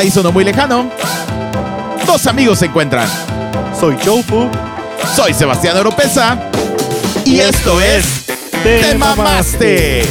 [0.00, 0.90] paraíso no muy lejano,
[2.06, 3.06] dos amigos se encuentran.
[3.78, 4.48] Soy Joe Fu.
[5.14, 6.38] Soy Sebastián Oropesa.
[7.26, 8.24] Y esto es
[8.62, 10.06] Te Mamaste.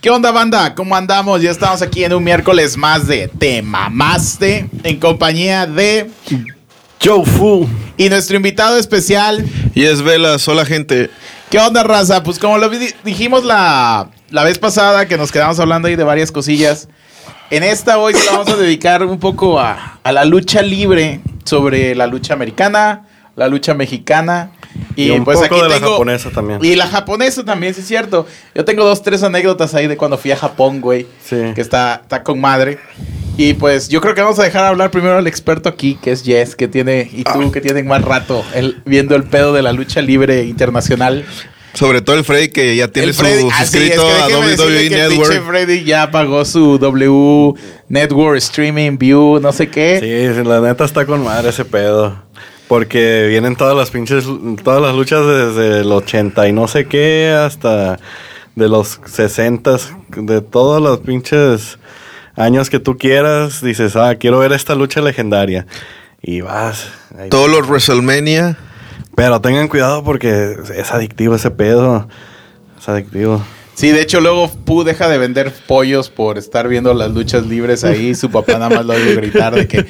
[0.00, 0.74] ¿Qué onda, banda?
[0.74, 1.42] ¿Cómo andamos?
[1.42, 6.08] Ya estamos aquí en un miércoles más de Te Mamaste en compañía de
[7.04, 7.68] Joe Fu.
[7.98, 9.44] y nuestro invitado especial.
[9.74, 11.10] Y es Velas, hola gente.
[11.50, 12.22] ¿Qué onda, raza?
[12.22, 16.04] Pues como lo di- dijimos la, la vez pasada que nos quedamos hablando ahí de
[16.04, 16.88] varias cosillas,
[17.50, 21.20] en esta hoy se la vamos a dedicar un poco a, a la lucha libre
[21.44, 24.52] sobre la lucha americana, la lucha mexicana.
[24.94, 26.60] Y, Y un pues poco aquí de la japonesa también.
[26.62, 28.26] Y la japonesa también, sí es cierto.
[28.54, 31.08] Yo tengo dos, tres anécdotas ahí de cuando fui a Japón, güey.
[31.24, 31.36] Sí.
[31.56, 32.78] Que está, está con madre.
[33.36, 36.22] Y pues yo creo que vamos a dejar hablar primero al experto aquí, que es
[36.22, 39.72] Jess, que tiene, y tú, que tienen más rato el- viendo el pedo de la
[39.72, 41.24] lucha libre internacional.
[41.72, 44.38] Sobre todo el Freddy que ya tiene El Freddy- ah, sí, suscrito es que a
[44.38, 45.46] WWE que el pinche Network.
[45.48, 47.54] Freddy ya pagó su W
[47.88, 50.32] Network Streaming View, no sé qué.
[50.34, 52.22] Sí, la neta está con madre ese pedo.
[52.68, 54.24] Porque vienen todas las pinches,
[54.62, 57.98] todas las luchas desde el 80 y no sé qué hasta
[58.54, 59.76] de los 60,
[60.16, 61.78] de todos los pinches
[62.40, 63.62] años que tú quieras.
[63.62, 65.66] Dices, ah, quiero ver esta lucha legendaria.
[66.22, 66.88] Y vas.
[67.30, 68.56] Todos los WrestleMania.
[69.14, 72.08] Pero tengan cuidado porque es adictivo ese pedo.
[72.78, 73.42] Es adictivo.
[73.80, 77.82] Sí, de hecho luego Pu deja de vender pollos por estar viendo las luchas libres
[77.84, 78.14] ahí.
[78.14, 79.86] Su papá nada más lo oye gritar de que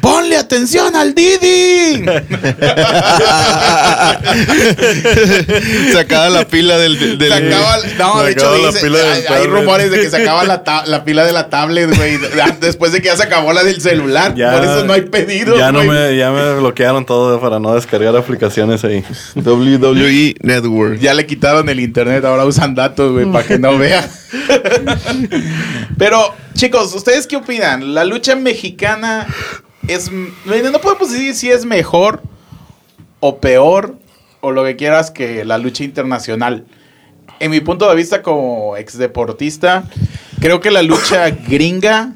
[0.00, 2.04] ¡Ponle atención al Didi!
[5.92, 7.18] se acaba la pila del.
[7.18, 9.46] del- Se acaba- no, Se de hecho acaba la dice- pila del hay, tablet.
[9.50, 12.18] rumores de que se acaba la, ta- la pila de la tablet, güey.
[12.60, 14.34] Después de que ya se acabó la del celular.
[14.34, 17.74] Ya- por eso no hay pedido, Ya, no me, ya me bloquearon todo para no
[17.74, 19.04] descargar aplicaciones ahí.
[19.34, 20.98] WWE Network.
[21.00, 24.04] Ya le quitaron el internet, ahora usan datos, güey, para que no vean.
[25.98, 27.94] Pero, chicos, ¿ustedes qué opinan?
[27.94, 29.26] ¿La lucha mexicana
[29.88, 30.10] es...
[30.12, 32.22] No podemos decir si es mejor
[33.20, 33.96] o peor
[34.40, 36.66] o lo que quieras que la lucha internacional.
[37.40, 39.84] En mi punto de vista como ex deportista,
[40.40, 42.12] creo que la lucha gringa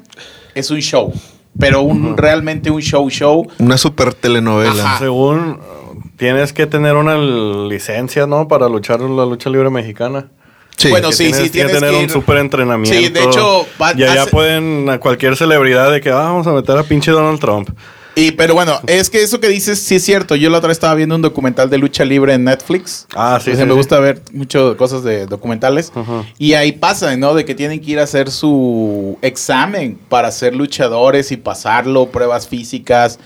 [0.55, 1.13] es un show.
[1.59, 3.47] Pero un, realmente un show show.
[3.57, 4.83] Una super telenovela.
[4.83, 4.99] Ajá.
[4.99, 5.59] Según
[6.15, 8.47] tienes que tener una licencia, ¿no?
[8.47, 10.29] Para luchar la lucha libre mexicana.
[10.79, 10.89] Sí.
[10.89, 12.97] Bueno, Que sí, tienes sí, que tener que un súper entrenamiento.
[12.97, 16.51] Sí, de hecho, va- ya hace- pueden a cualquier celebridad de que ah, vamos a
[16.53, 17.69] meter a pinche Donald Trump.
[18.15, 20.35] Y, pero bueno, es que eso que dices sí es cierto.
[20.35, 23.05] Yo la otra vez estaba viendo un documental de lucha libre en Netflix.
[23.15, 23.63] Ah, sí, me sí.
[23.69, 25.91] gusta ver mucho cosas de documentales.
[26.37, 27.33] Y ahí pasa, ¿no?
[27.33, 32.47] De que tienen que ir a hacer su examen para ser luchadores y pasarlo, pruebas
[32.47, 33.19] físicas.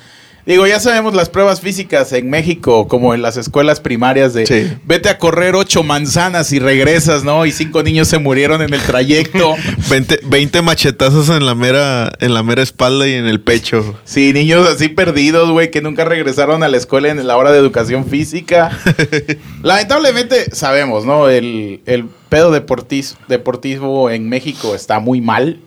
[0.45, 4.73] Digo, ya sabemos las pruebas físicas en México, como en las escuelas primarias de Sí.
[4.85, 7.45] vete a correr ocho manzanas y regresas, ¿no?
[7.45, 9.55] Y cinco niños se murieron en el trayecto.
[9.89, 13.97] 20, 20 machetazos en la mera en la mera espalda y en el pecho.
[14.03, 17.59] Sí, niños así perdidos, güey, que nunca regresaron a la escuela en la hora de
[17.59, 18.77] educación física.
[19.63, 21.29] Lamentablemente, sabemos, ¿no?
[21.29, 25.59] El, el pedo deportis- deportivo en México está muy mal.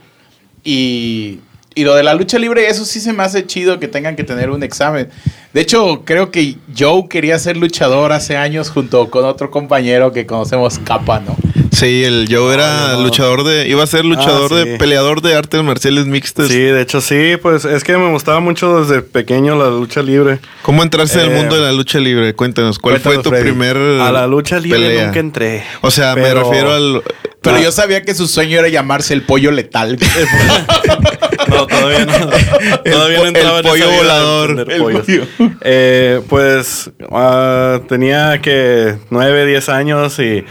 [0.64, 1.38] Y,
[1.76, 4.24] y lo de la lucha libre, eso sí se me hace chido que tengan que
[4.24, 5.08] tener un examen.
[5.52, 10.26] De hecho, creo que Joe quería ser luchador hace años junto con otro compañero que
[10.26, 11.36] conocemos, Capa, ¿no?
[11.72, 13.02] Sí, el Joe era no.
[13.02, 13.68] luchador de.
[13.68, 14.68] Iba a ser luchador Ah, sí.
[14.70, 14.78] de.
[14.78, 16.48] peleador de artes marciales mixtas.
[16.48, 20.38] Sí, de hecho sí, pues es que me gustaba mucho desde pequeño la lucha libre.
[20.62, 22.34] ¿Cómo entraste al Eh, mundo de la lucha libre?
[22.34, 23.42] Cuéntanos, ¿cuál fue tu Freddy.
[23.44, 23.76] primer.
[23.76, 25.06] A la lucha libre pelea?
[25.06, 25.64] nunca entré.
[25.82, 27.02] O sea, me refiero al.
[27.42, 29.98] Pero Ah, yo sabía que su sueño era llamarse el pollo letal.
[31.48, 32.12] No, todavía no.
[32.84, 34.66] Todavía no po- entraba el pollo volador.
[34.70, 35.02] El pollo.
[35.62, 40.44] Eh, pues ah, tenía que 9, 10 años y,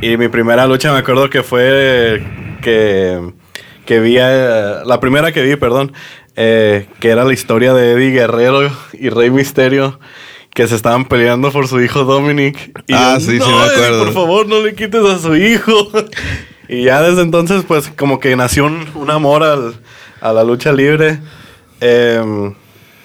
[0.00, 2.22] y mi primera lucha me acuerdo que fue
[2.62, 3.32] que,
[3.84, 5.92] que vi, la primera que vi, perdón,
[6.36, 9.98] eh, que era la historia de Eddie Guerrero y Rey Misterio.
[10.54, 12.70] Que se estaban peleando por su hijo Dominic.
[12.86, 14.04] Y Ah, yo, sí, sí, "No, me Eddie, acuerdo".
[14.04, 15.90] por favor, no le quites a su hijo.
[16.68, 19.74] y ya desde entonces, pues, como que nació un, un amor al-
[20.20, 21.18] a la lucha libre.
[21.80, 22.54] Em,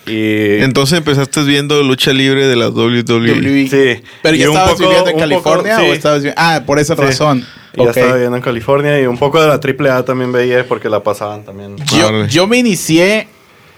[0.07, 3.03] y Entonces empezaste viendo lucha libre de la WWE.
[3.03, 3.67] WWE.
[3.69, 4.03] Sí.
[4.23, 7.01] Pero ya estabas poco- viviendo en California poco, o estabas Ah, por esa Sí.
[7.01, 7.45] razón.
[7.77, 10.89] Y Ya estaba viviendo en California y un poco de la AAA también veía porque
[10.89, 11.77] la pasaban también.
[11.97, 13.27] Yo, yo me inicié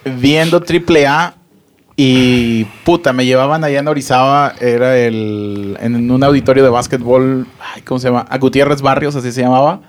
[0.06, 1.36] viendo AAA
[1.96, 7.46] y puta, me llevaban allá en Orizaba, era el en un auditorio de básquetbol,
[7.76, 8.26] ay, ¿cómo se llama?
[8.30, 9.82] A Gutiérrez Barrios, así se llamaba.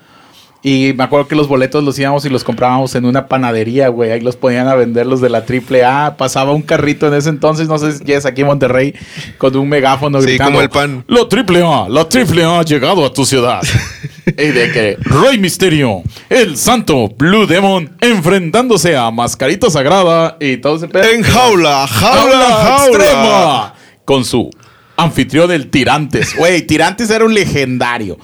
[0.66, 4.10] Y me acuerdo que los boletos los íbamos y los comprábamos en una panadería, güey.
[4.12, 6.16] Ahí los ponían a vender los de la AAA.
[6.16, 8.94] Pasaba un carrito en ese entonces, no sé si es aquí en Monterrey,
[9.36, 10.52] con un megáfono Sí, gritando.
[10.52, 11.04] como el pan.
[11.06, 13.60] La AAA, la AAA ha llegado a tu ciudad.
[14.26, 20.76] y de que Rey Misterio, el santo Blue Demon, enfrentándose a Mascarita Sagrada y todo
[20.76, 21.04] ese pedo.
[21.04, 22.86] En jaula, jaula, jaula.
[22.86, 23.74] extrema.
[24.06, 24.48] Con su
[24.96, 26.34] anfitrión, el Tirantes.
[26.34, 28.16] Güey, Tirantes era un legendario.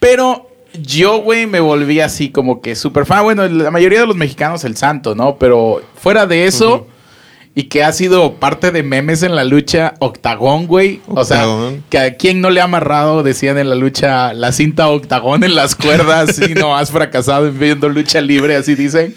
[0.00, 3.24] Pero yo, güey, me volví así como que súper fan.
[3.24, 5.36] Bueno, la mayoría de los mexicanos, el santo, ¿no?
[5.36, 6.86] Pero fuera de eso.
[7.54, 11.00] Y que ha sido parte de memes en la lucha Octagón, güey.
[11.08, 11.44] O sea,
[11.90, 15.56] que a quien no le ha amarrado, decían en la lucha, la cinta Octagón en
[15.56, 19.16] las cuerdas y no has fracasado en viendo lucha libre, así dicen.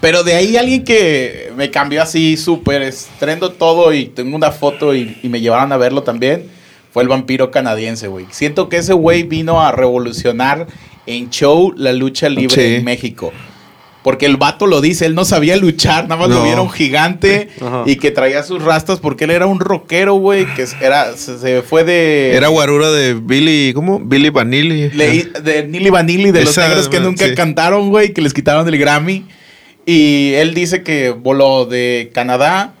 [0.00, 4.94] Pero de ahí alguien que me cambió así súper, estrendo todo y tengo una foto
[4.94, 6.48] y, y me llevaron a verlo también,
[6.92, 8.26] fue el vampiro canadiense, güey.
[8.30, 10.66] Siento que ese güey vino a revolucionar
[11.06, 12.74] en show la lucha libre Sí.
[12.76, 13.32] en México.
[14.02, 16.44] Porque el vato lo dice, él no sabía luchar, nada más lo No.
[16.44, 17.82] vieron gigante Ajá.
[17.84, 21.60] y que traía sus rastas porque él era un rockero, güey, que era, se, se
[21.60, 22.34] fue de...
[22.34, 24.00] Era guarura de Billy, ¿cómo?
[24.00, 24.88] Billy Vanilli.
[24.88, 27.34] De Nili Vanilli, de los negros que nunca sí.
[27.34, 29.26] cantaron, güey, que les quitaron el Grammy.
[29.84, 32.74] Y él dice que voló de Canadá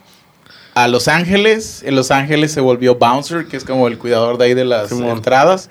[0.84, 1.82] a Los Ángeles.
[1.84, 4.90] En Los Ángeles se volvió bouncer, que es como el cuidador de ahí de las
[4.92, 5.70] entradas.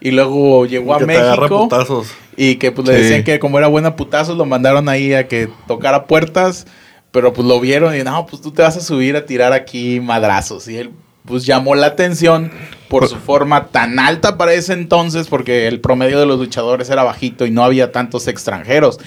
[0.00, 1.68] Y luego llegó a que México.
[2.36, 3.02] Y que pues le Sí.
[3.02, 6.66] decían que como era buena putazos, lo mandaron ahí a que tocara puertas.
[7.12, 10.00] Pero pues lo vieron y no, pues tú te vas a subir a tirar aquí
[10.00, 10.68] madrazos.
[10.68, 10.90] Y él
[11.24, 12.52] pues llamó la atención
[12.88, 17.02] por su forma tan alta para ese entonces, porque el promedio de los luchadores era
[17.02, 18.98] bajito y no había tantos extranjeros.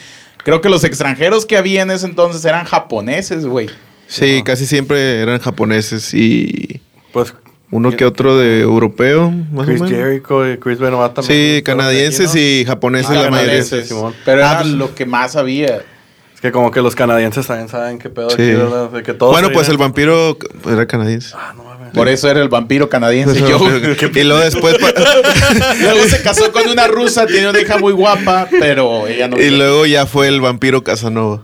[0.44, 3.70] Creo que los extranjeros que había en ese entonces eran japoneses, güey.
[4.10, 6.82] Sí, casi siempre eran japoneses y
[7.14, 7.34] Pues
[7.72, 10.00] uno que otro de europeo, más Chris o menos.
[10.00, 11.56] Jericho y Chris Benoit también.
[11.58, 13.64] Sí, canadienses y japoneses la mayoría.
[13.64, 14.14] Simón.
[14.26, 15.84] Pero Ah, era pues- lo que más había.
[16.34, 18.36] Es que como que los canadienses también saben qué pedo Sí.
[18.42, 18.90] aquí, ¿verdad?
[18.90, 21.36] De que todos Bueno, pues el vampiro era canadiense.
[21.38, 21.90] Ah, no mames.
[21.94, 23.40] Por eso era el vampiro canadiense.
[23.42, 23.60] Yo,
[24.16, 24.76] y luego después
[25.82, 29.40] Luego se casó con una rusa, tiene una hija muy guapa, pero ella no.
[29.40, 31.42] y luego ya fue el vampiro Casanova.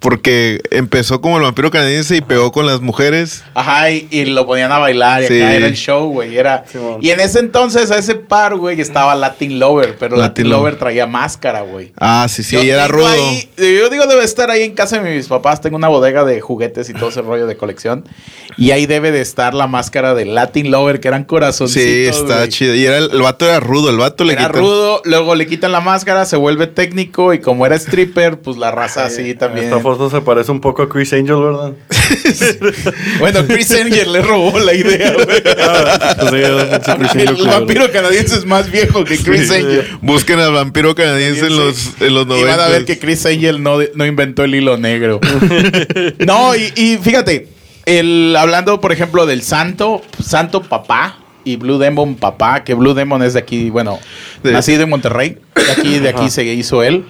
[0.00, 3.42] Porque empezó como el vampiro canadiense y pegó con las mujeres.
[3.54, 5.42] Ajá, y, y lo ponían a bailar y Sí.
[5.42, 6.36] acá era el show, güey.
[6.36, 6.64] Era...
[7.00, 10.76] Y en ese entonces, a ese par, güey, estaba Latin Lover, pero Latin, Latin Lover
[10.76, 11.92] traía máscara, güey.
[11.98, 13.08] Ah, sí, sí, Yo y era rudo.
[13.08, 15.60] ahí- yo digo, debe estar ahí en casa de mis papás.
[15.60, 18.04] Tengo una bodega de juguetes y todo ese rollo de colección.
[18.56, 21.82] Y ahí debe de estar la máscara de Latin Lover, que eran corazoncitos.
[21.82, 22.72] Sí, está chido.
[22.76, 25.46] Y era el, el vato era rudo, el vato le Era quitan- rudo, luego le
[25.48, 29.70] quitan la máscara, se vuelve técnico y como era stripper, pues la raza así también.
[29.96, 31.72] Foto se parece un poco a Chris Angel, ¿verdad?
[33.20, 35.26] Bueno, Chris Angel le robó la idea, güey.
[35.60, 39.54] Ah, pues sí, El vampiro canadiense es más viejo que Chris Sí.
[39.54, 39.86] Angel.
[40.02, 42.64] Busquen al vampiro canadiense en los, en los Y van 90.
[42.64, 45.20] a ver que Chris Angel no, no inventó el hilo negro.
[46.26, 47.48] no, y, y fíjate,
[47.86, 53.22] el, hablando, por ejemplo, del santo, santo papá y Blue Demon papá, que Blue Demon
[53.22, 53.98] es de aquí, bueno,
[54.42, 55.38] De- nacido en Monterrey.
[55.54, 56.30] De aquí, de aquí Ajá.
[56.30, 57.04] se hizo él.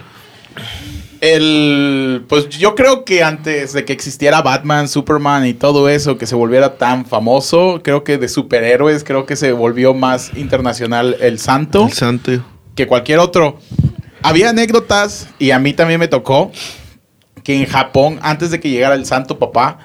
[1.20, 6.26] El, pues yo creo que antes de que existiera Batman, Superman y todo eso, que
[6.26, 11.38] se volviera tan famoso, creo que de superhéroes, creo que se volvió más internacional el
[11.40, 12.44] santo El santo.
[12.76, 13.58] que cualquier otro.
[14.22, 16.52] Había anécdotas y a mí también me tocó
[17.42, 19.78] que en Japón, antes de que llegara el Santo Papá,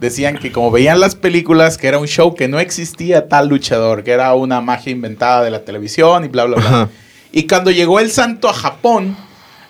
[0.00, 4.04] decían que como veían las películas, que era un show que no existía tal luchador,
[4.04, 6.66] que era una magia inventada de la televisión y bla, bla, bla.
[6.66, 6.88] Ajá.
[7.32, 9.16] Y cuando llegó el Santo a Japón,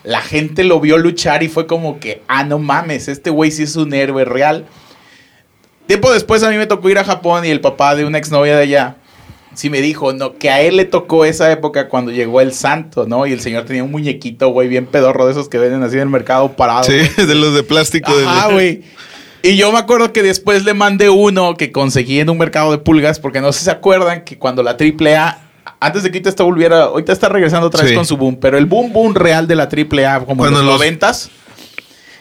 [0.07, 3.63] la gente lo vio luchar y fue como que, ah, no mames, este güey sí
[3.63, 4.65] es un héroe real.
[5.85, 8.55] Tiempo después a mí me tocó ir a Japón y el papá de una exnovia
[8.55, 8.97] de allá
[9.57, 13.07] sí me dijo, no, que a él le tocó esa época cuando llegó el santo,
[13.07, 13.25] ¿no?
[13.25, 16.03] Y el señor tenía un muñequito, güey, bien pedorro de esos que venden así en
[16.03, 16.83] el mercado parado.
[16.83, 18.13] Sí, de los de plástico.
[18.25, 18.83] Ajá, güey.
[19.41, 22.77] Y yo me acuerdo que después le mandé uno que conseguí en un mercado de
[22.77, 25.39] pulgas, porque no sé si se acuerdan que cuando la AAA,
[25.79, 27.95] antes de que ahorita esta volviera, ahorita está regresando otra vez Sí.
[27.95, 30.75] con su boom, pero el boom boom real de la AAA, como Cuando en los
[30.75, 31.29] noventas,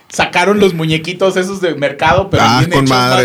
[0.09, 3.21] sacaron los muñequitos esos de mercado, pero ah, bien con más.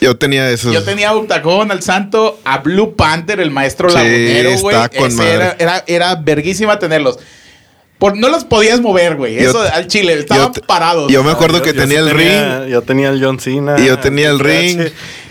[0.00, 0.72] Yo tenía esos.
[0.72, 4.76] Yo tenía a Octagón, al Santo, a Blue Panther, el maestro Sí, lagunero, güey.
[4.76, 7.18] está Era, era, era verguísima tenerlos.
[8.02, 9.36] Por, no los podías mover, güey.
[9.40, 11.08] Yo- Eso al chile, estaban te- parados.
[11.12, 13.76] yo me acuerdo Yo- que yo tenía el tenía- Yo tenía el John Cena.
[13.78, 14.80] Y yo tenía el ring.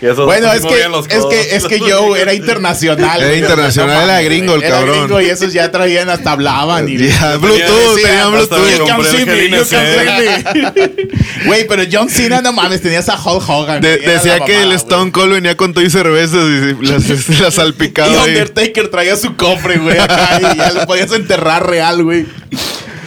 [0.00, 3.22] Y esos Bueno, es que, es, que, es que yo era internacional.
[3.22, 4.62] Era internacional, era gringo el.
[4.62, 5.00] Era cabrón.
[5.04, 6.88] gringo y esos ya traían hasta hablaban.
[6.88, 8.58] Y, Ya, Bluetooth, tenían Bluetooth.
[11.46, 13.80] Güey, pero John Cena, no mames, tenías a Hulk Hogan.
[13.82, 15.12] De- decía que el Stone.
[15.12, 18.24] Cold venía con todo y cervezas y las, las Y salpicaba.
[18.24, 18.30] ahí.
[18.30, 22.26] Undertaker traía su cofre, güey, acá y ya lo podías enterrar real, güey.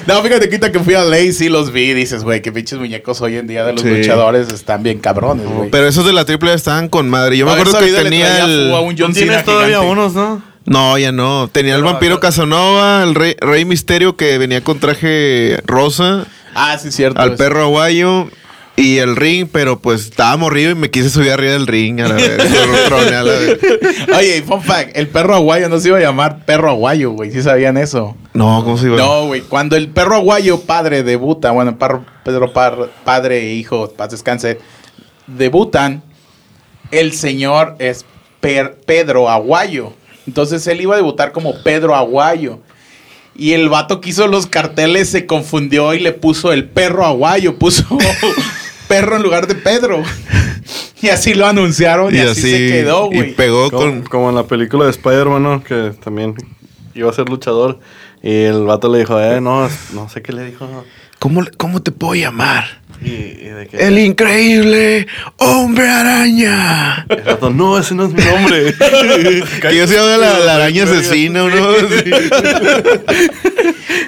[0.07, 1.93] No, fíjate, quita que fui a Ley, sí los vi.
[1.93, 3.89] Dices, güey, que pinches muñecos hoy en día de los Sí.
[3.89, 5.69] luchadores están bien cabrones, güey.
[5.71, 7.37] Pero esos de la triple estaban con madre.
[7.37, 8.71] Yo me acuerdo que tenía el...
[8.71, 9.91] a un John ¿Tú tienes Cena todavía gigante.
[9.91, 10.41] unos, no?
[10.65, 11.47] No, ya no.
[11.51, 16.91] Tenía el vampiro Casanova, el rey, rey Misterio que venía con traje rosa, Ah, sí,
[16.91, 17.19] cierto.
[17.21, 18.29] al es- perro aguayo
[18.77, 22.07] y el ring, pero pues estaba morrido y me quise subir arriba del ring a
[22.09, 22.37] la vez.
[22.87, 23.57] troné a la vez.
[24.17, 27.31] Oye, fun fact, el perro aguayo no se iba a llamar perro aguayo, güey.
[27.31, 28.15] ¿Sí sabían eso?
[28.33, 28.97] No, ¿cómo se iba?
[28.97, 29.41] No, güey.
[29.41, 34.11] Cuando el perro aguayo padre debuta, bueno, el perro- Pedro Par- padre e hijo, paz
[34.11, 34.59] descanse,
[35.27, 36.03] debutan,
[36.91, 38.05] el señor es
[38.41, 39.93] Per- Pedro Aguayo.
[40.27, 42.59] Entonces él iba a debutar como Pedro Aguayo.
[43.37, 47.57] Y el vato que hizo los carteles se confundió y le puso el perro aguayo,
[47.59, 47.83] puso
[48.87, 50.03] perro en lugar de Pedro.
[51.01, 53.35] Y así lo anunciaron y, y así, así se quedó, y güey.
[53.35, 54.03] pegó Como, con...
[54.03, 55.63] como en la película de Spider-Man, ¿no?
[55.63, 56.33] Que también
[56.95, 57.79] iba a ser luchador.
[58.23, 60.67] Y el vato le dijo, eh, no, no sé qué le dijo.
[61.19, 62.81] ¿Cómo, ¿Cómo te puedo llamar?
[63.03, 63.77] Y, y de que...
[63.77, 67.05] El increíble hombre araña.
[67.09, 68.73] el no, ese no es mi nombre.
[69.61, 71.73] que yo se llama la, la araña asesina, ¿no?
[71.75, 72.11] Sí.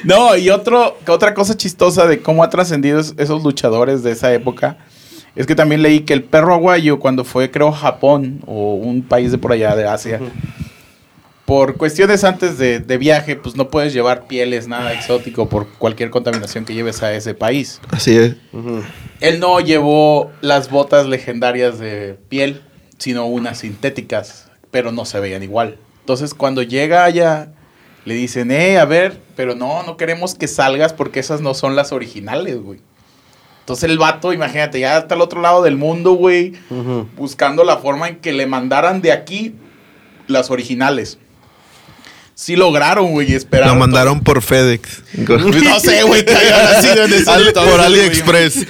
[0.04, 4.12] No, y otro, que otra cosa chistosa de cómo ha trascendido es- esos luchadores de
[4.12, 4.78] esa época
[5.36, 9.32] es que también leí que el perro aguayo, cuando fue, creo, Japón o un país
[9.32, 10.20] de por allá de Asia,
[11.48, 16.10] por cuestiones antes de, de viaje, pues no puedes llevar pieles, nada exótico por cualquier
[16.10, 17.80] contaminación que lleves a ese país.
[17.90, 18.36] Así es.
[19.22, 22.64] Él no llevó las botas legendarias de piel,
[22.98, 25.78] sino unas sintéticas, pero no se veían igual.
[26.02, 27.54] Entonces, cuando llega allá,
[28.04, 31.78] le dicen, eh, a ver, pero no, no queremos que salgas porque esas no son
[31.78, 32.82] las originales, güey.
[33.62, 36.56] Entonces el vato, imagínate, ya está al otro lado del mundo, güey,
[37.16, 39.56] buscando la forma en que le mandaran de aquí
[40.28, 41.20] las originales.
[42.40, 43.74] Sí lograron, güey, y esperaron.
[43.74, 45.02] Lo mandaron por FedEx.
[45.28, 47.80] No sé, güey, que haya sido en ese entonces, por.
[47.82, 48.68] AliExpress.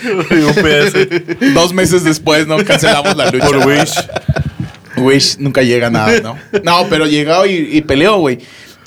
[1.53, 2.63] Dos meses después, ¿no?
[2.63, 3.45] Cancelamos la lucha.
[3.45, 3.93] Por Wish.
[4.95, 6.37] Wish nunca llega a nada, ¿no?
[6.63, 8.39] No, pero llegó y, y peleó, güey.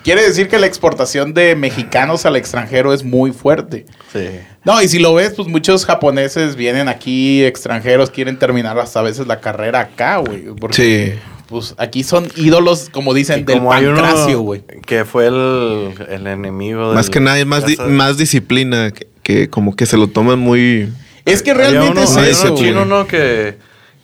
[0.03, 3.85] Quiere decir que la exportación de mexicanos al extranjero es muy fuerte.
[4.15, 4.29] Sí.
[4.65, 9.03] No, y si lo ves, pues muchos japoneses vienen aquí, extranjeros, quieren terminar hasta a
[9.03, 10.47] veces la carrera acá, güey.
[10.59, 11.21] Porque, Sí.
[11.51, 14.63] Pues aquí son ídolos, como dicen, del como pancracio, güey.
[14.87, 18.91] Que fue el, el enemigo Más del- que nada, es más, di- más disciplina.
[18.93, 20.89] Que, que como que se lo toman muy...
[21.27, 22.85] Es que realmente uno, es eso, chino.
[22.87, 23.07] ¿no?
[23.07, 23.59] Que,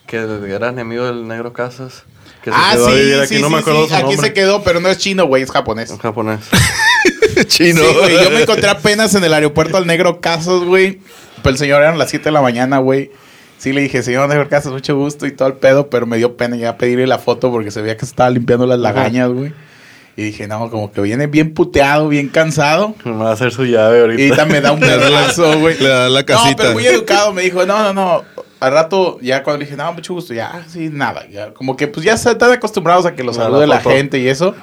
[0.07, 0.17] que
[0.49, 2.03] era enemigo del negro Casas.
[2.45, 3.95] Que se Ah, quedó a sí, vivir aquí, sí, no sí, me acuerdo sí, su
[3.95, 4.27] Aquí nombre.
[4.29, 5.91] se quedó, pero no es chino, güey, es japonés.
[5.91, 6.41] En japonés.
[7.47, 7.81] Chino.
[7.81, 11.01] Sí, güey, yo me encontré apenas en el aeropuerto al Negro Casos, güey.
[11.43, 13.11] Pero el señor eran las 7 de la mañana, güey.
[13.59, 16.37] Sí, le dije, señor Negro Casos, mucho gusto y todo el pedo, pero me dio
[16.37, 19.53] pena ya pedirle la foto porque se veía que se estaba limpiando las lagañas, güey.
[20.19, 22.95] Y dije, no, como que viene bien puteado, bien cansado.
[23.05, 24.23] Me va a hacer su llave Y ahorita.
[24.43, 25.79] ahorita me da un besazo, güey.
[25.79, 26.57] le da la No, casita.
[26.59, 27.33] pero muy educado.
[27.35, 28.25] Me dijo, no, no, no.
[28.59, 31.27] Al rato, ya cuando le dije, no, mucho gusto, ya, sí, nada.
[31.31, 34.29] Ya, como que pues ya están acostumbrados a que los la salude la gente y
[34.29, 34.55] eso.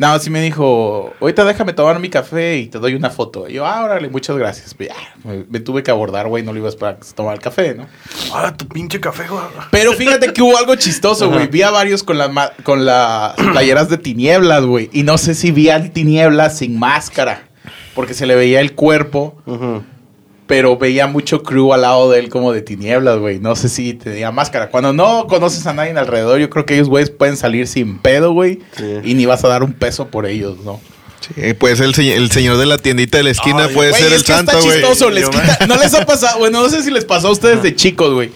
[0.00, 3.46] No, sí me dijo, ahorita déjame tomar mi café y te doy una foto.
[3.46, 4.72] Y yo, ah, órale, muchas gracias.
[4.72, 7.12] Pues ya, me, me tuve que abordar, güey, no le iba a esperar que se
[7.12, 7.86] tomara el café, ¿no?
[8.32, 9.42] Ah, tu pinche café, güey.
[9.70, 11.48] Pero fíjate que hubo algo chistoso, güey.
[11.48, 14.88] Vi a varios con, las ma- con las playeras de tinieblas, güey.
[14.90, 17.48] Y no sé si vi al tinieblas sin máscara.
[17.94, 19.82] Porque se le veía el cuerpo, Ujú.
[20.50, 23.38] Pero veía mucho crew al lado de él como de tinieblas, güey.
[23.38, 24.68] No sé si tenía máscara.
[24.68, 28.32] Cuando no conoces a nadie alrededor, yo creo que ellos, güeyes, pueden salir sin pedo,
[28.32, 28.58] güey.
[28.76, 28.84] Sí.
[29.04, 30.80] Y ni vas a dar un peso por ellos, ¿no?
[31.20, 34.06] Sí, puede ser el, el señor de la tiendita de la esquina, Ay, puede ser
[34.08, 34.80] es el que santo, está güey.
[34.80, 35.08] chistoso.
[35.10, 37.62] Les Yo quita- No les ha pasado, bueno, no sé si les pasó a ustedes
[37.62, 38.32] de chicos, güey.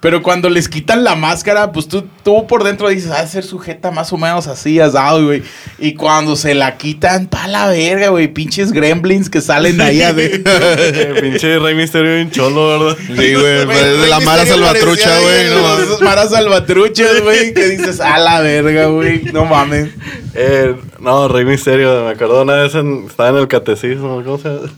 [0.00, 3.90] Pero cuando les quitan la máscara, pues tú, tú por dentro dices, ah, ser sujeta
[3.90, 5.42] más o menos así, asado, güey.
[5.80, 8.28] Y cuando se la quitan, pa' la verga, güey.
[8.28, 10.52] Pinches gremlins que salen ahí adentro.
[11.20, 12.96] Pinche Rey Misterio bien cholo, ¿verdad?
[13.08, 15.50] Sí, güey, parece de la Mara Salvatrucha, güey.
[15.50, 15.78] No.
[15.80, 17.52] Los Mara Salvatruchas, güey.
[17.52, 19.24] Que dices, a la verga, güey.
[19.32, 19.90] No mames.
[20.34, 24.48] Eh, no, Rey Misterio, me acuerdo una vez en, estaba en el catecismo, ¿cómo se
[24.48, 24.68] llama?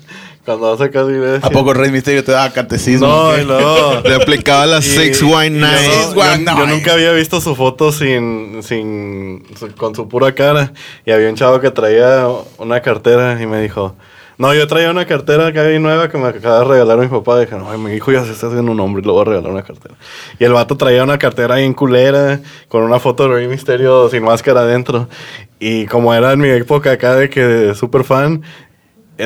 [0.59, 1.13] Cuando hace casi.
[1.43, 3.07] ¿A poco Rey Misterio te daba catecismo?
[3.07, 4.01] No, y luego...
[4.05, 5.91] Le aplicaba y Wine yo- Night.
[5.93, 9.45] Six Yo, yo nunca había visto su foto sin, sin,
[9.77, 10.73] con su pura cara.
[11.07, 12.27] Y había un chavo que traía
[12.59, 13.95] una cartera y me dijo,
[14.39, 17.39] no, yo traía una cartera que hay nueva que me acaba de regalar mi papá.
[17.39, 19.53] Dije, no, mi hijo ya se está haciendo un hombre y le voy a regalar
[19.53, 19.95] una cartera.
[20.39, 24.25] Y el vato traía una cartera bien culera con una foto de Rey Misterio sin
[24.25, 25.09] máscara adentro.
[25.61, 28.43] Y como era en mi época acá de que súper fan,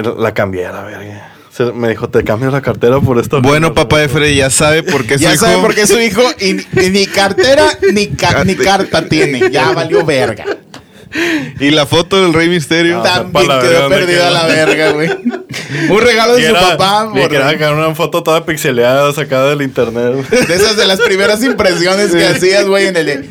[0.02, 1.30] la cambié a la verga.
[1.50, 3.40] Se- me dijo, te cambio la cartera por esto.
[3.40, 5.44] Bueno, papá de Freddy ya sabe por qué su Ya hijo...
[5.46, 6.50] sabe por qué su hijo y,
[6.84, 9.50] y ni cartera ni, ca- ni carta tiene.
[9.50, 10.44] Ya valió verga.
[11.60, 12.98] Y la foto del Rey Misterio.
[13.06, 15.08] Ah, También quedó perdida la verga, güey.
[15.88, 17.08] Un regalo de Y su era- papá.
[17.14, 20.28] y por- que era sacar una foto toda pixeleada sacada del internet.
[20.28, 23.30] de esas de las primeras impresiones que hacías, güey, en el de...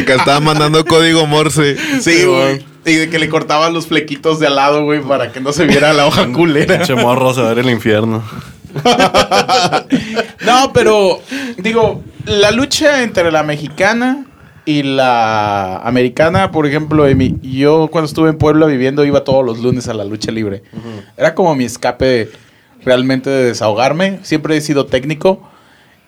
[0.00, 1.76] Acá estaba mandando código Morse.
[2.00, 2.64] Sí, güey.
[2.84, 5.66] Y de que le cortaban los flequitos de al lado, güey, para que no se
[5.66, 6.76] viera la hoja culera.
[6.78, 8.22] Pinche morro se va a ver el infierno.
[10.46, 11.20] No, pero
[11.58, 14.24] digo, la lucha entre la mexicana
[14.64, 19.58] y la americana, por ejemplo, mi- yo cuando estuve en Puebla viviendo iba todos los
[19.58, 20.62] lunes a la lucha libre.
[21.16, 22.30] Era como mi escape
[22.84, 24.20] realmente de desahogarme.
[24.22, 25.48] Siempre he sido técnico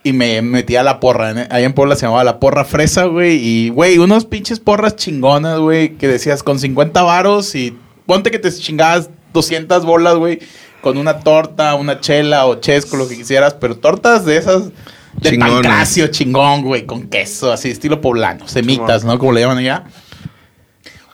[0.03, 1.31] y me metía a la porra.
[1.33, 1.49] ¿eh?
[1.51, 3.37] Allá en Puebla se llamaba la porra fresa, güey.
[3.37, 7.77] Y, güey, unos pinches porras chingonas, güey, que decías con 50 varos y
[8.07, 10.41] ponte que te chingabas 200 bolas, güey,
[10.81, 14.71] con una torta, una chela o chesco, lo que quisieras, pero tortas de esas
[15.15, 19.19] de pancracio chingón, güey, con queso, así, estilo poblano, semitas, ¿no?
[19.19, 19.85] Como le llaman allá.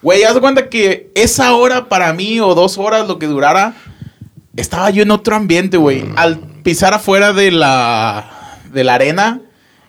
[0.02, 3.74] Güey, haz de cuenta que esa hora para mí o dos horas, lo que durara,
[4.54, 6.04] estaba yo en otro ambiente, güey.
[6.14, 8.35] Al pisar afuera de la,
[8.76, 9.40] de la arena,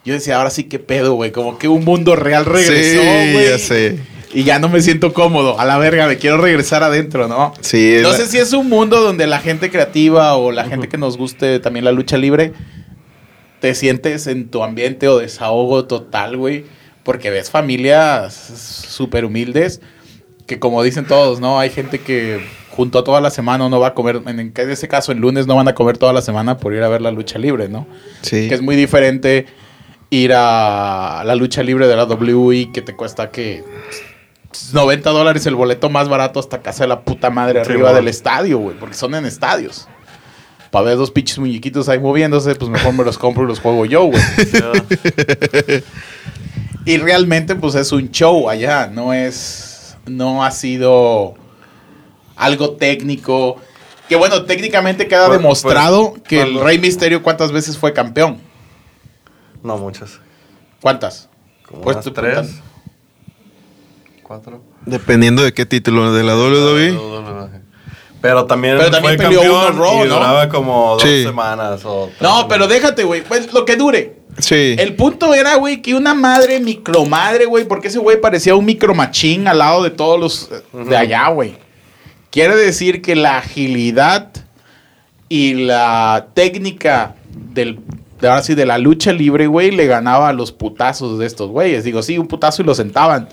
[0.04, 1.32] yo decía, ahora sí que pedo, güey.
[1.32, 3.50] Como que un mundo real regresó, Sí, güey.
[3.50, 4.00] ya sé.
[4.34, 5.60] Y ya no me siento cómodo.
[5.60, 7.54] A la verga, me quiero regresar adentro, ¿no?
[7.62, 10.88] Sí, No la- sé si es un mundo donde la gente creativa o la gente
[10.90, 12.54] que nos guste también la lucha libre,
[13.60, 16.66] te sientes en tu ambiente o desahogo total, güey.
[17.04, 18.34] Porque ves familias
[18.90, 19.82] súper humildes
[20.46, 21.60] que como dicen todos, ¿no?
[21.60, 22.40] Hay gente que
[22.78, 25.48] junto a toda la semana no va a comer, en, en ese caso el lunes
[25.48, 27.88] no van a comer toda la semana por ir a ver la lucha libre, ¿no?
[28.22, 28.48] sí.
[28.48, 29.48] Que es muy diferente
[30.12, 33.64] ir a la lucha libre de la WI que te cuesta que
[34.74, 38.08] 90 dólares el boleto más barato hasta casa de la puta madre Sí, arriba del
[38.08, 39.88] estadio, güey, porque son en estadios.
[40.70, 43.86] Para ver dos pinches muñequitos ahí moviéndose, pues mejor me los compro y los juego
[43.86, 44.22] yo, güey.
[46.86, 49.98] Y realmente, pues es un show allá, no es.
[50.06, 51.36] No ha sido
[52.38, 53.58] algo técnico.
[54.08, 58.40] Que bueno, técnicamente queda Pues- demostrado pues, que el Rey Misterio, ¿cuántas veces fue campeón?
[59.64, 60.20] No, muchas.
[60.82, 61.28] ¿Cuántas?
[61.68, 62.50] Como Pues unas tres.
[64.24, 64.62] Cuatro.
[64.86, 66.98] Dependiendo de qué título, de la WWE.
[68.22, 70.16] Pero también, Pero también fue peleó campeón uno Raw, y ¿no?
[70.16, 71.24] duraba como dos Sí.
[71.24, 72.46] semanas o tres No, semanas.
[72.50, 73.22] pero déjate, güey.
[73.24, 74.18] Pues lo que dure.
[74.40, 74.76] Sí.
[74.80, 79.48] El punto era, güey, que una madre micromadre, güey, porque ese güey parecía un micromachín
[79.48, 81.58] al lado de todos los eh, de allá, güey.
[82.38, 84.30] Quiere decir que la agilidad
[85.28, 87.80] y la técnica del,
[88.22, 91.50] de ahora sí, de la lucha libre, güey, le ganaba a los putazos de estos
[91.50, 91.84] güeyes.
[91.84, 93.28] Digo, sí, un putazo y lo sentaban.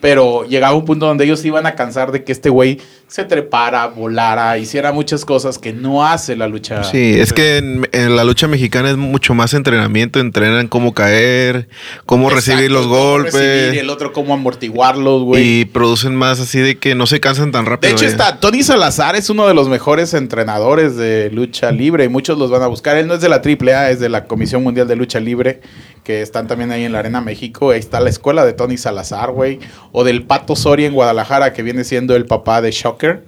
[0.00, 3.24] Pero llegaba un punto donde ellos se iban a cansar de que este güey se
[3.24, 6.84] trepara, volara, hiciera muchas cosas que no hace la lucha.
[6.84, 10.20] Sí, es que en, en la lucha mexicana es mucho más entrenamiento.
[10.20, 11.68] Entrenan cómo caer,
[12.06, 13.34] cómo Exacto, recibir los cómo golpes.
[13.34, 15.60] recibir y el otro cómo amortiguarlos, güey.
[15.60, 17.92] Y producen más así de que no se cansan tan De rápido.
[17.92, 18.10] hecho, ya.
[18.10, 22.50] está Tony Salazar es uno de los mejores entrenadores de lucha libre y muchos los
[22.50, 22.96] van a buscar.
[22.96, 25.60] Él no es de la AAA, es de la Comisión Mundial de Lucha Libre,
[26.04, 27.70] que están también ahí en la Arena México.
[27.70, 29.58] Ahí está la escuela de Tony Salazar, güey.
[29.92, 33.24] O del Pato Soria en Guadalajara, que viene siendo el papá de Shocker.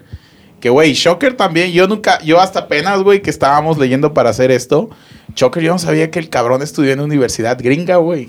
[0.61, 4.51] Que, güey, Shocker también, yo nunca, yo hasta apenas, güey, que estábamos leyendo para hacer
[4.51, 4.91] esto.
[5.35, 8.29] Shocker, yo no sabía que el cabrón estudió en universidad gringa, güey.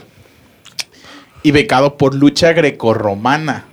[1.44, 3.66] Y becado por lucha grecorromana.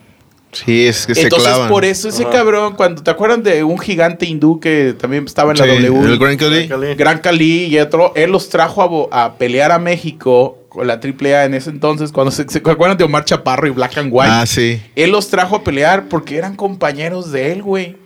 [0.52, 1.68] Sí, es que se Entonces, clavan.
[1.68, 2.32] por eso ese Ajá.
[2.32, 6.10] cabrón, cuando te acuerdan de un gigante hindú que también estaba en la Sí, W,
[6.12, 6.68] el Grand Khali.
[6.68, 6.94] Cali.
[6.94, 11.54] Gran Cali y otro, él los trajo a pelear a México con la AAA en
[11.54, 14.30] ese entonces, cuando se, se acuerdan de Omar Chaparro y Black and White.
[14.32, 14.80] Ah, sí.
[14.96, 17.96] Él los trajo a pelear porque eran compañeros de él, güey.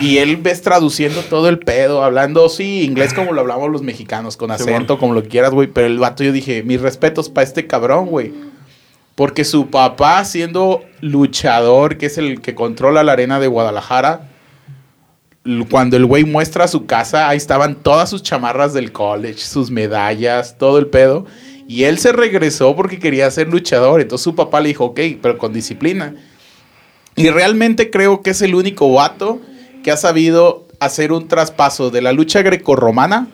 [0.00, 4.38] Y él ves traduciendo todo el pedo, hablando, sí, inglés como lo hablamos los mexicanos,
[4.38, 5.68] con acento, como lo quieras, güey.
[5.68, 8.32] Pero el vato, yo dije, mis respetos para este cabrón, güey.
[9.14, 14.28] Porque su papá, siendo luchador, que es el que controla la arena de Guadalajara,
[15.68, 20.56] cuando el güey muestra su casa, ahí estaban todas sus chamarras del college, sus medallas,
[20.56, 21.26] todo el pedo.
[21.66, 24.00] Y él se regresó porque quería ser luchador.
[24.00, 26.14] Entonces su papá le dijo, ok, pero con disciplina.
[27.16, 29.40] Y realmente creo que es el único vato
[29.82, 33.28] que ha sabido hacer un traspaso de la lucha grecorromana,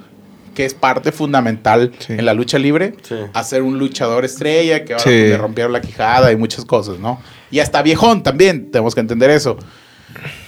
[0.54, 2.14] que es parte fundamental Sí.
[2.14, 3.14] en la lucha libre, Sí.
[3.32, 5.10] a ser un luchador estrella, que ahora Sí.
[5.10, 7.20] le rompieron la quijada y muchas cosas, ¿no?
[7.50, 9.56] Y hasta viejón también, tenemos que entender eso.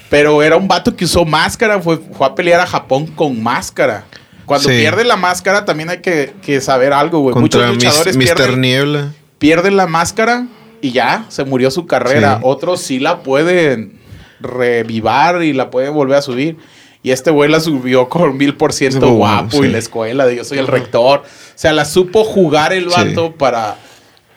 [0.08, 4.04] Pero era un vato que usó máscara, fue, fue a pelear a Japón con máscara.
[4.44, 4.76] Cuando Sí.
[4.78, 7.36] pierde la máscara también hay que, que saber algo, güey.
[7.36, 8.22] Muchos Mis- luchadores Mr.
[8.24, 9.12] pierden, Niebla.
[9.38, 10.46] pierden la máscara
[10.80, 12.36] y ya, se murió su carrera.
[12.36, 12.40] Sí.
[12.44, 14.00] Otros sí la pueden
[14.40, 16.56] revivar y la pueden volver a subir.
[17.02, 19.64] Y este güey la subió con mil por ciento guapo sí.
[19.64, 21.20] y la escuela de yo soy el rector.
[21.20, 21.22] O
[21.54, 22.96] sea, la supo jugar el Sí.
[22.96, 23.78] vato para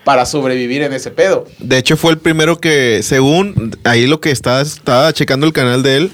[0.05, 1.45] para sobrevivir en ese pedo.
[1.59, 5.81] De hecho, fue el primero que, según ahí lo que estaba, estaba checando el canal
[5.81, 6.11] de él,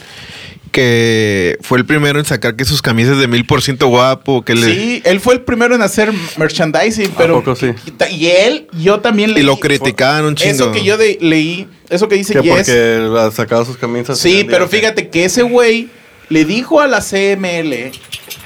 [0.72, 4.54] que fue el primero en sacar que sus camisas de mil por ciento guapo, que
[4.56, 4.66] le...
[4.76, 7.40] Sí, él fue el primero en hacer merchandising, pero...
[7.40, 7.72] poco sí?
[8.12, 9.42] Y, y él, yo también leí...
[9.42, 10.52] Y lo criticaban un chingo.
[10.54, 12.52] Eso que yo de- leí, eso que dice Que Yes.
[12.54, 14.20] porque ha sacado sus camisas.
[14.20, 14.80] Sí, pero día.
[14.80, 15.90] fíjate que ese güey
[16.30, 17.92] le dijo a la CML,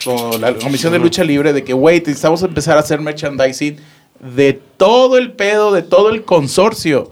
[0.06, 3.78] o la Comisión de Lucha Libre, de que, güey, necesitamos empezar a hacer merchandising
[4.20, 7.12] de todo el pedo, de todo el consorcio.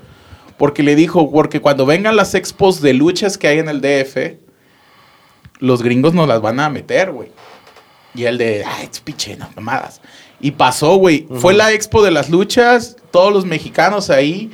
[0.58, 4.38] Porque le dijo, porque cuando vengan las expos de luchas que hay en el DF,
[5.60, 7.30] los gringos nos las van a meter, güey.
[8.14, 10.02] Y el de, ay, es pinche, no, mamadas.
[10.40, 11.28] Y pasó, güey.
[11.40, 14.52] Fue la expo de las luchas, todos los mexicanos ahí.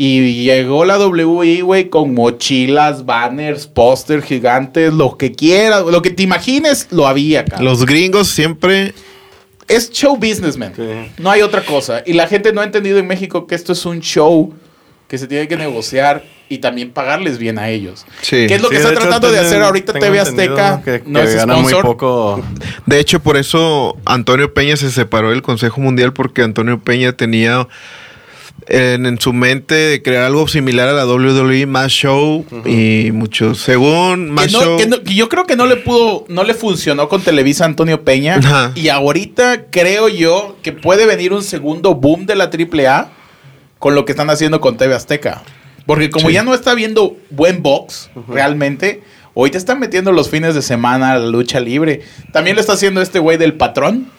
[0.00, 6.10] Y llegó la WI, güey, con mochilas, banners, póster gigantes, lo que quieras, lo que
[6.10, 7.64] te imagines, lo había, cabrón.
[7.64, 8.94] Los gringos siempre...
[9.66, 10.72] Es show business, man.
[10.76, 10.84] Sí.
[11.18, 12.04] No hay otra cosa.
[12.06, 14.54] Y la gente no ha entendido en México que esto es un show
[15.08, 18.06] que se tiene que negociar y también pagarles bien a ellos.
[18.22, 18.46] Sí.
[18.46, 20.80] ¿Qué es lo Sí, que está hecho, tratando de hacer ahorita TV Azteca?
[20.84, 21.84] Que, no que es gana muy sponsor.
[21.84, 22.44] poco.
[22.86, 27.66] De hecho, por eso Antonio Peña se separó del Consejo Mundial porque Antonio Peña tenía
[28.66, 33.54] en, en su mente de crear algo similar a la WWE, más show y mucho.
[33.54, 34.76] Según más que, no- show.
[34.78, 38.02] que no- que yo creo que no le pudo, no le funcionó con Televisa Antonio
[38.04, 38.40] Peña.
[38.74, 43.10] Y ahorita creo yo que puede venir un segundo boom de la AAA
[43.78, 45.42] con lo que están haciendo con TV Azteca.
[45.86, 46.34] Porque como Sí.
[46.34, 51.12] ya no está viendo buen box realmente, hoy te están metiendo los fines de semana
[51.12, 52.02] a la lucha libre.
[52.32, 54.10] También lo está haciendo este güey del patrón.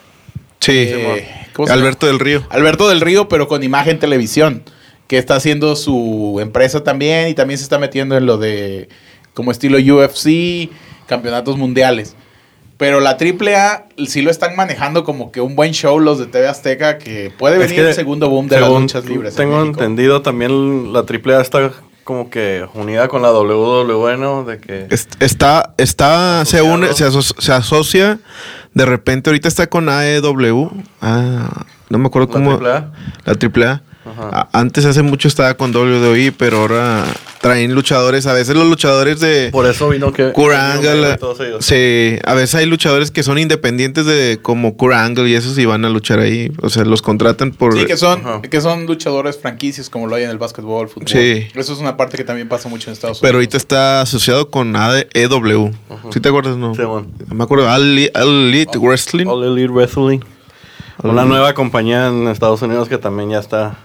[0.60, 1.28] Sí, eh.
[1.70, 2.46] Alberto del Río.
[2.50, 4.64] Alberto del Río, pero con imagen televisión,
[5.08, 8.88] que está haciendo su empresa también y también se está metiendo en lo de
[9.34, 10.70] como estilo UFC,
[11.08, 12.16] campeonatos mundiales.
[12.78, 16.48] Pero la AAA sí lo están manejando como que un buen show los de TV
[16.48, 19.34] Azteca, que puede Es venir que, el segundo boom de las luchas libres.
[19.34, 21.74] en Tengo entendido también la AAA está
[22.06, 24.46] como que unida con la WWE, ¿no?
[24.46, 24.88] De que...
[24.90, 28.20] Es- Está, está, se une, se, aso- se asocia.
[28.74, 30.72] De repente, ahorita está con AEW.
[31.02, 32.52] Ah, no me acuerdo ¿La cómo.
[32.54, 32.92] AAA?
[33.26, 33.82] La AAA.
[34.20, 34.50] Ajá.
[34.52, 37.06] Antes, hace mucho estaba con WWE, pero ahora
[37.42, 38.26] traen luchadores.
[38.28, 39.50] A veces los luchadores de.
[39.52, 40.32] Por eso vino que...
[40.32, 41.14] Kurt vino Angle.
[41.14, 41.64] y todos ellos.
[41.66, 45.66] Sí, a veces hay luchadores que son independientes de como Kurt Angle y esos y
[45.66, 46.52] van a luchar ahí.
[46.62, 47.78] O sea, los contratan por.
[47.78, 48.42] Sí, que son, Ajá.
[48.42, 51.08] que son luchadores franquicias como lo hay en el básquetbol, fútbol.
[51.08, 51.48] Sí.
[51.56, 53.54] Eso es una parte que también pasa mucho en Estados Pero Unidos.
[53.54, 55.72] ahorita está asociado con AEW.
[56.12, 56.76] ¿Sí te acuerdas, no?
[56.76, 57.08] Sí, bueno.
[57.34, 59.28] Me acuerdo, All Elite, All Elite Wrestling.
[59.28, 60.20] All Elite Wrestling.
[61.02, 61.30] All Una Elite.
[61.36, 63.78] nueva compañía en Estados Unidos que también ya está...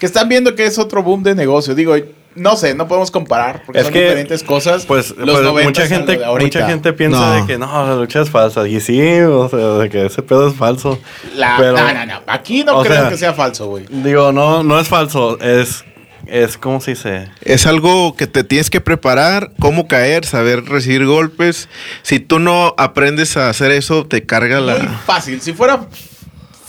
[0.00, 1.74] Que están viendo que es otro boom de negocio.
[1.76, 1.94] Digo,
[2.34, 4.86] no sé, no podemos comparar porque Es son que, diferentes cosas.
[4.86, 7.34] Pues, Los pues 90s mucha gente, mucha gente piensa No.
[7.34, 8.66] de que no, la lucha es falsa.
[8.66, 10.98] Y sí, o sea, de que ese pedo es falso.
[11.36, 12.20] La- Pero- no, no, no.
[12.26, 13.84] Aquí no creo sea, que sea falso, güey.
[13.90, 15.84] Digo, no, no es falso, es,
[16.26, 17.28] es ¿cómo se dice?
[17.42, 21.68] Es algo que te tienes que preparar, cómo caer, saber recibir golpes.
[22.02, 24.76] Si tú no aprendes a hacer eso, te carga Muy la...
[25.04, 25.40] fácil.
[25.42, 25.88] Si fuera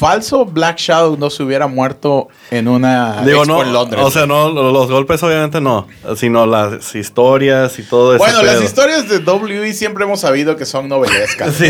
[0.02, 4.02] falso, Black Shadow no se hubiera muerto en una Digo, expo no, en Londres.
[4.04, 8.24] o sea, no, lo- los golpes obviamente no, sino las historias y todo eso.
[8.24, 11.54] bueno, las historias de WWE siempre hemos sabido que son novelescas.
[11.62, 11.70] Sí,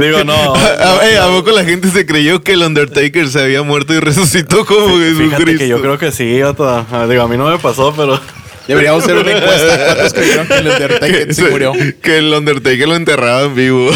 [0.00, 0.54] digo, no.
[0.54, 3.98] A, a- ¿a poco la gente se creyó que el Undertaker se había muerto y
[4.00, 5.58] resucitó como Jesucristo?
[5.58, 6.68] que yo creo que sí, Otto.
[6.68, 8.18] Ah, digo, a mí no me pasó, pero...
[8.68, 9.84] Deberíamos hacer una encuesta.
[9.86, 11.72] ¿Cuántos creyeron que el Undertaker se murió?
[12.00, 13.90] Que el Undertaker lo enterraba en vivo.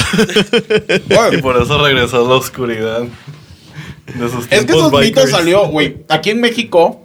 [1.33, 3.03] Y por eso regresó a la oscuridad.
[4.14, 5.31] De sus Es que esos mitos bikers.
[5.31, 6.05] salió, güey.
[6.09, 7.03] Aquí en México,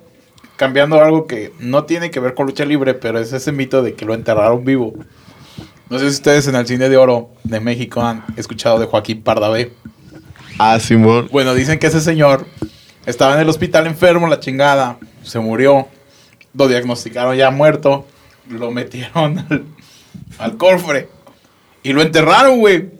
[0.57, 3.93] cambiando algo que no tiene que ver con lucha libre, pero es ese mito de
[3.93, 4.93] que lo enterraron vivo.
[5.89, 9.23] No sé si ustedes en el cine de oro de México han escuchado de Joaquín
[9.23, 9.71] Pardavé.
[10.59, 11.29] ah, Simón.
[11.31, 12.45] Bueno, dicen que ese señor
[13.05, 15.87] estaba en el hospital enfermo, la chingada, se murió,
[16.53, 18.05] lo diagnosticaron ya muerto,
[18.49, 19.63] lo metieron al,
[20.37, 21.09] al cofre
[21.81, 22.98] y lo enterraron, güey.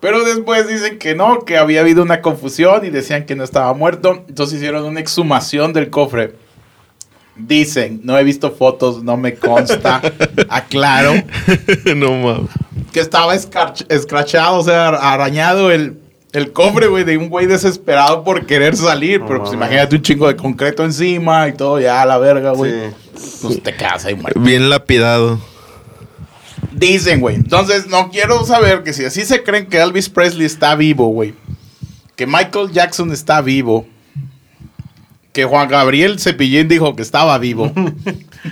[0.00, 3.72] Pero después dicen que no, que había habido una confusión y decían que no estaba
[3.74, 6.34] muerto, entonces hicieron una exhumación del cofre.
[7.36, 10.00] Dicen, no he visto fotos, no me consta,
[10.48, 11.12] aclaro
[11.96, 12.50] no mames.
[12.92, 15.98] que estaba escrachado, o sea, arañado el,
[16.32, 19.20] el cofre, güey, de un güey desesperado por querer salir.
[19.20, 19.66] No pero pues mames.
[19.68, 22.72] imagínate un chingo de concreto encima y todo, ya a la verga, güey.
[23.16, 23.38] Sí.
[23.42, 24.38] Pues te quedas ahí muerto.
[24.40, 25.38] Bien lapidado.
[26.78, 27.36] Dicen, güey.
[27.36, 31.34] Entonces, no quiero saber que si así se creen que Elvis Presley está vivo, güey.
[32.16, 33.86] Que Michael Jackson está vivo.
[35.32, 37.72] Que Juan Gabriel Cepillín dijo que estaba vivo.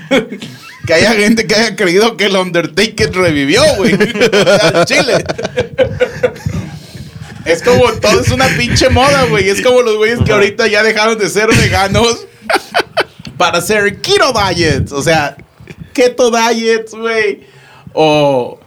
[0.87, 3.93] que haya gente que haya creído que el Undertaker revivió, güey.
[4.87, 5.25] Chile.
[7.45, 9.49] Es como todo es una pinche moda, güey.
[9.49, 12.27] Es como los güeyes que ahorita ya dejaron de ser veganos
[13.37, 14.91] para hacer keto diets.
[14.91, 15.37] O sea,
[15.93, 17.56] keto diets, güey.
[17.93, 18.61] O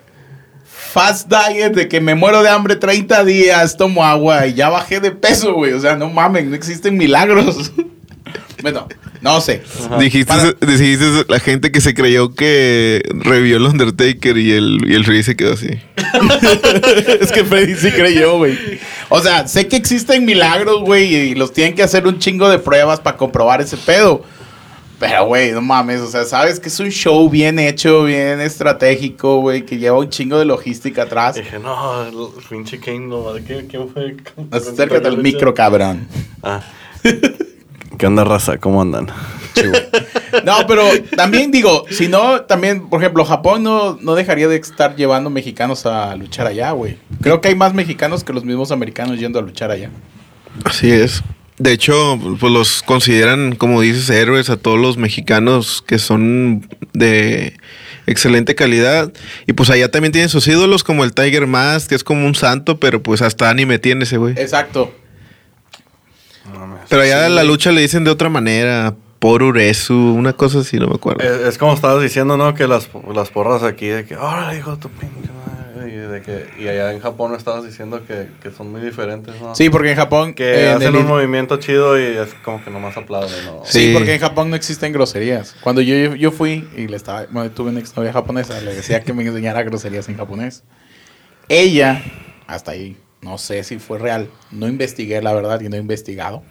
[0.63, 4.99] fast diet de que me muero de hambre 30 días, tomo agua y ya bajé
[4.99, 5.73] de peso, güey.
[5.73, 7.71] O sea, no mamen, no existen milagros.
[8.61, 8.87] bueno,
[9.21, 9.61] no sé.
[9.99, 10.33] Dijiste,
[10.65, 15.23] dijiste la gente que se creyó que revivió el Undertaker y el, y el Freddy
[15.23, 15.79] se quedó así.
[17.19, 18.57] es que Freddy sí creyó, güey.
[19.09, 22.59] O sea, sé que existen milagros, güey, y los tienen que hacer un chingo de
[22.59, 24.23] pruebas para comprobar ese pedo.
[24.99, 29.39] Pero, güey, no mames, o sea, sabes que es un show bien hecho, bien estratégico,
[29.39, 31.35] güey, que lleva un chingo de logística atrás.
[31.35, 34.17] Dije, no, el pinche Kane no, ¿quién, quién fue?
[34.51, 36.05] Acércate al micro, cabrón.
[36.43, 36.61] Ah.
[37.97, 38.57] ¿Qué onda, raza?
[38.57, 39.07] ¿Cómo andan?
[40.45, 40.83] no, pero
[41.15, 45.85] también digo, si no, también, por ejemplo, Japón no, no dejaría de estar llevando mexicanos
[45.85, 46.97] a luchar allá, güey.
[47.21, 49.89] Creo que hay más mexicanos que los mismos americanos yendo a luchar allá.
[50.65, 51.23] Así es.
[51.59, 57.57] De hecho, pues los consideran, como dices, héroes a todos los mexicanos que son de
[58.07, 59.11] excelente calidad.
[59.45, 62.33] Y pues allá también tienen sus ídolos, como el Tiger Mask, que es como un
[62.33, 64.35] santo, pero pues hasta anime tiene ese güey.
[64.37, 64.93] Exacto.
[66.87, 68.95] pero allá la lucha le dicen de otra manera.
[69.19, 71.21] Por Uresu, una cosa así, no me acuerdo.
[71.21, 72.53] Es, como estabas diciendo, ¿no?
[72.53, 75.29] Que las, las porras aquí de que, ahora hijo tu pinche
[76.57, 79.55] y, allá en Japón estabas diciendo que, son muy diferentes, ¿no?
[79.55, 80.33] Sí, porque en Japón...
[80.33, 83.61] Que hacen un movimiento chido y es como que nomás aplauden, ¿no?
[83.65, 85.55] Sí, porque en Japón no existen groserías.
[85.61, 87.25] Cuando yo, yo fui y le estaba...
[87.29, 90.63] Bueno, tuve una exnovia japonesa, le decía que me enseñara groserías en japonés.
[91.47, 92.03] Ella,
[92.47, 96.43] hasta ahí, no sé si fue real, no investigué la verdad y no he investigado,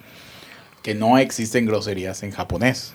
[0.83, 2.95] que no existen groserías en japonés.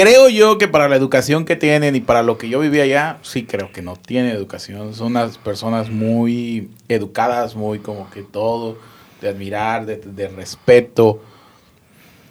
[0.00, 3.18] Creo yo que para la educación que tienen y para lo que yo vivía allá,
[3.22, 4.94] sí creo que no tienen educación.
[4.94, 8.78] Son unas personas muy educadas, muy como que todo,
[9.20, 11.20] de admirar, de, respeto,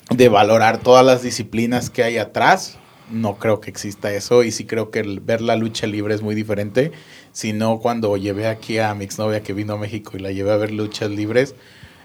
[0.09, 2.77] de valorar todas las disciplinas que hay atrás.
[3.11, 6.35] No creo que exista eso y sí creo que ver la lucha libre es muy
[6.35, 6.93] diferente.
[7.33, 10.53] Si no, cuando llevé aquí a mi exnovia que vino a México y la llevé
[10.53, 11.53] a ver luchas libres,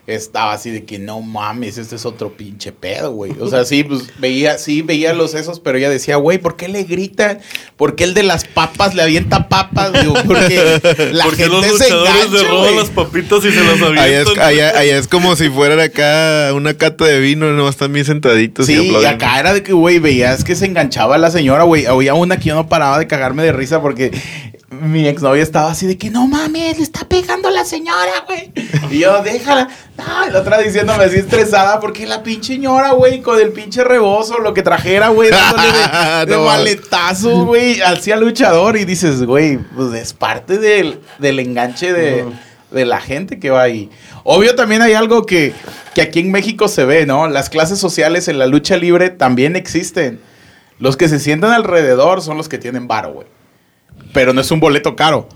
[0.06, 3.32] estaba así de que no mames, este es otro pinche pedo, güey.
[3.38, 6.66] O sea, sí, pues veía, sí, veía los esos, pero ella decía, güey, ¿por qué
[6.66, 7.38] le gritan?
[7.76, 9.92] ¿Por qué el de las papas le avienta papas?
[9.92, 10.80] Digo, porque
[11.12, 14.40] la gente los se engancha, roban las papitas y se las avientan.
[14.40, 18.66] Allá es, como si fueran acá una cata de vino, no están bien sentaditos.
[18.66, 21.86] Sí, y, acá era de que, güey, veías que se enganchaba la señora, güey.
[21.86, 24.10] Había una que yo no paraba de cagarme de risa porque
[24.72, 28.52] mi exnovia estaba así de que no mames, le está pegando la señora, güey.
[28.90, 29.68] Y yo, déjala.
[29.98, 34.38] No, la otra diciéndome así estresada porque la pinche señora, güey, con el pinche rebozo,
[34.38, 38.76] lo que trajera, güey, dándole de, maletazos, güey, al luchador.
[38.76, 42.24] Y dices, güey, pues es parte del, enganche de,
[42.70, 43.90] de, la gente que va ahí.
[44.24, 45.52] Obvio, también hay algo que,
[45.94, 47.28] que aquí en México se ve, ¿no?
[47.28, 50.20] Las clases sociales en la lucha libre también existen.
[50.78, 53.26] Los que se sientan alrededor son los que tienen varo, güey
[54.12, 55.28] pero no es un boleto caro.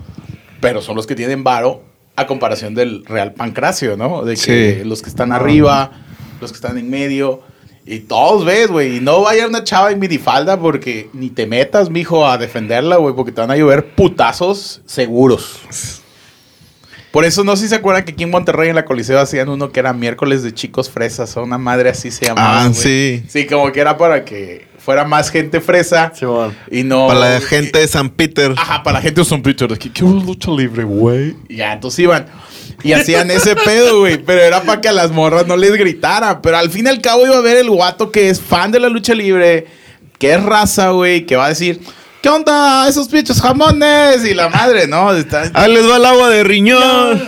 [0.59, 1.83] Pero son los que tienen varo
[2.15, 4.23] a comparación del Real Pancracio, ¿no?
[4.23, 5.91] De que los que están arriba,
[6.41, 7.41] los que están en medio.
[7.85, 8.97] Y todos ves, güey.
[8.97, 13.15] Y no vaya una chava en minifalda porque ni te metas, mijo, a defenderla, güey,
[13.15, 16.01] porque te van a llover putazos seguros.
[17.11, 19.47] Por eso no sé si se acuerdan que aquí en Monterrey en la Coliseo hacían
[19.49, 22.65] uno que era miércoles de chicos fresas, o una madre así se llamaba.
[22.65, 23.23] Ah, sí.
[23.27, 26.13] Sí, como que era para que fuera más gente fresa.
[26.71, 27.07] y no.
[27.09, 28.53] Para la gente de San Peter.
[28.55, 29.67] Ajá, para la gente de San Peter.
[29.77, 31.35] Que qué lucha libre, güey.
[31.49, 32.25] Y ya, entonces iban.
[32.83, 34.17] Y hacían ese pedo, güey.
[34.17, 36.41] Pero era para que a las morras no les gritaran.
[36.41, 38.79] Pero al fin y al cabo iba a ver el guato que es fan de
[38.79, 39.67] la lucha libre,
[40.19, 41.81] que es raza, güey, que va a decir.
[42.21, 42.87] ¿Qué onda?
[42.87, 44.23] Esos pinches jamones.
[44.23, 45.13] Y la madre, ¿no?
[45.13, 45.51] Está...
[45.53, 47.27] Ah, les va el agua de riñón.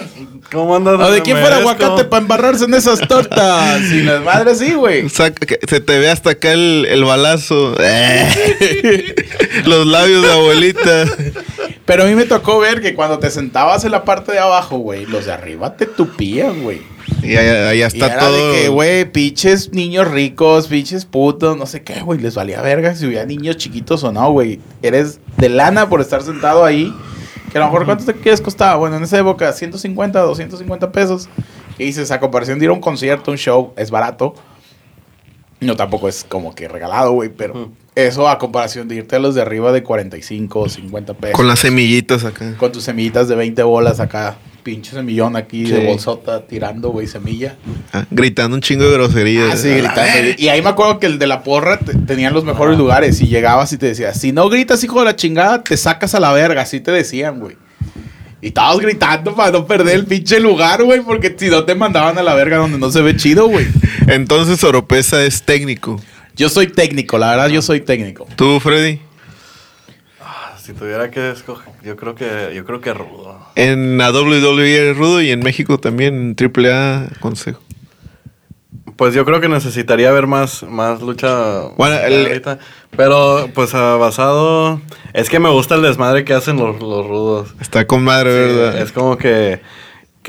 [0.51, 0.99] ¿Cómo andas?
[0.99, 3.81] ¿O de quién fuera aguacate para embarrarse en esas tortas?
[3.91, 5.07] y las madres sí, güey.
[5.09, 7.75] Se te ve hasta acá el, el balazo.
[9.65, 11.05] Los labios de abuelita.
[11.85, 14.77] Pero a mí me tocó ver que cuando te sentabas en la parte de abajo,
[14.77, 16.81] güey, los de arriba te tupían, güey.
[17.23, 18.51] Y allá, está y era todo.
[18.51, 22.93] De que, güey, pinches niños ricos, pinches putos, no sé qué, güey, les valía verga
[22.95, 24.59] si hubiera niños chiquitos o no, güey.
[24.83, 26.93] Eres de lana por estar sentado ahí
[27.51, 28.75] que a lo mejor, ¿cuánto te quieres costaba?
[28.75, 31.29] Bueno, en esa época, 150, 250 pesos.
[31.77, 34.35] Y dices, a comparación de ir a un concierto, un show, es barato.
[35.59, 39.35] No, tampoco es como que regalado, güey, pero eso a comparación de irte a los
[39.35, 41.35] de arriba de 45 o 50 pesos.
[41.35, 42.55] Con las semillitas acá.
[42.57, 47.55] Con tus semillitas de 20 bolas acá pinche semillón aquí de bolsota tirando, güey, semilla.
[47.93, 49.53] Ah, gritando un chingo de groserías.
[49.53, 50.29] Ah, sí, gritando.
[50.37, 53.73] y ahí me acuerdo que el de la porra tenían los mejores lugares y llegabas
[53.73, 56.61] y te decía, si no gritas, hijo de la chingada, te sacas a la verga,
[56.61, 57.55] así te decían, güey.
[58.41, 62.17] Y todos gritando para no perder el pinche lugar, güey, porque si no te mandaban
[62.17, 63.67] a la verga donde no se ve chido, güey.
[64.07, 65.99] Entonces Oropesa es técnico.
[66.35, 68.25] Yo soy técnico, la verdad, yo soy técnico.
[68.37, 69.01] ¿Tú, Freddy?
[70.69, 73.39] Si tuviera que escoger, yo creo que, yo creo que rudo.
[73.55, 77.59] En la WWE rudo y en México también en AAA consejo.
[78.95, 82.59] Pues yo creo que necesitaría ver más, más lucha Bueno, el- ahorita.
[82.95, 84.79] Pero, pues, ah, basado...
[85.13, 87.55] Es que me gusta el desmadre que hacen los, los rudos.
[87.59, 88.79] Está con madre, ¿verdad?
[88.79, 89.61] Es como que...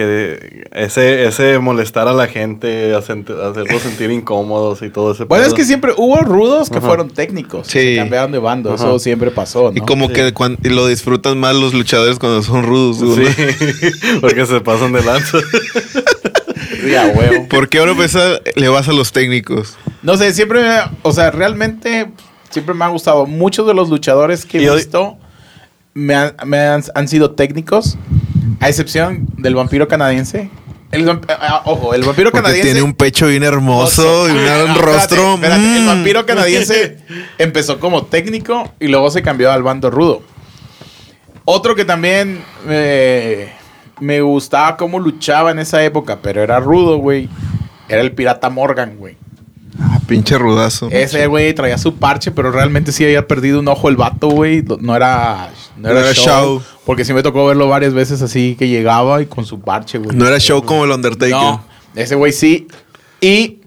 [0.00, 5.52] Que ese, ese molestar a la gente, hacerlos sentir incómodos y todo ese Bueno, es
[5.52, 7.66] que siempre hubo rudos que fueron técnicos.
[7.66, 7.80] Sí.
[7.80, 8.82] Se cambiaron de bando, Ajá.
[8.82, 9.76] eso siempre pasó, ¿no?
[9.76, 10.14] Y como Sí.
[10.14, 13.02] que cuan- y lo disfrutan más los luchadores cuando son rudos.
[13.02, 13.14] ¿no?
[13.14, 13.24] Sí,
[14.22, 15.36] porque se pasan de lanza.
[16.82, 17.46] Sí, a huevo.
[17.48, 19.76] ¿Por qué Oropesa le vas a los técnicos?
[20.02, 22.10] No sé, siempre, me- o sea, realmente
[22.48, 23.26] siempre me ha gustado.
[23.26, 25.18] Muchos de los luchadores que Y he hoy- visto
[25.92, 27.98] me, han, me han- han sido técnicos,
[28.60, 30.50] a excepción del vampiro canadiense.
[30.90, 32.72] El, vamp- ah, ojo, el vampiro Porque canadiense.
[32.72, 35.34] tiene un pecho bien hermoso y un rostro.
[35.34, 35.76] espérate, espérate.
[35.76, 35.86] El mm.
[35.86, 36.98] vampiro canadiense
[37.38, 40.22] empezó como técnico y luego se cambió al bando rudo.
[41.44, 43.52] Otro que también eh,
[44.00, 47.28] me gustaba cómo luchaba en esa época, pero era rudo, güey.
[47.88, 49.16] Era el pirata Morgan, güey.
[49.78, 50.88] Ah, pinche rudazo.
[50.90, 54.64] Ese güey traía su parche, pero realmente sí había perdido un ojo el vato, güey.
[54.80, 56.62] No era, no era, No era show, show.
[56.84, 60.16] Porque sí me tocó verlo varias veces así que llegaba y con su parche, güey.
[60.16, 61.30] No era show como el Undertaker.
[61.30, 62.66] No, ese güey sí.
[63.20, 63.60] Y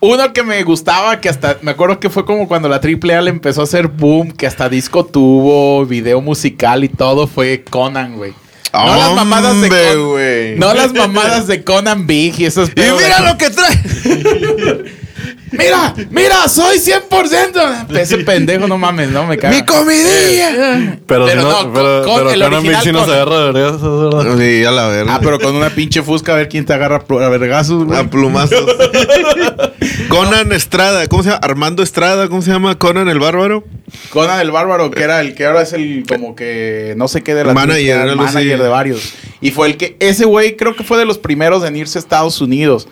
[0.00, 3.30] uno que me gustaba, que hasta me acuerdo que fue como cuando la AAA le
[3.30, 8.34] empezó a hacer boom, que hasta disco tuvo, video musical y todo, fue Conan, güey.
[8.72, 10.58] No las mamadas de Conan.
[10.58, 14.84] No las mamadas de Conan Big y esos Y mira lo que trae.
[15.52, 17.96] Mira, mira, soy 100%.
[17.98, 19.54] Ese pendejo, no mames, no me caga.
[19.54, 20.98] ¡Mi comidilla!
[21.06, 24.38] Pero, Pero si no, no, pero, con- con pero el Conan original sí nos agarra.
[24.38, 25.14] Sí, a la verga.
[25.14, 27.98] Ah, pero con una pinche fusca a ver quién te agarra a vergazos, güey.
[27.98, 28.64] A plumazos.
[30.08, 31.06] Conan Estrada.
[31.06, 31.40] ¿Cómo se llama?
[31.42, 32.28] Armando Estrada.
[32.28, 32.78] ¿Cómo se llama?
[32.78, 33.64] Conan el Bárbaro.
[34.10, 37.34] Conan el Bárbaro, que era el que ahora es el como que no sé qué
[37.34, 39.14] de la Manager, manager de varios.
[39.40, 42.00] Y fue el que, ese güey creo que fue de los primeros en irse a
[42.00, 42.88] Estados Unidos.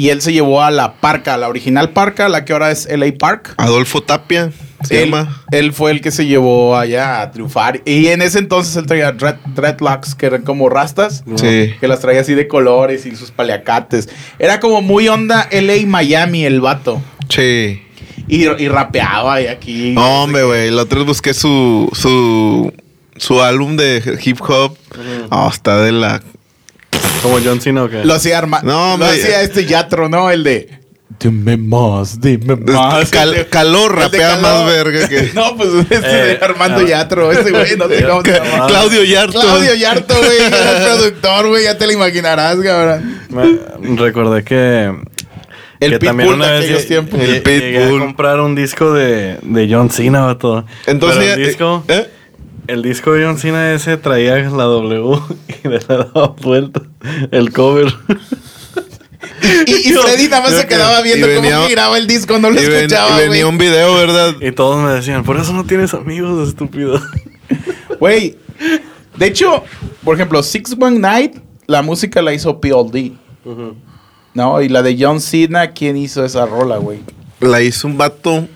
[0.00, 3.12] Y él se llevó a la Parca, la original Parca, la que ahora es LA
[3.18, 3.52] Park.
[3.58, 4.50] Adolfo Tapia.
[4.82, 5.42] Se Él, llama.
[5.52, 7.82] él fue el que se llevó allá a triunfar.
[7.84, 11.22] Y en ese entonces él traía dread- dreadlocks, que eran como rastas.
[11.36, 11.74] Sí.
[11.78, 14.08] Que las traía así de colores y sus paliacates.
[14.38, 17.02] Era como muy onda LA Miami el vato.
[17.28, 17.82] Sí.
[18.26, 19.94] Y, y rapeaba y aquí.
[19.98, 20.70] Hombre, güey.
[20.70, 22.72] La otra vez busqué su, su,
[23.16, 24.78] su álbum de hip hop.
[25.30, 26.22] Ah, está de la.
[27.22, 28.04] Como John Cena o qué.
[28.04, 30.30] Lo hacía Arma No, Lo hacía este Yatro, ¿no?
[30.30, 30.80] El de.
[31.18, 33.10] Dime más, dime más.
[33.10, 34.42] Cal- calor rapea Calor.
[34.42, 36.88] más verga que- No, pues este Eh, de Armando ah.
[36.88, 38.66] Yatro, ese güey, no sé cómo se llama.
[38.68, 39.38] Claudio Yarto.
[39.40, 43.20] Claudio Yarto, güey, era el productor, güey, ya te lo imaginarás, cabrón.
[43.28, 44.94] Me- recordé que.
[45.80, 47.20] El que Pitbull de vez aquellos tiempos.
[47.20, 48.00] El lle- llegué a Pitbull.
[48.00, 50.64] comprar un disco de, de John Cena, vato.
[50.86, 52.10] Entonces, Pero el eh, disco, ¿eh?
[52.70, 55.18] El disco de John Cena ese traía la W
[55.64, 56.82] y le daba vuelta
[57.30, 57.92] el cover.
[59.66, 62.50] Y, y Freddy nada más se que- quedaba viendo venía- cómo giraba el disco, no
[62.50, 64.34] lo Y, ven- escuchaba, y venía un video, ¿verdad?
[64.40, 67.00] Y todos me decían, por eso no tienes amigos, estúpido.
[67.98, 68.38] Güey,
[69.16, 69.62] de hecho,
[70.04, 73.12] por ejemplo, Six One Night, la música la hizo PLD.
[74.32, 74.62] ¿No?
[74.62, 77.00] Y la de John Cena, ¿quién hizo esa rola, güey?
[77.40, 78.48] La hizo un vato.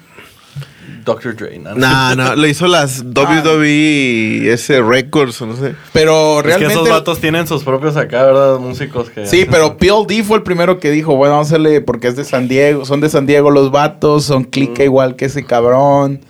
[1.05, 1.37] Dr.
[1.37, 1.75] Dre, ¿no?
[1.75, 5.75] No, no, le hizo las WWE ese Records o no sé.
[5.93, 6.75] Pero Es que realmente.
[6.75, 8.59] esos vatos tienen sus propios acá, ¿verdad?
[8.59, 9.27] Músicos que...
[9.27, 12.25] Sí, pero PLD fue el primero que dijo, bueno, vamos a hacerle, porque es de
[12.25, 16.21] San Diego, son de San Diego los vatos, son clica igual que ese cabrón,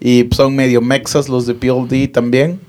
[0.00, 2.60] y son medio mexas los de PLD también.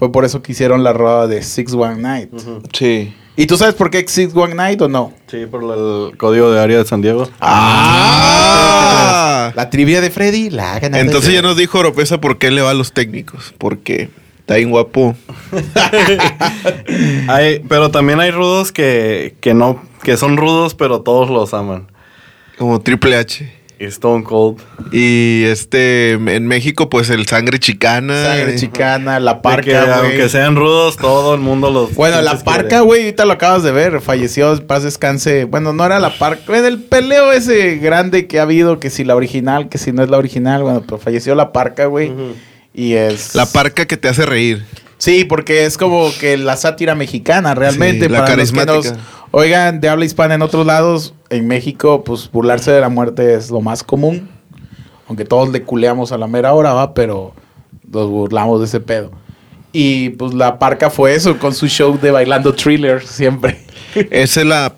[0.00, 2.30] Fue por eso que hicieron la roda de Six One Night.
[2.72, 3.14] Sí.
[3.36, 5.12] ¿Y tú sabes por qué Six One Night o no?
[5.26, 7.28] Sí, por el código de área de San Diego.
[7.42, 9.52] Ah.
[9.54, 10.94] La trivia de Freddy la hagan.
[10.94, 13.52] Entonces ya nos dijo Oropesa por qué le va a los técnicos.
[13.58, 14.08] Porque
[14.38, 15.14] está bien guapo.
[17.28, 21.88] Hay, pero también hay rudos que, que no, que son rudos, pero todos los aman.
[22.56, 23.52] Como Triple H.
[23.86, 24.58] Stone Cold.
[24.92, 28.24] Y este, en México, pues el sangre chicana.
[28.24, 30.10] Sangre eh, chicana, la que parca, güey.
[30.10, 31.94] aunque sean rudos, todo el mundo los.
[31.94, 35.44] Bueno, la parca, güey, ahorita lo acabas de ver, falleció, paz descanse.
[35.44, 39.04] Bueno, no era la parca, en el peleo ese grande que ha habido, que si
[39.04, 42.12] la original, que si no es la original, bueno, pero falleció la parca, güey.
[42.72, 43.34] Y es...
[43.34, 44.64] La parca que te hace reír.
[45.00, 48.04] Sí, porque es como que la sátira mexicana, realmente.
[48.04, 48.92] Sí, la para los que nos
[49.30, 53.50] oigan de habla hispana en otros lados, en México, pues burlarse de la muerte es
[53.50, 54.28] lo más común.
[55.08, 57.32] Aunque todos le culeamos a la mera hora, va, pero
[57.90, 59.10] nos burlamos de ese pedo.
[59.72, 63.58] Y pues la parca fue eso, con su show de bailando thriller siempre.
[64.10, 64.74] Esa es la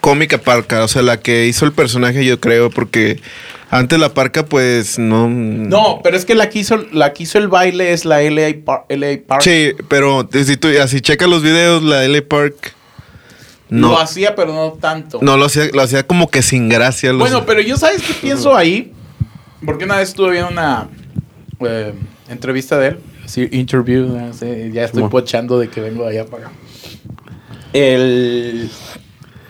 [0.00, 3.20] cómica parca, o sea, la que hizo el personaje, yo creo, porque
[3.70, 5.28] antes la parca, pues no.
[5.28, 8.64] No, pero es que la que hizo, la que hizo el baile es la LA,
[8.64, 9.42] Par- LA Park.
[9.42, 12.74] Sí, pero si tú así checas los videos, la L Park.
[13.70, 15.18] No, Lo hacía, pero no tanto.
[15.20, 17.10] no lo hacía, lo hacía como que sin gracia.
[17.12, 18.92] los- Bueno, pero yo sabes qué pienso ahí.
[19.66, 20.88] Porque una vez estuve viendo una
[21.60, 21.92] eh,
[22.30, 22.98] entrevista de él.
[23.26, 24.06] Sí, interview.
[24.06, 26.52] no sé, ya estoy pochando de que vengo de allá para acá.
[27.74, 28.70] El,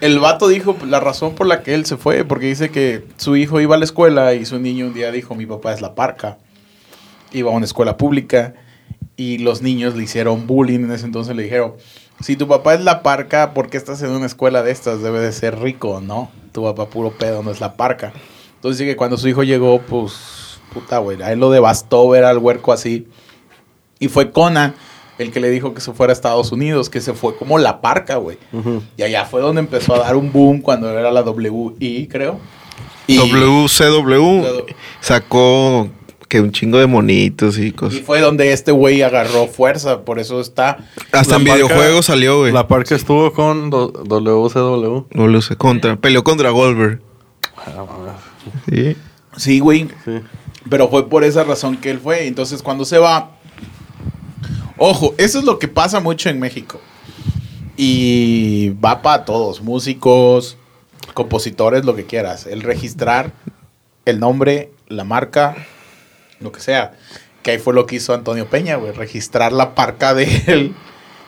[0.01, 2.25] el vato dijo la razón por la que él se fue.
[2.25, 5.35] Porque dice que su hijo iba a la escuela y su niño un día dijo:
[5.35, 6.37] Mi papá es la parca.
[7.31, 8.55] Iba a una escuela pública
[9.15, 11.35] y los niños le hicieron bullying en ese entonces.
[11.35, 11.73] Le dijeron:
[12.21, 15.01] Si tu papá es la parca, ¿por qué estás en una escuela de estas?
[15.01, 16.31] Debe de ser rico, ¿no?
[16.51, 18.13] Tu papá puro pedo, no es la parca.
[18.55, 22.25] Entonces dice que cuando su hijo llegó, pues, puta, güey, a él lo devastó ver
[22.25, 23.07] al huerco así.
[23.99, 24.75] Y fue Conan
[25.23, 27.81] el que le dijo que se fuera a Estados Unidos, que se fue como la
[27.81, 28.37] parca, güey.
[28.97, 32.39] Y allá fue donde empezó a dar un boom cuando era la WI, creo.
[33.07, 34.65] Y, WCW
[35.01, 35.89] sacó
[36.27, 38.01] que un chingo de monitos y y cosas.
[38.01, 40.77] fue donde este güey agarró fuerza, por eso está.
[41.11, 42.51] Hasta en La parca- videojuegos salió, güey.
[42.53, 45.07] La parca estuvo con WCW.
[45.11, 47.01] WC contra, peleó contra Goldberg.
[48.69, 48.95] Sí.
[49.37, 49.87] Sí, güey.
[50.05, 50.19] Sí.
[50.69, 52.27] Pero fue por esa razón que él fue.
[52.27, 53.31] Entonces, cuando se va.
[54.79, 56.79] Ojo, eso es lo que pasa mucho en México.
[57.75, 60.57] Y va para todos: músicos,
[61.13, 62.47] compositores, lo que quieras.
[62.47, 63.33] El registrar
[64.05, 65.55] el nombre, la marca,
[66.39, 66.93] lo que sea.
[67.43, 68.93] Que ahí fue lo que hizo Antonio Peña, güey.
[68.93, 70.75] Registrar la parca de él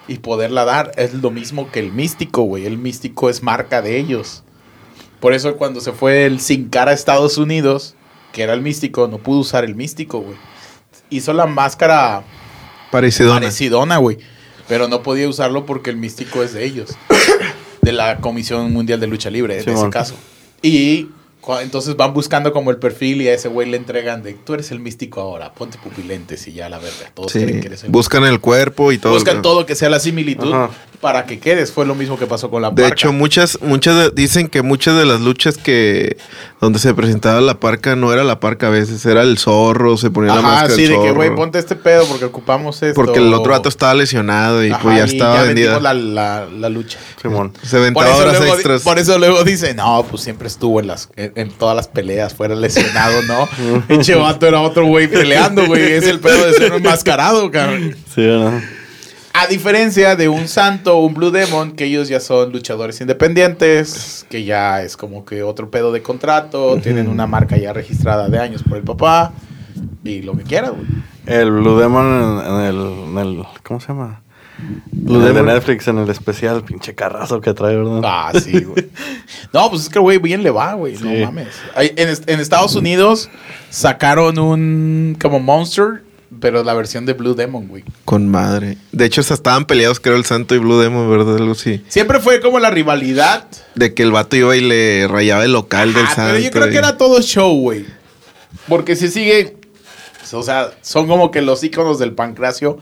[0.07, 0.91] y poderla dar.
[0.95, 2.65] Es lo mismo que el místico, güey.
[2.65, 4.43] El místico es marca de ellos.
[5.19, 7.95] Por eso cuando se fue el sin cara a Estados Unidos,
[8.31, 10.37] que era el místico, no pudo usar el místico, güey.
[11.09, 12.23] Hizo la máscara
[12.91, 13.39] Parecidona.
[13.39, 14.17] parecidona, güey.
[14.67, 16.91] Pero no podía usarlo porque el místico es de ellos.
[17.81, 20.13] De la Comisión Mundial de Lucha Libre, en ese caso.
[20.61, 21.07] Y
[21.61, 24.69] entonces van buscando como el perfil y a ese güey le entregan de, tú eres
[24.69, 27.11] el místico ahora, ponte pupilentes y ya la verga.
[27.15, 27.41] Todos Sí.
[27.41, 29.13] creen que eres el Buscan el cuerpo y todo.
[29.13, 30.69] Buscan todo que sea la similitud Ajá.
[31.01, 31.71] Para que quedes.
[31.71, 32.93] Fue lo mismo que pasó con la De parca.
[32.93, 36.15] hecho, muchas, muchas de- dicen que muchas de las luchas que
[36.61, 40.11] donde se presentaba la parca no era la parca a veces, era el zorro, se
[40.11, 41.13] ponía la Ajá, máscara sí, de que, zorro.
[41.15, 42.93] güey, ponte este pedo porque ocupamos esto.
[42.93, 45.79] porque el otro vato estaba lesionado y Ajá, pues ya y estaba vendida.
[45.79, 46.99] vendimos la, la, la lucha.
[47.21, 47.51] Simón.
[47.63, 48.81] Se Por aventaba eso, horas luego, extras.
[48.83, 52.33] por eso luego dice, no, pues siempre estuvo en las en, en todas las peleas,
[52.35, 53.49] fuera lesionado, ¿no?
[53.87, 55.93] Pinche vato era otro güey peleando, güey.
[55.93, 57.95] Es el pedo de ser enmascarado, cabrón.
[58.13, 58.61] Sí, ¿no?
[59.41, 64.43] A diferencia de un santo, un Blue Demon, que ellos ya son luchadores independientes, que
[64.43, 68.61] ya es como que otro pedo de contrato, tienen una marca ya registrada de años
[68.61, 69.33] por el papá
[70.03, 70.85] y lo que quiera, güey.
[71.25, 72.75] El Blue Demon en, el,
[73.09, 74.21] en el- ¿Cómo se llama?
[74.91, 75.41] Blue el de.
[75.41, 78.01] Netflix, en el especial, pinche carrazo que trae, ¿verdad?
[78.03, 78.89] Ah, sí, güey.
[79.53, 80.93] No, pues es que, güey, bien le va, güey.
[81.01, 81.47] No mames.
[81.75, 83.27] En Estados Unidos
[83.71, 86.03] sacaron un como Monster,
[86.39, 87.83] pero la versión de Blue Demon, güey.
[88.05, 88.77] Con madre.
[88.91, 91.35] De hecho, estaban peleados, creo, el Santo y Blue Demon, ¿verdad?
[91.35, 91.83] Algo así.
[91.89, 93.47] Siempre fue como la rivalidad.
[93.75, 96.31] De que el vato iba y le rayaba el local del Ah, Santo.
[96.33, 97.85] pero yo creo y- que era todo show, güey.
[98.67, 99.57] Porque si sigue.
[100.33, 102.77] O sea, son como que los íconos del pancracio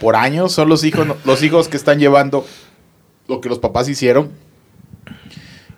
[0.00, 0.52] por años.
[0.52, 2.46] Son los hijos, los hijos que están llevando
[3.28, 4.30] lo que los papás hicieron.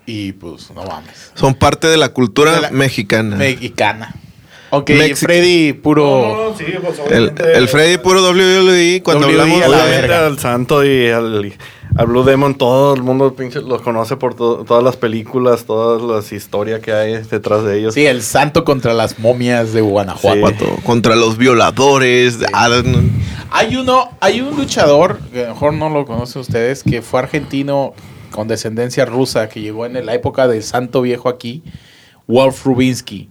[0.06, 1.32] Y pues, no mames.
[1.34, 3.36] Son parte de la cultura De la- mexicana.
[3.36, 4.14] Mexicana.
[4.76, 6.54] Ok, Mexic- Freddy, puro.
[6.58, 10.26] sí, pues el, el Freddy puro WWE, cuando WWE hablamos a la verga.
[10.26, 11.52] al Santo y al,
[11.96, 16.02] al Blue Demon, todo el mundo pinche los conoce por to- todas las películas, todas
[16.02, 17.94] las historias que hay detrás de ellos.
[17.94, 20.66] Sí, el santo contra las momias de Guanajuato.
[20.84, 22.38] Contra los violadores.
[23.50, 27.20] Hay uno, hay un luchador, que a lo mejor no lo conocen ustedes, que fue
[27.20, 27.94] argentino
[28.32, 31.62] con descendencia rusa, que llegó en la época del santo viejo aquí,
[32.26, 33.28] Wolf Rubinsky.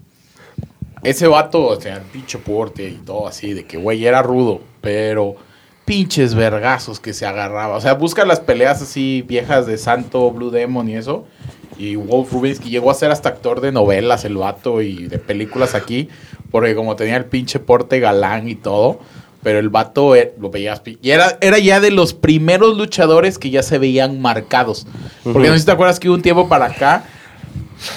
[1.04, 5.36] Ese vato, o sea, pinche porte y todo así, de que güey era rudo, pero
[5.86, 7.76] pinches vergazos que se agarraba.
[7.76, 11.26] O sea, busca las peleas así viejas de Santo, Blue Demon y eso.
[11.78, 15.76] Y Wolf Rubinsky llegó a ser hasta actor de novelas, el vato, y de películas
[15.76, 16.08] aquí,
[16.52, 19.00] porque como tenía el pinche porte galán y todo,
[19.42, 20.82] pero el vato eh, lo veías.
[20.86, 24.88] Y era, era ya de los primeros luchadores que ya se veían marcados.
[25.24, 27.06] Porque no sé si te acuerdas que hubo un tiempo para acá.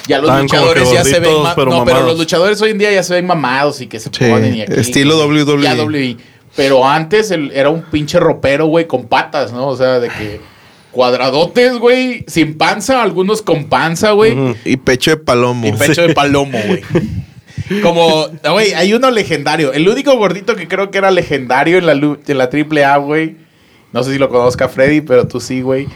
[0.07, 2.07] Ya los Estaban luchadores ya se ven gorditos, ma- pero No, pero mamados.
[2.11, 4.63] los luchadores hoy en día ya se ven mamados y que se Sí, ponen y
[4.63, 4.73] aquí.
[4.75, 5.63] estilo WWE.
[5.63, 6.17] Ya WWE.
[6.57, 9.67] Pero antes era un pinche ropero, güey, con patas, ¿no?
[9.69, 10.41] O sea, de que
[10.91, 14.35] cuadradotes, güey, sin panza, algunos con panza, güey.
[14.65, 15.67] Y pecho de palomo.
[15.69, 16.83] Y pecho de palomo, güey.
[17.83, 19.73] Como, güey, hay uno legendario.
[19.73, 23.37] El único gordito que creo que era legendario en la, lu- en la AAA, güey.
[23.93, 25.87] No sé si lo conozca Freddy, pero tú sí, güey.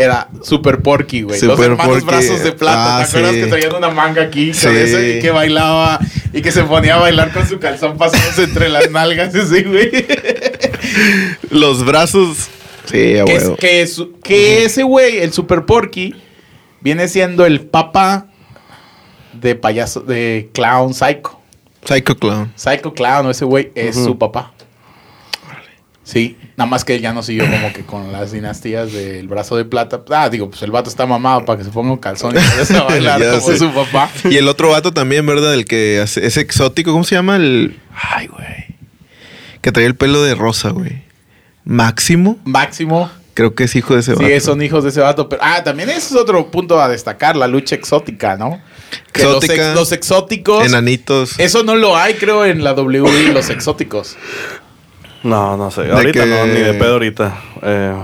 [0.00, 1.40] Era Super Porky, güey.
[1.42, 2.06] Los hermanos Porky.
[2.06, 2.98] brazos de plata.
[2.98, 3.40] Ah, ¿Te acuerdas sí.
[3.42, 4.54] que traían una manga aquí?
[4.54, 4.66] Sí.
[4.68, 6.00] Y que bailaba.
[6.32, 9.90] Y que se ponía a bailar con su calzón pasándose entre las nalgas, ese, güey.
[11.50, 12.48] Los brazos.
[12.86, 13.56] Sí, a que, es- huevo.
[13.56, 16.14] que, es- que ese güey, el Super Porky,
[16.80, 18.26] viene siendo el papá
[19.34, 21.38] de payaso, de Clown Psycho.
[21.84, 22.52] Psycho Clown.
[22.56, 24.52] Psycho Clown, ese güey es su papá.
[26.04, 29.56] Sí, nada más que él ya no siguió como que con las dinastías del brazo
[29.56, 30.02] de plata.
[30.10, 32.76] Ah, digo, pues el vato está mamado para que se ponga un calzón y empiece
[32.76, 33.56] a bailar como sé.
[33.58, 34.10] su papá.
[34.24, 35.54] Y el otro vato también, ¿verdad?
[35.54, 36.92] El que hace- es exótico.
[36.92, 37.36] ¿Cómo se llama?
[37.36, 37.78] El.
[37.94, 38.76] Ay, güey.
[39.62, 41.02] Que traía el pelo de rosa, güey.
[41.64, 42.38] Máximo.
[42.44, 43.10] Máximo.
[43.32, 44.26] Creo que es hijo de ese vato.
[44.26, 45.28] Sí, son hijos de ese vato.
[45.28, 48.60] Pero, ah, también ese es otro punto a destacar, la lucha exótica, ¿no?
[49.12, 49.68] Que los, Exótica.
[49.68, 50.66] ex- los exóticos.
[50.66, 51.38] Enanitos.
[51.38, 54.16] Eso no lo hay, creo, en la WWE, los exóticos.
[55.22, 55.90] No, no sé.
[55.90, 57.34] Ahorita que- no, ni de pedo ahorita.
[57.62, 57.94] Eh,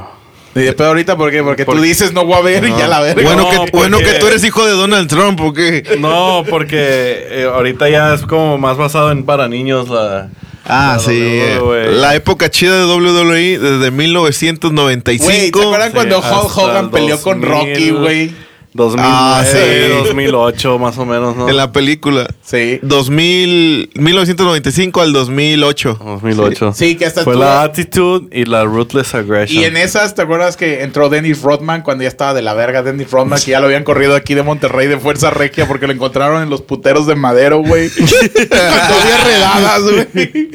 [0.55, 1.43] Y después ahorita, ¿por qué?
[1.43, 2.79] Porque tú dices no voy a ver y No.
[2.79, 3.23] ya la verga.
[3.23, 5.97] Bueno, No, que, porque- bueno que tú eres hijo de Donald Trump, ¿o qué?
[5.99, 10.29] no, porque eh, ahorita ya es como más basado en para niños la...
[10.69, 11.41] Ah, la sí.
[11.61, 11.93] WWE.
[11.93, 15.25] La época chida de WWE desde 1995.
[15.25, 17.51] Güey, ¿te acuerdan Sí, cuando Hulk Hogan el peleó con 2000.
[17.71, 18.35] Rocky, güey?
[18.77, 19.59] 2009, Ah, sí.
[20.05, 21.49] 2008 más o menos, ¿no?
[21.49, 22.27] En la película.
[22.45, 22.79] Sí.
[22.83, 25.99] 2000, 1995 al 2008.
[26.01, 26.73] 2008.
[26.75, 29.63] Sí, que hasta Fue tuvo- la Attitude y la Ruthless Aggression.
[29.63, 32.83] Y en esas, ¿te acuerdas que entró Dennis Rodman cuando ya estaba de la verga?
[32.83, 35.93] Dennis Rodman, que ya lo habían corrido aquí de Monterrey de Fuerza Regia porque lo
[35.95, 37.89] encontraron en los puteros de madero, güey.
[38.49, 40.51] cuando había redadas, güey.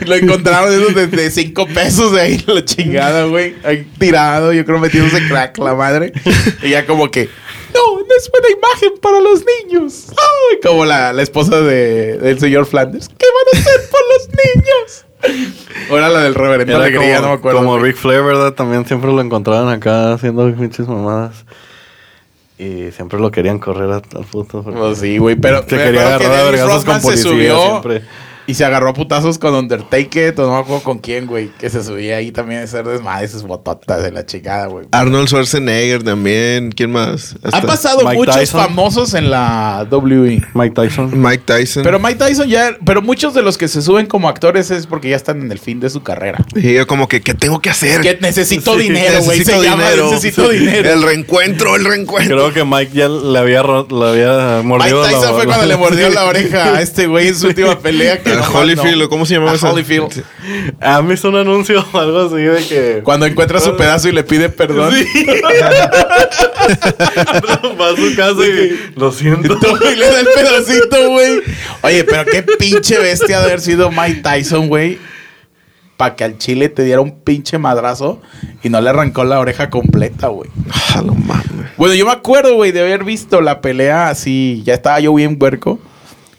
[0.06, 3.54] lo encontraron esos de, de cinco pesos de ahí, la chingada, güey.
[3.64, 6.12] Ahí tirado, yo creo metiéndose crack la madre.
[6.62, 7.28] Y ya como que,
[7.74, 10.06] no, no es buena imagen para los niños.
[10.10, 13.08] Ay, como la, la esposa de, del señor Flanders.
[13.08, 15.06] ¿Qué van a hacer por los niños?
[15.90, 17.58] Ahora la del reverendo Era Alegría, como, no me acuerdo.
[17.58, 17.78] como.
[17.78, 18.52] Ric Flair, ¿verdad?
[18.54, 21.44] También siempre lo encontraban acá haciendo pinches mamadas.
[22.58, 24.62] Y siempre lo querían correr a- al puto.
[24.62, 28.02] Pues sí, güey, pero Se me quería agarrar a vergazos con se policía subió siempre.
[28.50, 31.82] Y se agarró a putazos con Undertaker, no me acuerdo con quién, güey, que se
[31.84, 34.86] subía ahí también a hacer desmadre esas bototas de la chingada, güey.
[34.92, 36.72] Arnold Schwarzenegger también.
[36.72, 37.36] ¿Quién más?
[37.44, 38.60] Ha Hasta pasado Mike muchos Tyson.
[38.60, 40.42] famosos en la WWE.
[40.54, 41.20] Mike Tyson.
[41.20, 41.82] Mike Tyson.
[41.82, 45.08] Pero Mike Tyson ya, pero muchos de los que se suben como actores es porque
[45.10, 46.44] ya están en el fin de su carrera.
[46.54, 48.00] Y yo como que, ¿qué tengo que hacer?
[48.00, 49.38] Que necesito Sí, dinero, güey.
[49.38, 50.10] Se Necesito llama dinero.
[50.10, 50.90] necesito dinero.
[50.92, 52.36] El reencuentro, el reencuentro.
[52.36, 55.76] Creo que Mike ya le había, le había Mike mordido la Tyson fue cuando le
[55.76, 58.22] mordió la oreja a este güey en su última pelea.
[58.22, 59.04] Que Holyfield, no.
[59.04, 59.70] ¿o ¿cómo se llamaba A esa?
[59.70, 60.12] Holyfield.
[60.12, 60.22] Sí.
[60.80, 63.00] ¿Han visto un anuncio o algo así de que...
[63.02, 64.94] Cuando encuentra su pedazo y le pide perdón.
[67.80, 68.92] va a su casa y...
[68.96, 69.58] Lo siento.
[69.92, 71.40] y le da el pedacito, güey.
[71.82, 74.98] Oye, pero qué pinche bestia de haber sido Mike Tyson, güey.
[75.96, 78.22] Para que al chile te diera un pinche madrazo
[78.62, 80.48] y no le arrancó la oreja completa, güey.
[80.94, 81.02] Ah.
[81.76, 84.62] Bueno, yo me acuerdo, güey, de haber visto la pelea así.
[84.64, 85.78] Ya estaba yo bien huerco.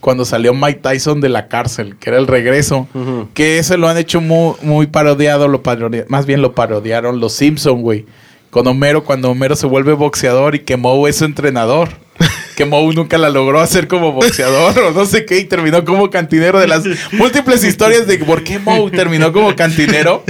[0.01, 2.87] Cuando salió Mike Tyson de la cárcel, que era el regreso.
[3.33, 5.47] Que ese lo han hecho muy, muy parodiado.
[5.47, 8.05] Lo parodia- más bien lo parodiaron los Simpson, güey.
[8.49, 11.89] Con Homero, cuando Homero se vuelve boxeador y que Moe es su entrenador.
[12.57, 16.09] Que Moe nunca la logró hacer como boxeador o no sé qué y terminó como
[16.09, 16.83] cantinero de las
[17.13, 20.21] múltiples historias de por qué Moe terminó como cantinero.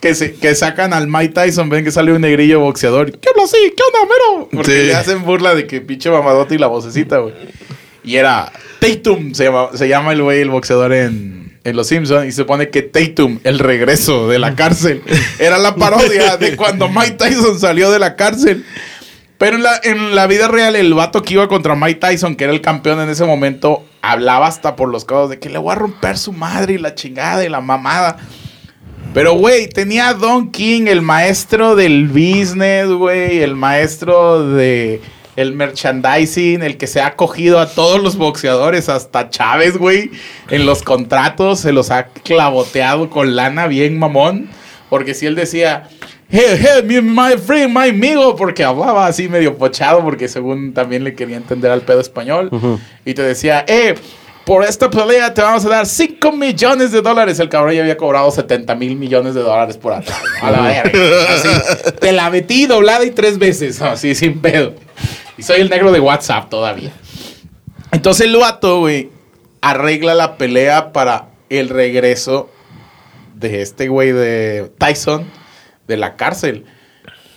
[0.00, 3.10] Que, se, que sacan al Mike Tyson, ven que sale un negrillo boxeador.
[3.18, 3.56] ¿Qué habla así?
[3.76, 4.48] ¿Qué onda, Homero?
[4.52, 4.86] Porque Sí.
[4.88, 7.34] le hacen burla de que pinche mamadote y la vocecita, güey.
[8.04, 8.50] Y era
[8.80, 12.26] Tatum, se llama, se llama el güey, el boxeador en, en Los Simpsons.
[12.26, 15.02] Y se supone que Tatum, el regreso de la cárcel,
[15.38, 18.64] era la parodia de cuando Mike Tyson salió de la cárcel.
[19.38, 22.44] Pero en la, en la vida real, el vato que iba contra Mike Tyson, que
[22.44, 25.72] era el campeón en ese momento, hablaba hasta por los codos de que le voy
[25.72, 28.18] a romper su madre y la chingada y la mamada.
[29.14, 35.00] Pero, güey, tenía a Don King, el maestro del business, güey, el maestro de
[35.36, 40.10] el merchandising, el que se ha cogido a todos los boxeadores, hasta Chávez, güey,
[40.50, 44.48] en los contratos, se los ha clavoteado con lana bien mamón,
[44.90, 45.88] porque si él decía,
[46.30, 51.14] hey, hey, my friend, my amigo, porque hablaba así medio pochado, porque según también le
[51.14, 52.78] quería entender al pedo español, Ujú.
[53.04, 53.94] y te decía, eh,
[54.44, 57.38] por esta pelea te vamos a dar 5 millones de dólares.
[57.38, 60.18] El cabrón ya había cobrado 70 mil millones de dólares por atrás.
[60.42, 60.90] A la verga.
[61.32, 61.48] Así,
[62.00, 63.80] te la metí doblada y tres veces.
[63.80, 64.74] Así, sin pedo.
[65.36, 66.92] Y soy el negro de WhatsApp todavía.
[67.90, 69.10] Entonces el vato, güey,
[69.60, 72.50] arregla la pelea para el regreso
[73.34, 75.26] de este güey de Tyson
[75.86, 76.64] de la cárcel.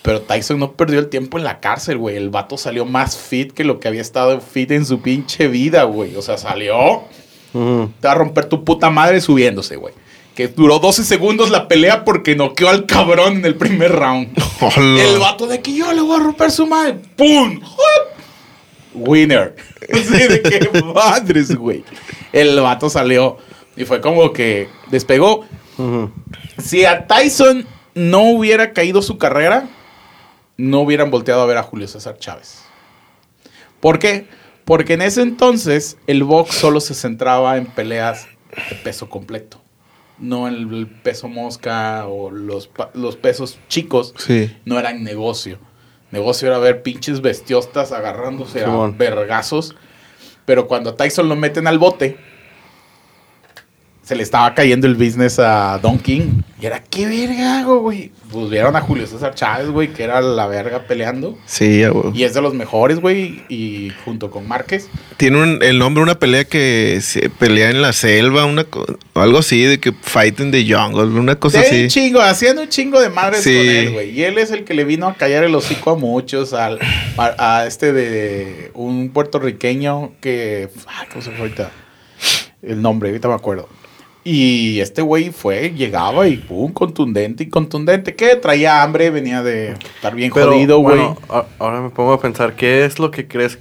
[0.01, 2.15] Pero Tyson no perdió el tiempo en la cárcel, güey.
[2.15, 5.83] El vato salió más fit que lo que había estado fit en su pinche vida,
[5.83, 6.15] güey.
[6.15, 7.03] O sea, salió.
[7.51, 9.93] Te va a romper tu puta madre subiéndose, güey.
[10.35, 14.37] Que duró 12 segundos la pelea porque noqueó al cabrón en el primer round.
[14.59, 15.03] Hola.
[15.03, 16.99] El vato de que yo le voy a romper su madre.
[17.15, 17.61] ¡Pum!
[18.93, 19.55] Winner.
[19.93, 21.83] Así de que madres, güey.
[22.33, 23.37] El vato salió
[23.77, 25.45] y fue como que despegó.
[26.57, 29.69] Si a Tyson no hubiera caído su carrera,
[30.57, 32.63] no hubieran volteado a ver a Julio César Chávez.
[33.79, 34.27] ¿Por qué?
[34.63, 38.27] Porque en ese entonces el box solo se centraba en peleas
[38.69, 39.64] de peso completo.
[40.17, 44.13] No el peso mosca o los, los pesos chicos.
[44.17, 44.55] Sí.
[44.65, 45.59] No eran negocio.
[46.11, 49.75] Negocio era ver pinches bestiostas agarrándose a vergazos.
[50.45, 52.17] Pero cuando a Tyson lo meten al bote,
[54.05, 56.41] se le estaba cayendo el business a Don King.
[56.61, 58.11] Y era, ¿qué verga hago, güey?
[58.31, 61.37] Pues vieron a Julio César Chávez, güey, que era la verga peleando.
[61.47, 62.15] Sí, güey.
[62.15, 63.41] Y es de los mejores, güey.
[63.49, 64.89] Y junto con Márquez.
[65.17, 68.67] Tiene un- el nombre de una pelea que se pelea en la selva, una
[69.15, 71.81] algo así, de que Fight in the Jungle, una cosa Sí, así.
[71.83, 73.55] un chingo, haciendo un chingo de madres Sí.
[73.57, 74.09] con él, güey.
[74.11, 76.77] Y él es el que le vino a callar el hocico a muchos, al,
[77.17, 80.69] a, a este de un puertorriqueño que...
[81.11, 81.71] ¿Cómo se fue ahorita?
[82.61, 83.67] El nombre, ahorita me acuerdo.
[84.27, 88.15] Y este güey fue, llegaba y pum, contundente y contundente.
[88.15, 90.97] Que traía hambre, venía de estar bien Pero, jodido, güey.
[90.97, 91.17] bueno,
[91.59, 93.59] ahora me pongo a pensar, ¿qué es lo que crees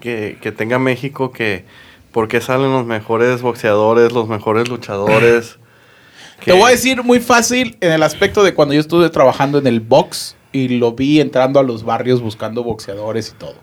[0.00, 1.64] que, que tenga México que...
[2.12, 5.58] ¿Por qué salen los mejores boxeadores, los mejores luchadores?
[6.44, 9.66] Te voy a decir muy fácil en el aspecto de cuando yo estuve trabajando en
[9.66, 13.56] el box y lo vi entrando a los barrios buscando boxeadores y todo.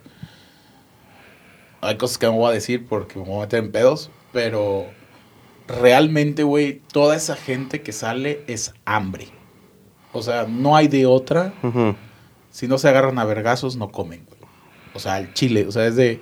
[1.81, 4.85] Hay cosas que no voy a decir porque me voy a meter en pedos, pero
[5.67, 9.27] realmente, güey, toda esa gente que sale es hambre.
[10.11, 11.53] O sea, no hay de otra.
[12.51, 14.39] Si no se agarran a vergazos, no comen, güey.
[14.93, 16.19] O sea, el chile, o sea, es de.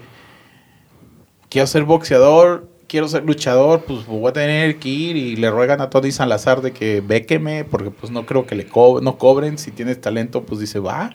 [1.50, 5.82] Quiero ser boxeador, quiero ser luchador, pues voy a tener que ir y le ruegan
[5.82, 9.58] a Tony Salazar de que béqueme, porque pues no creo que le co- no cobren.
[9.58, 11.12] Si tienes talento, pues dice, va.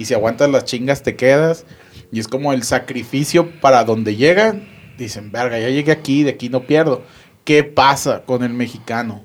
[0.00, 1.64] Y si aguantas las chingas, te quedas.
[2.10, 4.68] Y es como el sacrificio para donde llegan.
[4.98, 7.02] Dicen, verga, ya llegué aquí, de aquí no pierdo.
[7.46, 9.22] ¿Qué pasa con el mexicano?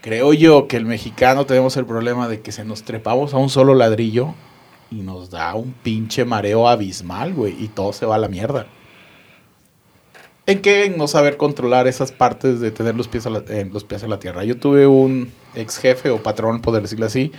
[0.00, 3.50] Creo yo que el mexicano tenemos el problema de que se nos trepamos a un
[3.50, 4.34] solo ladrillo
[4.90, 8.66] y nos da un pinche mareo abismal, güey, y todo se va a la mierda.
[10.46, 10.86] ¿En qué?
[10.86, 14.02] En no saber controlar esas partes de tener los pies, a la, eh, los pies
[14.04, 14.44] la tierra.
[14.44, 17.30] Yo tuve un ex jefe o patrón, poder decirlo así,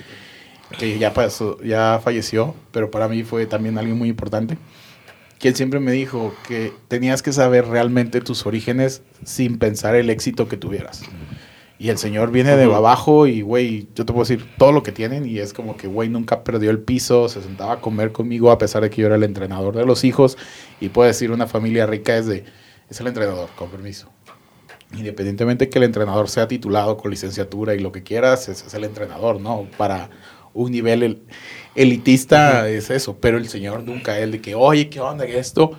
[0.77, 4.55] que ya, pasó, ya falleció, pero para mí fue también alguien muy importante,
[5.43, 10.09] que él siempre me dijo que tenías que saber realmente tus orígenes sin pensar el
[10.09, 11.03] éxito que tuvieras.
[11.77, 14.93] Y el señor viene de abajo y, güey, yo te puedo decir todo lo que
[14.93, 18.51] tienen y es como que, güey, nunca perdió el piso, se sentaba a comer conmigo
[18.51, 20.37] a pesar de que yo era el entrenador de los hijos
[20.79, 22.45] y puedo decir una familia rica es de,
[22.89, 24.09] es el entrenador, con permiso.
[24.97, 28.85] Independientemente que el entrenador sea titulado con licenciatura y lo que quieras, ese es el
[28.85, 29.67] entrenador, ¿no?
[29.77, 30.09] Para
[30.53, 31.21] un nivel el-
[31.75, 35.25] elitista es eso, pero el señor nunca, él de que, oye, ¿qué onda?
[35.25, 35.71] ¿Qué esto?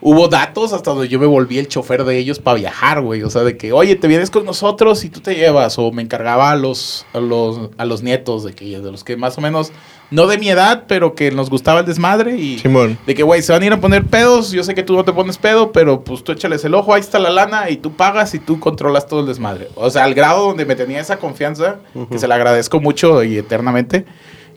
[0.00, 3.24] Hubo datos hasta donde yo me volví el chofer de ellos para viajar, güey.
[3.24, 5.76] O sea, de que, oye, te vienes con nosotros y tú te llevas.
[5.76, 9.16] O me encargaba a los, a los, a los nietos, de que de los que
[9.16, 9.72] más o menos,
[10.12, 12.36] no de mi edad, pero que nos gustaba el desmadre.
[12.36, 12.96] Y Simón.
[13.08, 14.52] de que, güey, se van a ir a poner pedos.
[14.52, 17.00] Yo sé que tú no te pones pedo, pero pues tú échales el ojo, ahí
[17.00, 19.66] está la lana y tú pagas y tú controlas todo el desmadre.
[19.74, 23.36] O sea, al grado donde me tenía esa confianza, que se le agradezco mucho y
[23.36, 24.06] eternamente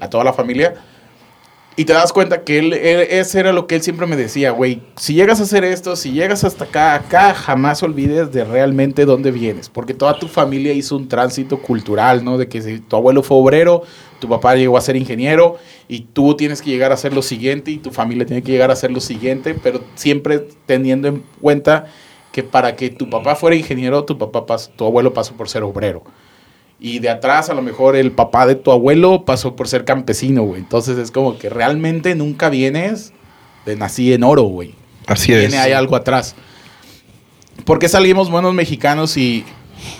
[0.01, 0.73] a toda la familia.
[1.77, 4.81] Y te das cuenta que él, ese era lo que él siempre me decía, güey,
[4.97, 9.31] si llegas a hacer esto, si llegas hasta acá, acá, jamás olvides de realmente dónde
[9.31, 12.37] vienes, porque toda tu familia hizo un tránsito cultural, ¿no?
[12.37, 13.83] De que si tu abuelo fue obrero,
[14.19, 17.71] tu papá llegó a ser ingeniero y tú tienes que llegar a hacer lo siguiente
[17.71, 21.85] y tu familia tiene que llegar a hacer lo siguiente, pero siempre teniendo en cuenta
[22.33, 26.03] que para que tu papá fuera ingeniero, tu papá tu abuelo pasó por ser obrero.
[26.83, 30.41] Y de atrás, a lo mejor el papá de tu abuelo pasó por ser campesino,
[30.41, 30.61] güey.
[30.61, 33.13] Entonces es como que realmente nunca vienes
[33.67, 34.73] de nací en oro, güey.
[35.05, 35.41] Así es.
[35.41, 36.33] Viene hay algo atrás.
[37.65, 39.45] ¿Por qué salimos buenos mexicanos y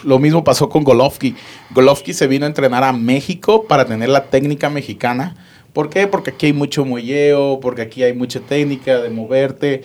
[0.03, 1.35] lo mismo pasó con Golovkin?
[1.69, 5.35] Golovkin se vino a entrenar a México para tener la técnica mexicana.
[5.73, 6.07] ¿Por qué?
[6.07, 9.83] Porque aquí hay mucho muelleo, porque aquí hay mucha técnica de moverte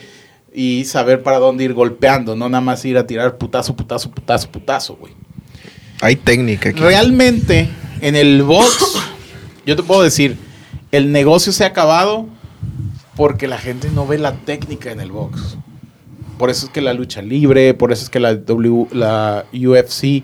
[0.51, 4.49] y saber para dónde ir golpeando, no nada más ir a tirar putazo, putazo, putazo,
[4.49, 5.13] putazo, güey.
[6.01, 6.79] Hay técnica aquí.
[6.79, 7.69] Realmente,
[8.01, 8.97] en el box,
[9.65, 10.37] yo te puedo decir,
[10.91, 12.27] el negocio se ha acabado
[13.15, 15.57] porque la gente no ve la técnica en el box.
[16.37, 20.23] Por eso es que la lucha libre, por eso es que la, w, la UFC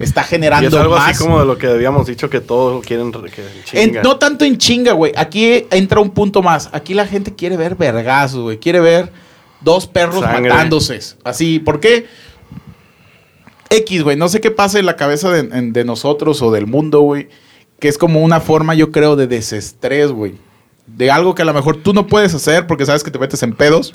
[0.00, 1.10] está Y generando es algo más.
[1.10, 3.44] así como de lo que habíamos dicho que todos quieren re- que
[3.80, 5.12] En- no tanto en chinga, güey.
[5.16, 6.68] Aquí entra un punto más.
[6.72, 8.58] Aquí la gente quiere ver vergazos, güey.
[8.58, 9.12] Quiere ver
[9.60, 10.50] dos perros Sangre.
[10.50, 10.98] matándose.
[11.22, 12.06] Así, ¿por qué?
[13.72, 14.16] X, güey.
[14.16, 17.28] No sé qué pasa en la cabeza de, en- de nosotros o del mundo, güey.
[17.78, 20.34] Que es como una forma, yo creo, de desestrés, güey.
[20.86, 23.42] De algo que a lo mejor tú no puedes hacer porque sabes que te metes
[23.42, 23.92] en pedos.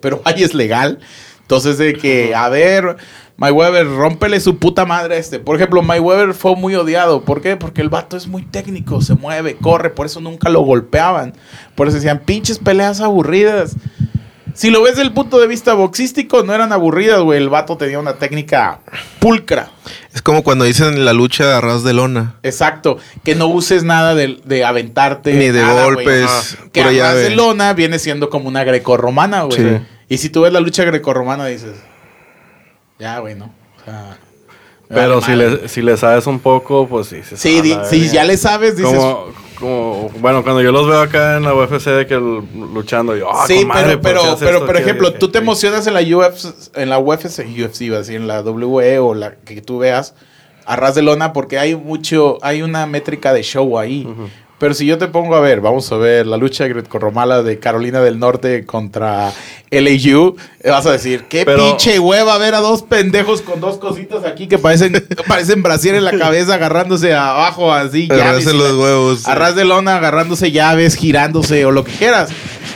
[0.00, 0.98] Pero ahí es legal.
[1.42, 2.96] Entonces, de que, a ver,
[3.36, 5.38] Mayweather, rómpele su puta madre a este.
[5.38, 7.22] Por ejemplo, Mayweather fue muy odiado.
[7.22, 7.56] ¿Por qué?
[7.56, 9.90] Porque el vato es muy técnico, se mueve, corre.
[9.90, 11.34] Por eso nunca lo golpeaban.
[11.74, 13.76] Por eso decían, pinches peleas aburridas.
[14.54, 17.38] Si lo ves desde el punto de vista boxístico, no eran aburridas, güey.
[17.38, 18.80] El vato tenía una técnica
[19.18, 19.70] pulcra.
[20.14, 22.36] Es como cuando dicen la lucha a ras de lona.
[22.44, 22.98] Exacto.
[23.24, 25.34] Que no uses nada de, de aventarte.
[25.34, 26.56] Ni de nada, golpes.
[26.72, 27.22] Que a llave.
[27.22, 29.58] Barcelona viene siendo como una grecorromana, güey.
[29.58, 29.78] Sí.
[30.08, 31.74] Y si tú ves la lucha grecorromana, dices,
[32.98, 33.46] ya, güey, ¿no?
[33.80, 34.16] O sea,
[34.88, 37.22] Pero si le, si le sabes un poco, pues sí.
[37.24, 38.94] se Sí, di- si ya le sabes, dices.
[38.94, 39.26] Como,
[39.64, 42.42] como, bueno, cuando yo los veo acá en la UFC de que el-
[42.74, 45.86] luchando, yo, ah, sí, madre, pero, ¿por qué pero, por ¿Qué- ejemplo, tú te emocionas
[45.86, 49.34] en la UFC, en la UFC, UFC, iba a decir, en la WWE o la
[49.36, 50.14] que tú veas
[50.66, 54.06] a ras de lona, porque hay mucho, hay una métrica de show ahí.
[54.64, 58.00] Pero si yo te pongo a ver, vamos a ver la lucha grecorromana de Carolina
[58.00, 59.30] del Norte contra
[59.70, 64.24] LAU, vas a decir, qué Pero- pinche hueva ver a dos pendejos con dos cositas
[64.24, 68.08] aquí que parecen, parecen brasier en la cabeza agarrándose abajo así.
[68.08, 69.28] llaves los la- huevos.
[69.28, 72.30] a ras de lona, agarrándose llaves, girándose o lo que quieras.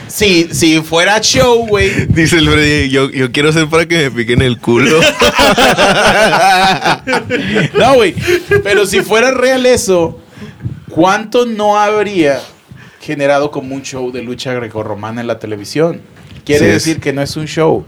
[0.07, 2.05] Si, si fuera show, güey.
[2.07, 4.99] Dice el Freddy, yo, yo quiero ser para que me piquen el culo.
[7.73, 8.13] No, güey.
[8.63, 10.19] Pero si fuera real eso,
[10.89, 12.39] ¿cuánto no habría
[13.01, 16.01] generado como un show de lucha grecorromana en la televisión?
[16.45, 16.73] Quiere Sí es.
[16.85, 17.85] decir que no es un show.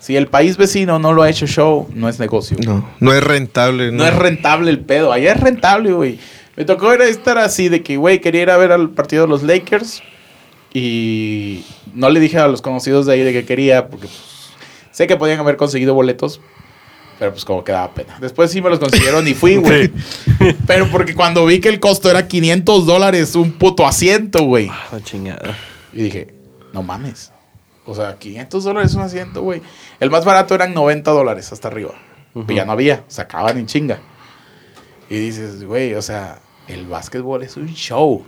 [0.00, 2.56] Si el país vecino no lo ha hecho show, no es negocio.
[2.64, 3.92] no, no es rentable.
[3.92, 5.12] No es rentable el pedo.
[5.12, 6.18] Allá es rentable, güey.
[6.56, 9.22] Me tocó ir a estar así de que, güey, quería ir a ver al partido
[9.24, 10.02] de los Lakers.
[10.72, 14.50] Y no le dije a los conocidos de ahí de que quería, porque pues,
[14.92, 16.40] sé que podían haber conseguido boletos.
[17.20, 18.16] Pero pues como que daba pena.
[18.18, 19.92] Después sí me los consiguieron y fui, güey.
[20.66, 24.70] Pero porque cuando vi que el costo era 500 dólares un puto asiento, güey.
[24.70, 25.54] Ah, chingada.
[25.92, 26.34] Y dije,
[26.72, 27.30] no mames.
[27.84, 29.60] O sea, 500 dólares un asiento, güey.
[30.00, 31.92] El más barato eran 90 dólares hasta arriba.
[32.32, 34.00] Pero ya no había, se acaban en chinga.
[35.10, 38.24] Y dices, güey, o sea, el básquetbol es un show.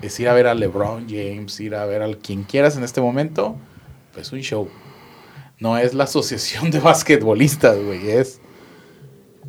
[0.00, 3.02] Es ir a ver a LeBron James, ir a ver a quien quieras en este
[3.02, 3.56] momento,
[4.14, 4.70] pues un show.
[5.62, 8.40] No es la asociación de basquetbolistas, güey, es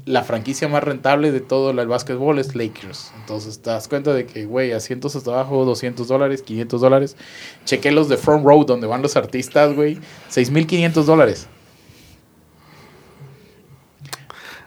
[0.05, 3.11] la franquicia más rentable de todo el básquetbol es Lakers.
[3.20, 7.18] Entonces te das cuenta de que, güey, asientos hasta abajo, 200 dólares, 500 dólares.
[7.66, 9.97] Chequé los de Front Row, donde van los artistas, güey,
[10.30, 11.47] 6.500 dólares.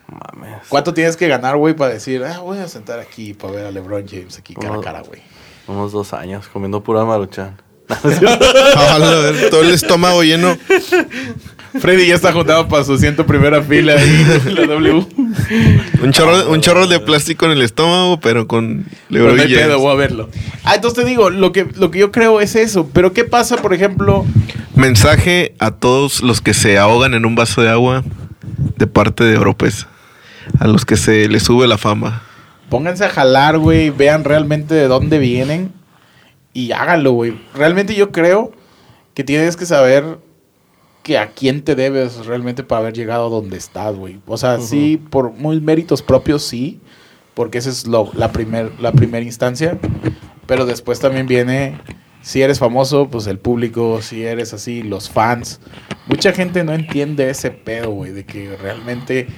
[0.09, 0.67] Mames.
[0.69, 3.71] ¿Cuánto tienes que ganar, güey, para decir, ah, voy a sentar aquí para ver a
[3.71, 5.23] LeBron James aquí cara a cara, güey?
[5.69, 7.66] Unos dos años comiendo pura maruchan.
[9.51, 10.57] Todo el estómago lleno.
[11.81, 15.07] Freddy ya está juntado para su asiento primera fila ahí en la W.
[16.03, 19.79] Un chorro, un chorro de plástico en el estómago, pero con Pero no hay pedo,
[19.79, 20.31] voy a verlo.
[20.65, 22.89] Ah, entonces te digo, lo que, lo que yo creo es eso.
[22.93, 24.25] Pero ¿qué pasa, por ejemplo?
[24.75, 28.05] Mensaje a todos los que se ahogan en un vaso de agua
[28.77, 29.87] de parte de Oropes.
[30.61, 32.23] A los que se les sube la fama.
[32.69, 33.91] Pónganse a jalar, güey.
[33.91, 35.73] Vean realmente de dónde vienen.
[36.57, 37.39] Y háganlo, güey.
[37.55, 38.51] Realmente yo creo
[39.13, 40.17] que tienes que saber
[41.03, 44.21] que a quién te debes realmente para haber llegado a donde estás, güey.
[44.27, 46.81] O sea, sí, por muy méritos propios, sí.
[47.35, 49.79] Porque esa es lo, la primera la primer instancia.
[50.47, 51.79] Pero después también viene,
[52.27, 55.61] si eres famoso, pues el público, si eres así, los fans.
[56.09, 59.29] Mucha gente no entiende ese pedo, güey, de que realmente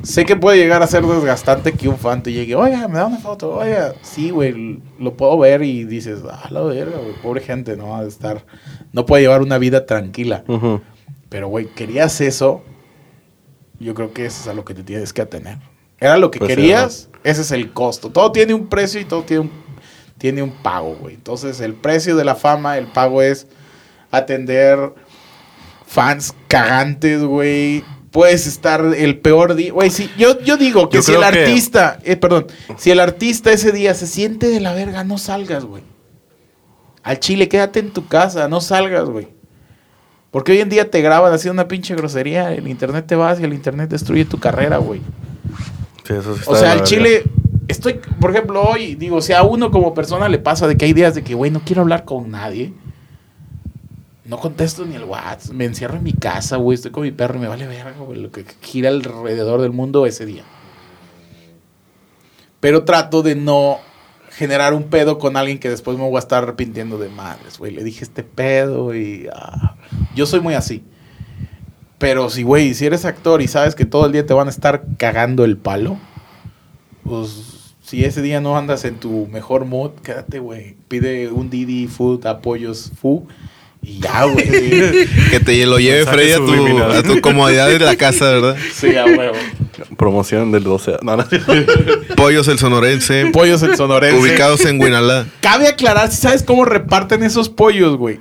[0.00, 3.06] sé que puede llegar a ser desgastante que un fan te llegue, oiga, me da
[3.08, 7.42] una foto, oiga, sí, güey, lo puedo ver y dices, ah, la verga, güey, pobre
[7.42, 8.46] gente, no ha de estar,
[8.94, 10.42] no puede llevar una vida tranquila.
[10.48, 10.80] Ujú.
[11.28, 12.62] Pero, güey, querías eso,
[13.78, 15.58] yo creo que eso es a lo que te tienes que atener.
[16.00, 18.08] Era lo que Pues sí, querías, ese es el costo.
[18.08, 19.67] Todo tiene un precio y todo tiene un,
[20.18, 21.14] tiene un pago, güey.
[21.14, 23.46] Entonces, el precio de la fama, el pago es
[24.10, 24.92] atender
[25.86, 27.84] fans cagantes, güey.
[28.10, 29.72] Puedes estar el peor día.
[29.72, 32.46] Güey, sí, yo, yo digo que Yo si el que- artista, eh, perdón,
[32.78, 35.82] si el artista ese día se siente de la verga, no salgas, güey.
[37.02, 39.28] Al chile, quédate en tu casa, no salgas, güey.
[40.30, 42.52] Porque hoy en día te graban haciendo una pinche grosería.
[42.52, 45.00] El internet te vas y el internet destruye tu carrera, güey.
[46.06, 46.14] Sí,
[46.46, 47.24] O sea, al chile,
[47.68, 50.92] estoy, por ejemplo, hoy, digo, si a uno como persona le pasa de que hay
[50.92, 52.72] días de que, güey, no quiero hablar con nadie.
[54.24, 55.54] No contesto ni el WhatsApp.
[55.54, 56.74] Me encierro en mi casa, güey.
[56.74, 58.20] Estoy con mi perro y me vale verga, güey.
[58.20, 60.44] Lo que gira alrededor del mundo ese día.
[62.60, 63.78] Pero trato de no
[64.30, 67.72] generar un pedo con alguien que después me voy a estar arrepintiendo de madres, güey.
[67.72, 69.28] Le dije este pedo y...
[69.32, 69.76] ah.
[70.14, 70.84] Yo soy muy así.
[71.98, 74.50] Pero si, güey, si eres actor y sabes que todo el día te van a
[74.50, 75.96] estar cagando el palo,
[77.02, 77.57] pues
[77.88, 80.76] si ese día no andas en tu mejor mood, quédate, güey.
[80.88, 83.26] Pide un Didi Food, apoyos Fu
[83.80, 84.44] y ya, güey.
[85.30, 88.56] Que te lo lleve Freddy a tu, a tu comodidad de la casa, ¿verdad?
[88.74, 89.36] sí, a huevo.
[89.96, 90.98] Promoción del 12.
[91.00, 91.24] No, no.
[92.16, 94.20] Pollos el sonorense, Pollos en sonorense.
[94.20, 95.26] ubicados en Guinalá.
[95.40, 98.20] Cabe aclarar, si sabes cómo reparten esos pollos, güey.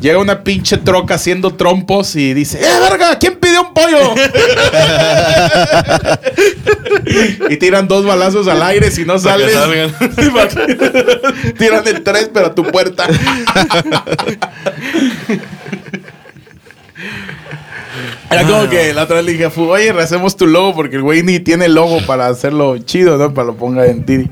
[0.00, 3.18] Llega una pinche troca haciendo trompos y dice, ¡eh, verga!
[3.18, 4.14] ¿Quién pidió un pollo?
[7.48, 9.52] y tiran dos balazos al aire si no sales.
[11.58, 13.06] tiran el tres, pero a tu puerta.
[18.30, 20.96] Era como que la otra vez le dije a Fu, oye, rehacemos tu logo porque
[20.96, 23.32] el güey ni tiene logo para hacerlo chido, ¿no?
[23.32, 24.28] Para lo ponga en Didi.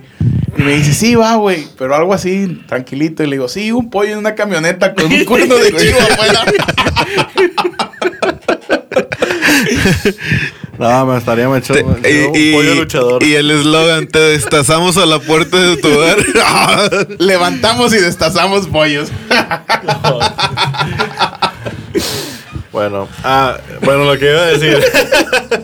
[0.57, 3.23] Y me dice, sí, va, güey, pero algo así, tranquilito.
[3.23, 6.45] Y le digo, sí, un pollo en una camioneta con un cuerno de chivo afuera.
[10.79, 12.01] No, me estaría Te- un
[12.35, 13.23] y, pollo y- luchador.
[13.23, 16.19] y el eslogan, te destazamos a la puerta de tu hogar.
[17.21, 19.11] Levantamos y destazamos pollos.
[22.75, 24.77] Bueno, ah, bueno, lo que iba a decir,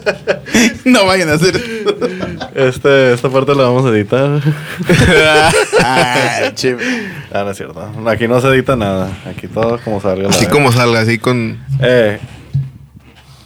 [0.84, 1.60] no vayan a hacer.
[2.54, 4.40] este, esta parte la vamos a editar.
[5.84, 6.76] Ay, che.
[7.32, 7.84] Ah, no es cierto.
[8.06, 9.10] Aquí no se edita nada.
[9.26, 10.28] Aquí todo como salga.
[10.28, 11.58] Así como salga, así con...
[11.80, 12.20] Eh,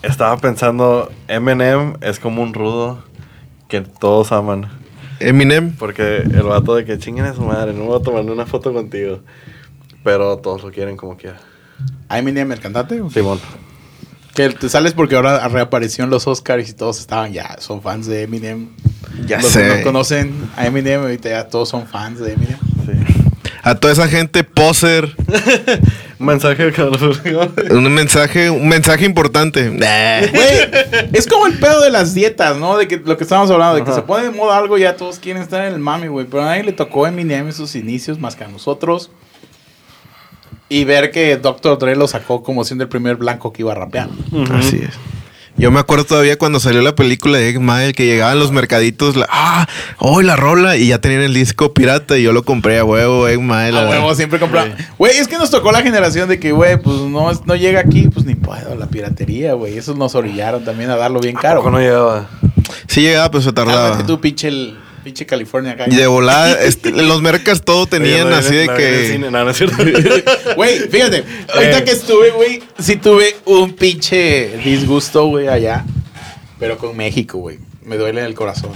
[0.03, 3.03] estaba pensando, Eminem es como un rudo
[3.67, 4.69] que todos aman.
[5.19, 5.75] Eminem.
[5.75, 8.71] Porque el vato de que chinguen a su madre, no voy a tomar una foto
[8.71, 9.21] contigo.
[10.03, 11.39] Pero todos lo quieren como quiera.
[12.09, 13.01] ¿A Eminem el cantante?
[13.01, 13.15] o qué?
[13.15, 13.39] Simón.
[14.33, 18.05] Que te sales porque ahora reapareció en los Oscars y todos estaban ya, son fans
[18.07, 18.69] de Eminem.
[19.25, 19.61] Ya los sé.
[19.61, 22.57] que no conocen a Eminem, ahorita ya todos son fans de Eminem.
[22.85, 23.15] Sí.
[23.63, 25.15] A toda esa gente poser.
[26.19, 26.71] Un mensaje
[27.71, 29.71] Un mensaje, un mensaje importante.
[31.11, 32.77] Es como el pedo de las dietas, ¿no?
[32.77, 35.19] De que lo que estábamos hablando, de que se pone de moda algo, ya todos
[35.19, 36.25] quieren estar en el mami, güey.
[36.25, 39.11] Pero a nadie le tocó Eminem en sus inicios más que a nosotros.
[40.67, 41.77] Y ver que Dr.
[41.77, 44.09] Dre lo sacó como siendo el primer blanco que iba a rapear.
[44.51, 44.95] Así es.
[45.57, 49.15] Yo me acuerdo todavía cuando salió la película de Egg Mile que llegaban los mercaditos,
[49.15, 49.65] la, ah,
[49.99, 53.25] hoy la rola y ya tenían el disco pirata y yo lo compré a huevo,
[53.29, 53.79] Egg Mile.
[53.79, 54.67] A huevo, siempre compraba.
[54.97, 58.09] Güey, es que nos tocó la generación de que, güey, pues no, no llega aquí,
[58.09, 59.77] pues ni puedo, la piratería, güey.
[59.77, 61.69] Esos nos orillaron también a darlo bien caro.
[61.69, 62.27] No llegaba.
[62.87, 63.91] Sí llegaba, pero se tardaba.
[63.91, 65.85] Cálmate tú, pinche, el, pinche California acá.
[65.87, 70.23] Y de volada, este, los mercas todo tenían Oye, no, así de no, que...
[70.55, 71.83] Güey, fíjate, ahorita Eh.
[71.85, 75.85] que estuve, güey, sí tuve un pinche disgusto, güey, allá.
[76.59, 77.59] Pero con México, güey.
[77.83, 78.71] Me duele el corazón.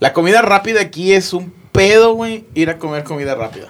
[0.00, 3.68] La comida rápida aquí es un pedo, güey, ir a comer comida rápida.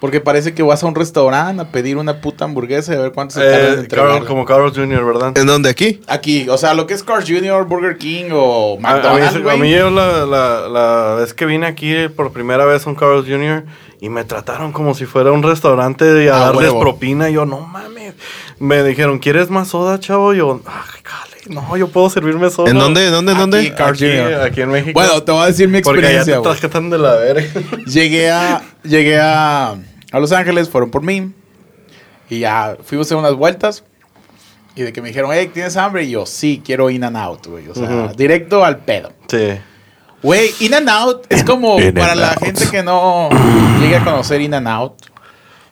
[0.00, 3.12] Porque parece que vas a un restaurante a pedir una puta hamburguesa y a ver
[3.12, 3.40] cuánto se
[3.82, 3.88] Eh.
[3.88, 5.38] Carl- como Carlos Jr., ¿verdad?
[5.38, 5.70] ¿En dónde?
[5.70, 6.00] ¿Aquí?
[6.06, 9.50] Aquí, o sea, lo que es Cars Jr., Burger King o A, a McDonald's, mí,
[9.50, 13.24] a mí yo la, la, la vez que vine aquí por primera vez con Carlos
[13.26, 13.64] Jr.
[14.00, 16.80] y me trataron como si fuera un restaurante y a Ah, darles huevo.
[16.80, 17.30] propina.
[17.30, 18.14] Yo, no mames.
[18.58, 20.34] Me dijeron, ¿quieres más soda, chavo?
[20.34, 22.70] Yo, ay, cale, no, yo puedo servirme soda.
[22.70, 23.10] ¿En dónde?
[23.10, 23.34] ¿Dónde?
[23.34, 23.74] ¿Dónde?
[23.74, 24.40] Carl Aquí, Jr..
[24.42, 24.92] aquí en México.
[24.94, 27.44] Bueno, te voy a decir mi porque allá experiencia, te de la verga.
[27.86, 29.70] Llegué a, llegué a,
[30.12, 31.32] a Los Ángeles, fueron por mí.
[32.30, 33.84] Y ya fuimos a hacer unas vueltas.
[34.76, 36.04] Y de que me dijeron, hey, ¿tienes hambre?
[36.04, 37.68] Y yo, sí, quiero In and Out, güey.
[37.68, 39.12] O sea, directo al pedo.
[39.28, 39.58] sí.
[40.22, 42.42] Güey, In and Out es como In para la Out.
[42.42, 43.28] gente que no
[43.80, 44.94] llegue a conocer In and Out.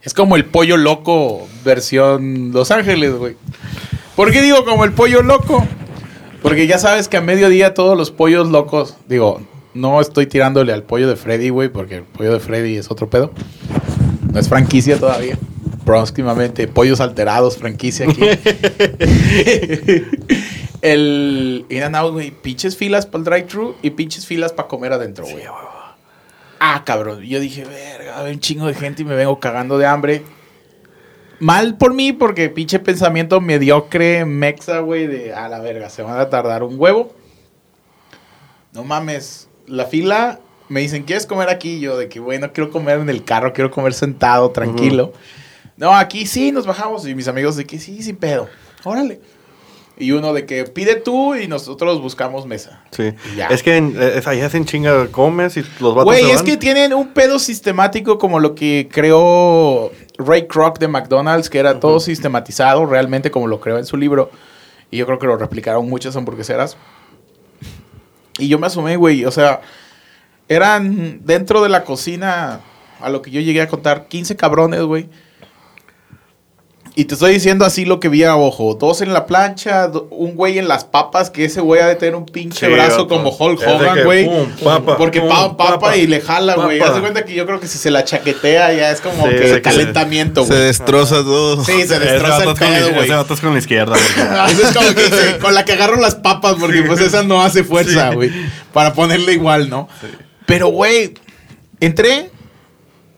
[0.03, 3.37] Es como el pollo loco versión Los Ángeles, güey.
[4.17, 5.67] ¿Por qué digo como el pollo loco?
[6.43, 9.41] Porque ya sabes que a mediodía todos los pollos locos, digo,
[9.75, 13.09] no estoy tirándole al pollo de Freddy, güey, porque el pollo de Freddy es otro
[13.09, 13.33] pedo.
[14.33, 15.39] No es franquicia todavía.
[15.85, 18.21] Próximamente, pollos alterados, franquicia aquí.
[20.83, 24.93] el In and Out, güey, pinches filas para el drive-thru y pinches filas para comer
[24.93, 25.45] adentro, güey.
[26.61, 27.23] ah, cabrón.
[27.23, 30.23] Yo dije, verga, hay un chingo de gente y me vengo cagando de hambre.
[31.43, 36.21] Mal por mí, porque pinche pensamiento mediocre, mexa, güey, de a la verga, se van
[36.21, 37.13] a tardar un huevo.
[38.73, 40.39] No mames, la fila,
[40.69, 41.81] me dicen, ¿quieres comer aquí?
[41.81, 45.15] Yo, de que, güey, no quiero comer en el carro, quiero comer sentado, tranquilo.
[45.77, 47.09] No, aquí sí, nos bajamos.
[47.09, 48.49] Y mis amigos de que sí, sin pedo.
[48.85, 49.21] Órale.
[49.99, 52.83] Y uno de que pide tú y nosotros buscamos mesa.
[52.93, 53.15] Sí.
[53.37, 53.49] Ya.
[53.49, 56.45] Es que en, es, ahí hacen chinga, comes y los vatos Güey, es van.
[56.45, 61.81] que tienen un pedo sistemático como lo que creó Ray Kroc de McDonald's, que era
[61.81, 64.31] todo sistematizado, realmente como lo creo en su libro.
[64.91, 66.77] Y yo creo que lo replicaron muchas hamburgueseras.
[68.39, 69.61] Y yo me asomé, güey, o sea,
[70.49, 72.61] eran dentro de la cocina,
[73.01, 75.09] a lo que yo llegué a contar, 15 cabrones, güey.
[76.95, 78.75] Y te estoy diciendo así lo que vi a ojo.
[78.75, 81.95] Dos en la plancha, do- un güey en las papas, que ese güey ha de
[81.95, 84.29] tener un pinche Sí, brazo como Hulk Hogan, güey.
[84.99, 86.81] Porque pum, pa- papa, papa, y le jala, güey.
[86.81, 89.31] Haz de cuenta que yo creo que si se la chaquetea ya es como Sí,
[89.37, 90.65] que calentamiento, Se güey.
[90.65, 91.65] destroza todo.
[91.65, 93.09] Sí, se destroza el pedo, güey.
[93.09, 93.97] ese con la izquierda.
[93.97, 94.51] güey.
[94.53, 97.41] Eso es como que dice, con la que agarro las papas, porque pues esa no
[97.43, 98.17] hace fuerza, Sí.
[98.17, 98.31] güey.
[98.75, 99.89] Para ponerle igual, ¿no?
[100.45, 101.15] Pero, güey,
[101.81, 102.31] entré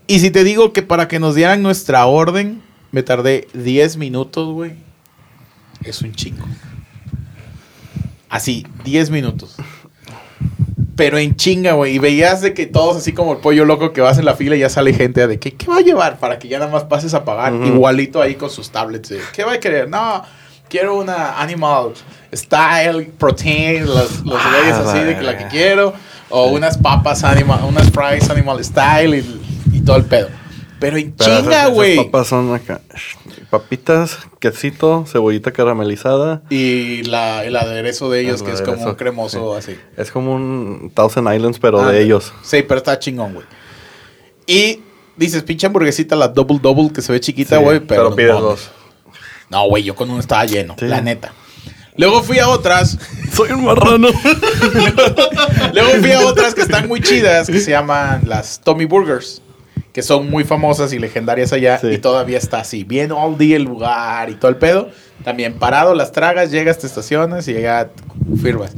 [0.07, 2.63] y si te digo que para que nos dieran nuestra orden,
[2.95, 4.75] me tardé 10 minutos, güey.
[5.83, 6.47] Es un chingo.
[8.29, 9.57] Así, 10 minutos.
[10.95, 11.97] Pero en chinga, güey.
[11.97, 14.55] Y veías de que todos así como el pollo loco que vas en la fila
[14.55, 16.21] y ya sale gente de que, ¿qué va a llevar?
[16.21, 17.53] Para que ya nada más pases a pagar.
[17.53, 19.09] Igualito ahí con sus tablets.
[19.09, 19.89] de, ¿Qué va a querer?
[19.89, 20.23] No,
[20.69, 21.95] quiero una animal
[22.33, 25.95] style, protein, los, los Ah, así de que la que quiero.
[26.31, 30.44] O unas papas animal, unas fries animal style y, y todo el pedo.
[30.85, 31.97] Pero en Pero chinga, güey.
[31.97, 32.83] papas son acá.
[33.49, 36.43] Papitas, quesito, cebollita caramelizada.
[36.51, 39.77] Y la, el aderezo de ellos, El que es como un cremoso así.
[39.97, 42.35] Es como un Thousand Islands, pero Ah, de ellos.
[42.43, 43.47] Sí, pero está chingón, güey.
[44.47, 44.81] Y
[45.17, 48.11] dices, pinche hamburguesita, la double double, que se ve chiquita, Sí, güey, pero.
[48.11, 48.43] no pides mames.
[48.43, 48.71] dos.
[49.49, 50.85] No, güey, yo con uno estaba lleno, Sí.
[50.85, 51.33] la neta.
[51.97, 52.99] Luego fui a otras.
[53.33, 54.09] Soy un marrano.
[55.73, 59.41] Luego fui a otras que están muy chidas, que se llaman las Tommy Burgers.
[59.95, 61.79] Que son muy famosas y legendarias allá.
[61.79, 61.87] Sí.
[61.87, 62.85] Y todavía está así.
[62.85, 64.91] Bien all día el lugar y todo el pedo.
[65.25, 67.91] También parado, las tragas, llegas, te estacionas y ya
[68.43, 68.73] firmas.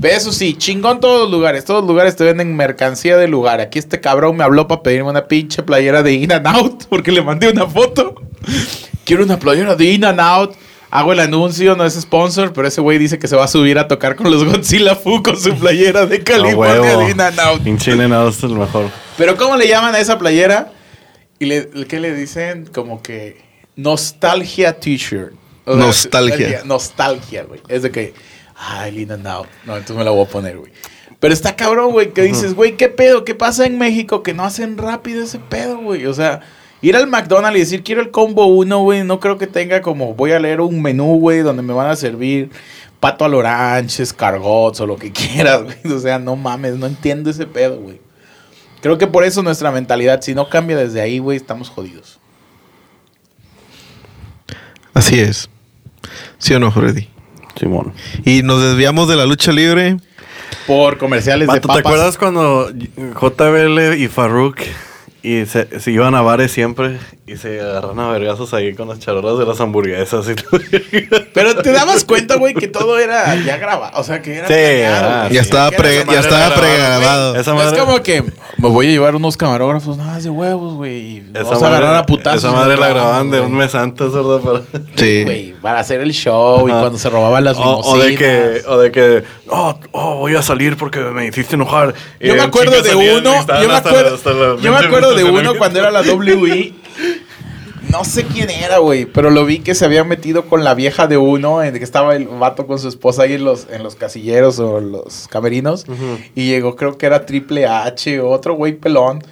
[0.00, 1.64] Pero eso sí, chingón todos los lugares.
[1.64, 3.60] Todos los lugares te venden mercancía del lugar.
[3.60, 6.84] Aquí este cabrón me habló para pedirme una pinche playera de In and Out.
[6.88, 8.14] Porque le mandé una foto.
[9.04, 10.54] Quiero una playera de In and Out.
[10.90, 13.78] Hago el anuncio, no es sponsor, pero ese güey dice que se va a subir
[13.78, 17.66] a tocar con los Godzilla Fu con su playera de California In and Out.
[17.66, 18.90] In-N-Out es el mejor.
[19.16, 20.72] Pero ¿cómo le llaman a esa playera?
[21.38, 22.66] Y le, ¿qué le dicen?
[22.72, 23.42] Como que
[23.76, 25.34] nostalgia t-shirt.
[25.64, 26.62] O sea, Nostalgia.
[26.64, 27.60] Nostalgia, güey.
[27.68, 28.14] Es de que,
[28.56, 29.48] ay, In and Out.
[29.66, 30.72] No, entonces me la voy a poner, güey.
[31.20, 33.24] Pero está cabrón, güey, que dices, güey, ¿qué pedo?
[33.24, 34.22] ¿Qué pasa en México?
[34.22, 36.06] Que no hacen rápido ese pedo, güey.
[36.06, 36.40] O sea,
[36.82, 40.14] ir al McDonald's y decir, quiero el combo uno, güey, no creo que tenga como,
[40.14, 42.50] voy a leer un menú, güey, donde me van a servir
[43.00, 45.94] pato al orange, escargots o lo que quieras, güey.
[45.94, 48.00] O sea, no mames, no entiendo ese pedo, güey.
[48.80, 52.20] Creo que por eso nuestra mentalidad, si no cambia desde ahí, güey, estamos jodidos.
[54.94, 55.48] Así es.
[56.38, 57.08] ¿Sí o no, Freddy?
[57.58, 57.92] Simón.
[58.24, 59.96] Y nos desviamos de la lucha libre.
[60.66, 61.76] Por comerciales de papas.
[61.76, 64.60] ¿te acuerdas cuando JBL y Farouk
[65.22, 66.98] y se, se iban a bares siempre
[67.28, 70.26] y se agarran a vergazos ahí con las charolas de las hamburguesas?
[70.28, 70.60] Y todo?
[71.34, 73.98] Pero te dabas cuenta, güey, que todo era ya grabado.
[73.98, 75.36] O sea, que era Sí, planeado, ah, ya sí.
[75.48, 77.34] estaba, pre- ya madre estaba pregrabado.
[77.34, 80.74] No es madre- como que me voy a llevar unos camarógrafos nada más de huevos,
[80.74, 80.98] güey.
[80.98, 82.44] Y Esa vamos a agarrar madre- a putazos.
[82.44, 84.40] Esa madre la grababan de un mes antes, ¿verdad?
[84.40, 84.62] Para-
[84.96, 85.24] Sí.
[85.24, 88.78] Güey, para hacer el show y cuando se robaban las O, o de que, o
[88.78, 91.94] de que, oh, oh, voy a salir porque me hiciste enojar.
[92.20, 94.78] Yo me en acuerdo de uno, yo me acuerdo, yo me
[95.16, 96.74] de uno cuando era la WI.
[97.90, 101.06] No sé quién era, güey, pero lo vi que se había metido con la vieja
[101.06, 103.94] de uno, en que estaba el vato con su esposa ahí en los, en los
[103.96, 105.86] casilleros o los camerinos.
[106.34, 109.22] Y llegó, creo que era Triple H o otro güey pelón.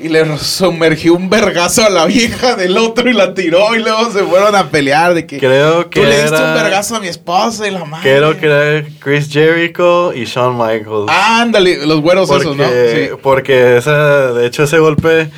[0.00, 4.10] Y le sumergió un vergazo a la vieja del otro y la tiró y luego
[4.10, 5.38] se fueron a pelear de que...
[5.38, 8.02] Creo que Tú le diste era- un vergazo a mi esposa y la madre.
[8.16, 11.08] Creo que era Chris Jericho y Shawn Michaels.
[11.08, 12.64] Ándale, los güeros porque, esos, ¿no?
[12.66, 13.08] Sí.
[13.22, 15.30] porque esa, de hecho ese golpe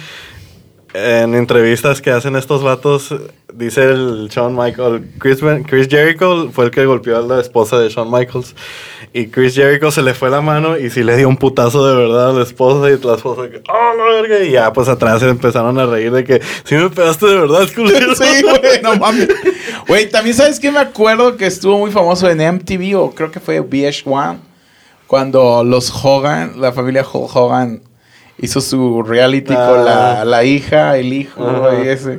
[0.97, 3.15] en entrevistas que hacen estos vatos
[3.53, 7.91] dice el Shawn Michaels Chris, Chris Jericho fue el que golpeó a la esposa de
[7.91, 8.55] Shawn Michaels
[9.13, 11.97] y Chris Jericho se le fue la mano y sí le dio un putazo de
[11.97, 15.21] verdad a la esposa y la esposa que oh la verga y ya pues atrás
[15.21, 18.97] se empezaron a reír de que si me pegaste de verdad culero Sí, güey, no
[18.97, 19.29] mames.
[19.87, 23.41] Güey, también sabes que me acuerdo que estuvo muy famoso en MTV o creo que
[23.41, 24.39] fue VH1
[25.07, 27.83] cuando los Hogan, la familia Hogan
[28.41, 29.67] hizo su reality Ah.
[29.71, 32.19] con la, la hija, el hijo, güey, ese.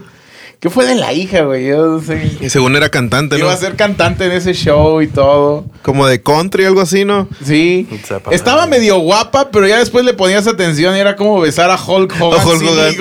[0.60, 1.68] ¿Qué fue de la hija, güey?
[1.68, 2.32] Yo no sé.
[2.42, 3.44] Y según era cantante, ¿no?
[3.46, 5.66] Iba a ser cantante en ese show y todo.
[5.84, 7.28] Como de country, algo así, ¿no?
[7.46, 7.88] Sí.
[8.04, 8.32] Sepa.
[8.32, 12.16] Estaba medio guapa, pero ya después le ponías atención y era como besar a Hulk
[12.20, 12.40] Hogan.
[12.40, 12.96] A Hulk Hogan.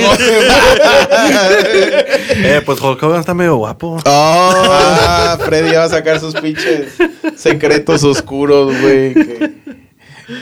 [2.37, 6.93] eh, pues Hulk Hogan está medio guapo Ah, Freddy va a sacar sus pinches
[7.37, 9.14] secretos oscuros, güey.
[9.14, 9.66] que-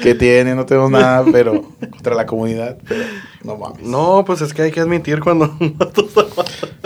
[0.02, 0.54] ¿Qué tiene?
[0.54, 2.78] No tenemos nada, pero contra la comunidad.
[2.88, 3.04] Pero
[3.42, 3.82] no mames.
[3.82, 5.56] No, pues es que hay que admitir cuando...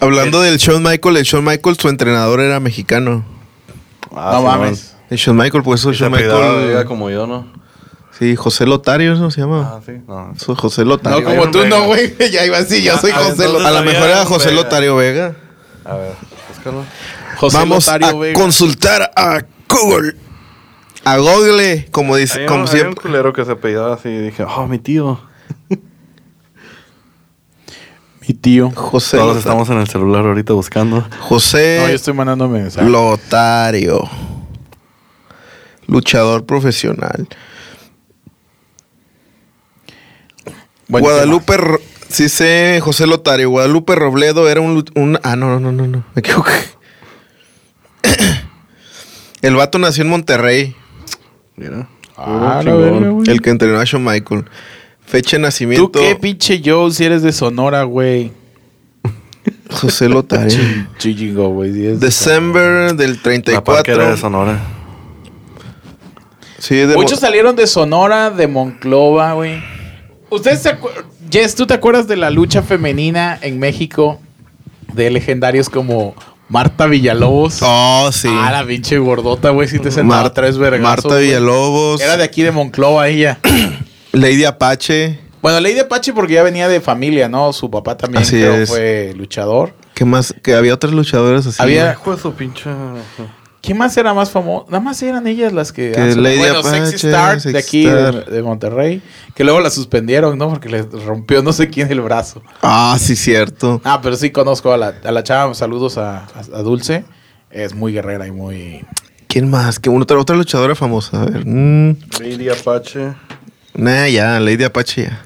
[0.00, 3.24] Hablando del Shawn Michael, el Shawn Michael, su entrenador era mexicano.
[4.14, 4.94] Ah, no sí, mames.
[5.10, 6.84] El Shawn Michael, pues eso Shawn Michael.
[6.86, 7.46] como yo, ¿no?
[8.18, 9.74] Sí, José Lotario, ¿no se llama?
[9.76, 9.92] Ah, sí.
[10.06, 10.32] No.
[10.36, 11.22] Eso, José No, Lotario.
[11.24, 11.70] como Iron tú Vega.
[11.78, 12.14] no, güey.
[12.32, 13.78] Ya iba así, yo soy Ah, José entonces- Lotario.
[13.78, 14.62] A lo mejor era José Vega.
[14.62, 15.36] Lotario Vega.
[15.84, 16.12] A ver,
[16.48, 16.84] búscalo.
[17.36, 18.32] José Vamos Lotario, a güey.
[18.34, 20.16] consultar a Google.
[21.10, 23.02] A Google, como dice, Hay un, como hay un siempre.
[23.02, 25.20] culero que se apellidaba así y dije, oh, mi tío.
[28.28, 28.70] Mi tío.
[28.74, 29.38] José Todos Lotario.
[29.38, 31.06] estamos en el celular ahorita buscando.
[31.20, 32.90] José No, yo estoy mandando mensajes.
[32.90, 34.02] Lotario.
[35.86, 37.26] Luchador profesional.
[40.88, 41.56] Buen Guadalupe,
[42.08, 43.48] sí sé, José Lotario.
[43.48, 46.04] Guadalupe Robledo era un, un- Ah, no, no, no, no, no.
[46.14, 46.52] Me equivoqué.
[49.40, 50.76] El vato nació en Monterrey.
[51.58, 51.88] Mira.
[52.16, 52.80] Ah, la Chingón.
[52.80, 53.30] verga, güey.
[53.30, 54.44] El que entrenó a Shawn Michael.
[55.04, 55.90] Fecha de nacimiento.
[55.90, 58.32] ¿Tú qué pinche Joe si eres de Sonora, güey?
[59.70, 60.58] José Lotario.
[60.98, 61.72] Chichigo, güey.
[61.72, 63.22] si December del La
[63.64, 63.94] parque 34.
[63.94, 64.60] era de Sonora.
[66.58, 69.62] Sí, de Muchos salieron de Sonora, de Monclova, güey.
[70.30, 71.04] ¿Ustedes se acuerdan?
[71.30, 74.20] Jess, ¿tú te acuerdas de la lucha femenina en México?
[74.92, 76.14] De legendarios como
[76.48, 77.58] Marta Villalobos.
[77.62, 78.28] Oh, sí.
[78.30, 79.68] Ah, la pinche gordota, güey.
[79.68, 81.04] Si te sentaba Mar- tres vergazos.
[81.04, 81.16] Marta.
[81.20, 82.00] Villalobos.
[82.00, 83.38] Era de aquí de Monclova ella.
[84.12, 85.18] Lady Apache.
[85.42, 87.52] bueno, Lady Apache porque ya venía de familia, ¿no?
[87.52, 88.68] Su papá también Así creo es.
[88.70, 89.74] fue luchador.
[89.94, 90.34] ¿Qué más?
[90.42, 91.60] Que había otras luchadoras así.
[91.62, 92.70] Había- Hijo de su pinche.
[93.68, 94.66] ¿Quién más era más famoso?
[94.68, 95.92] Nada más eran ellas las que...
[95.92, 96.16] Que.
[96.16, 98.24] Lady bueno, Apache, Sexy Star de aquí, de, Star.
[98.30, 99.02] de Monterrey.
[99.34, 100.48] Que luego la suspendieron, ¿no?
[100.48, 102.42] Porque les rompió no sé quién el brazo.
[102.62, 103.80] Ah, sí, cierto.
[103.84, 105.52] Ah, pero sí conozco a la, a la chava.
[105.54, 107.04] Saludos a, a- a Dulce.
[107.50, 108.84] Es muy guerrera y muy...
[109.26, 109.78] ¿Quién más?
[109.78, 111.20] ¿Qué otra, otra luchadora famosa?
[111.22, 111.44] A ver.
[111.46, 113.12] mm, Lady Apache.
[113.74, 115.22] nah, ya, Lady Apache ya.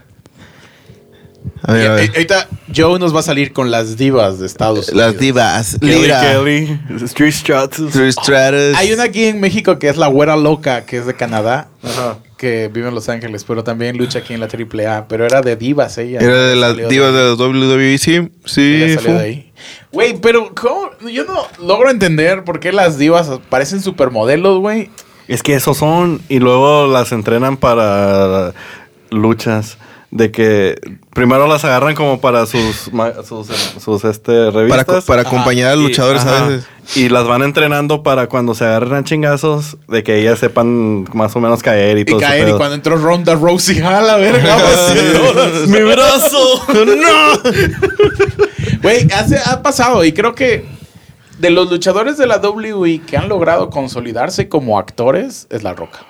[1.64, 2.11] A ver, a ver.
[2.11, 5.12] ahorita Joe nos va a salir con las divas de Estados Unidos.
[5.12, 5.76] Las divas.
[5.80, 6.20] Kelly Lira.
[6.20, 6.80] Kelly.
[7.05, 7.93] Street Stratus.
[7.93, 8.76] Trish Stratus.
[8.76, 11.68] Hay una aquí en México que es la güera loca, que es de Canadá.
[11.82, 12.18] Ajá.
[12.36, 15.07] Que vive en Los Ángeles, pero también lucha aquí en la AAA.
[15.07, 16.18] Pero era de divas ella.
[16.18, 18.28] Era de las divas de la WWE, sí.
[18.45, 18.82] Sí.
[18.82, 19.53] Ella salió de ahí.
[19.93, 20.90] Güey, pero ¿cómo?
[21.09, 24.90] Yo no logro entender por qué las divas parecen supermodelos, güey.
[25.28, 26.20] Es que esos son.
[26.28, 28.53] Y luego las entrenan para
[29.11, 29.78] luchas.
[30.14, 30.78] De que
[31.14, 32.90] primero las agarran como para sus,
[33.26, 33.46] sus,
[33.82, 35.04] sus este, Para, revistas.
[35.06, 36.44] para acompañar a Y- luchadores ajá.
[36.44, 36.66] a veces.
[36.94, 41.34] Y las van entrenando para cuando se agarren a chingazos, de que ellas sepan más
[41.34, 44.16] o menos caer y Y todo ese caer, y cuando entró Ronda Rousey, a la
[44.18, 44.58] verga,
[45.66, 46.62] ¡Mi brazo!
[46.74, 47.50] ¡No!
[48.82, 50.66] Güey, hace- ha pasado y creo que
[51.38, 56.00] de los luchadores de la WWE que han logrado consolidarse como actores es La Roca.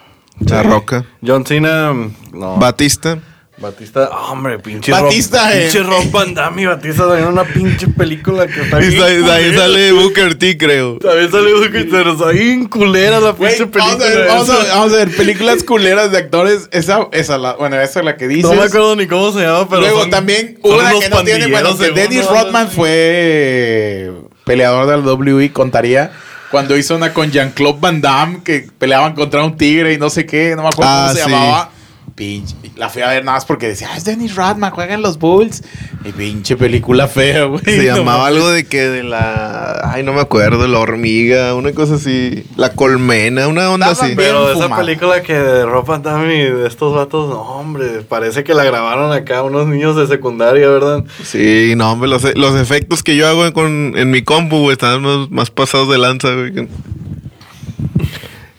[0.40, 1.04] La Roca.
[1.24, 1.92] John Cena,
[2.32, 2.56] no.
[2.56, 3.18] Batista.
[3.58, 5.60] Batista, hombre, pinche Batista, Rob, eh.
[5.62, 9.00] pinche Rob Van Damme y Batista en una pinche película que está bien
[9.30, 10.98] ahí sale Booker T, creo.
[10.98, 13.92] También sale Booker T, pero está bien culera la pinche película.
[14.06, 14.74] a ver, vamos, a ver, esa.
[14.74, 16.68] vamos a ver, películas culeras de actores.
[16.72, 18.50] Esa, esa la, bueno, esa es la que dices.
[18.50, 21.22] No me acuerdo ni cómo se llama, pero Luego son- también son una que no
[21.22, 22.26] tiene, bueno, que Dennis.
[22.26, 24.10] Rodman fue
[24.44, 26.10] peleador del WWE, contaría
[26.50, 30.26] cuando hizo una con Jean-Claude Van Damme que peleaban contra un tigre y no sé
[30.26, 31.30] qué, no me acuerdo Ah, cómo se sí.
[31.30, 31.70] llamaba.
[32.14, 35.00] Pinche, la fui a ver nada más porque decía, ah, es Dennis Rodman, juega en
[35.00, 35.62] los Bulls.
[36.04, 37.64] Y pinche película fea, güey.
[37.64, 39.80] Se No llamaba algo de que de la.
[39.90, 40.66] Ay, no me acuerdo.
[40.68, 42.44] La hormiga, una cosa así.
[42.56, 44.16] La colmena, una onda Estaba así.
[44.16, 44.82] Pero esa fumada.
[44.82, 48.64] película que de Rob Van Damme y de estos vatos, no, hombre, parece que la
[48.64, 51.04] grabaron acá unos niños de secundaria, ¿verdad?
[51.24, 54.72] Sí, no, hombre, los, los efectos que yo hago en, con- en mi compu, güey,
[54.72, 56.52] están más, más pasados de lanza, güey.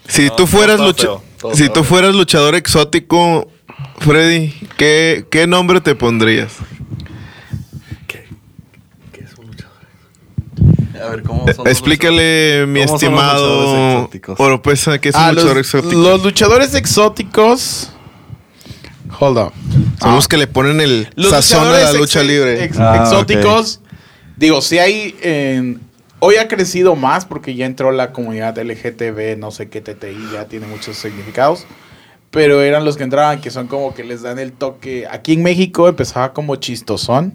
[0.08, 3.48] Si No, tú fueras feo, todo si tú fueras luchador exótico,
[3.98, 6.52] Freddy, ¿qué, qué nombre te pondrías?
[8.06, 8.26] ¿Qué,
[9.12, 9.76] qué es un luchador?
[11.04, 14.40] A ver, ¿cómo son los Explícale, mi ¿Cómo son los luchadores estimado exóticos?
[14.40, 16.00] Oropesa, ¿qué es un Ah, luchador los, exótico?
[16.02, 17.90] los luchadores exóticos.
[19.20, 19.50] Hold on.
[20.00, 20.14] Son Ah.
[20.14, 22.64] los que le ponen el Los sazón a la luchadores lucha ex- libre.
[22.64, 23.80] ex- Ah, exóticos.
[24.36, 25.14] Digo, si hay.
[25.22, 25.80] en-
[26.24, 30.46] hoy ha crecido más porque ya entró la comunidad LGTB, no sé qué TTI, ya
[30.46, 31.66] tiene muchos significados.
[32.30, 35.06] Pero eran los que entraban, que son como que les dan el toque.
[35.08, 37.34] Aquí en México empezaba como chistosón,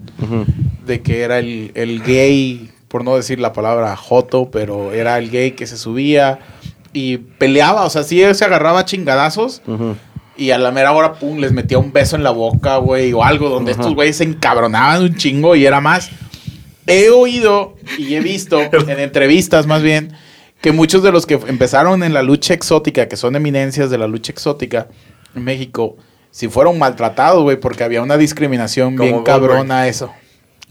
[0.86, 5.30] de que era el, el gay, por no decir la palabra joto, pero era el
[5.30, 6.40] gay que se subía
[6.91, 9.61] y peleaba, o sea, sí se agarraba chingadazos.
[9.68, 9.95] Ujú.
[10.36, 13.24] Y a la mera hora, pum, les metía un beso en la boca, güey, o
[13.24, 16.10] algo donde estos güeyes se encabronaban un chingo y era más.
[16.90, 20.14] He oído y he visto en entrevistas más bien
[20.61, 24.07] que muchos de los que empezaron en la lucha exótica, que son eminencias de la
[24.07, 24.88] lucha exótica
[25.36, 25.98] en México,
[26.32, 29.41] si fueron maltratados, güey, porque había una discriminación Como bien Goldberg.
[29.49, 30.11] cabrona eso.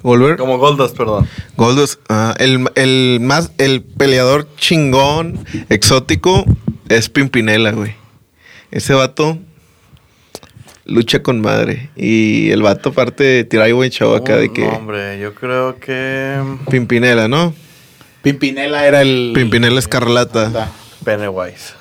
[0.03, 0.37] Goldberg.
[0.39, 1.27] Como Goldust, perdón.
[1.57, 6.45] Goldust, ah, el, el más, el peleador chingón, exótico,
[6.89, 7.95] es Pimpinela, güey.
[8.71, 9.39] Ese vato
[10.89, 11.91] lucha con madre.
[11.97, 14.65] Y el vato aparte tira ahí buen show acá de Un que...
[14.65, 16.37] Hombre, yo creo que.
[16.71, 17.55] Pimpinela, ¿no?
[18.23, 19.31] Pimpinela era el...
[19.35, 20.71] Pimpinela Escarlata.
[21.05, 21.75] Pennywise.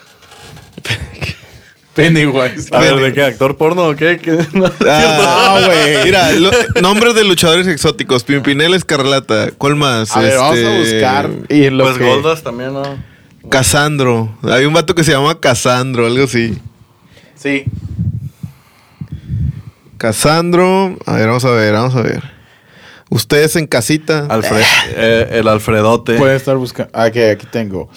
[1.95, 2.69] Pennywise.
[2.75, 3.23] A ver, ¿de qué?
[3.23, 4.19] ¿Actor porno o qué?
[4.19, 4.37] ¿Qué?
[4.53, 4.71] No.
[4.87, 6.03] Ah, güey.
[6.03, 6.51] Mira, lo-
[6.81, 8.23] nombres de luchadores exóticos.
[8.23, 9.49] Pimpinela Escarlata.
[9.57, 10.15] ¿Cuál más?
[10.15, 11.29] A ver, vamos a Este, buscar.
[11.49, 12.83] Y lo Pues que- Goldust también, ¿no?
[13.49, 14.37] Casandro.
[14.43, 16.57] Hay un vato que se llama Casandro, algo así.
[17.35, 17.63] Sí.
[19.97, 20.97] Casandro.
[21.05, 22.23] A ver, vamos a ver, vamos a ver.
[23.09, 24.25] Ustedes en casita.
[24.29, 26.15] Alfred, eh, el Alfredote.
[26.15, 26.91] Puede estar buscando.
[26.97, 27.89] Aquí, aquí tengo.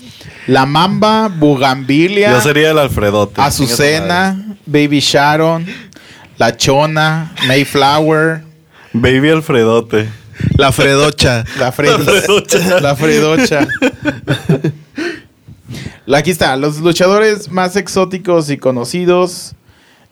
[0.47, 3.41] La Mamba, Bugambilia, Yo sería el Alfredote.
[3.41, 5.67] Azucena, Baby Sharon,
[6.39, 8.43] La Chona, Mayflower,
[8.93, 10.09] Baby Alfredote.
[10.57, 11.45] La Fredocha.
[11.59, 12.81] La Fredocha.
[12.81, 13.67] La Fredocha.
[16.07, 16.57] La- Aquí está.
[16.57, 19.55] Los luchadores más exóticos y conocidos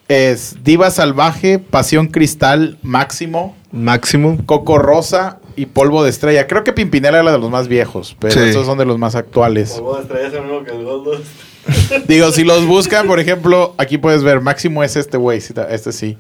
[0.09, 4.39] es Diva Salvaje, Pasión Cristal, Máximo, Máximo.
[4.47, 6.47] Coco Rosa y Polvo de Estrella.
[6.47, 8.41] Creo que Pimpinela era de los más viejos, pero Sí.
[8.41, 9.73] estos son de los más actuales.
[9.73, 11.25] Polvo de estrella es el mismo que el Goldust.
[12.09, 15.93] Digo, si los buscan, por ejemplo, aquí puedes ver, Máximo es este güey, sí, este
[15.93, 16.17] sí.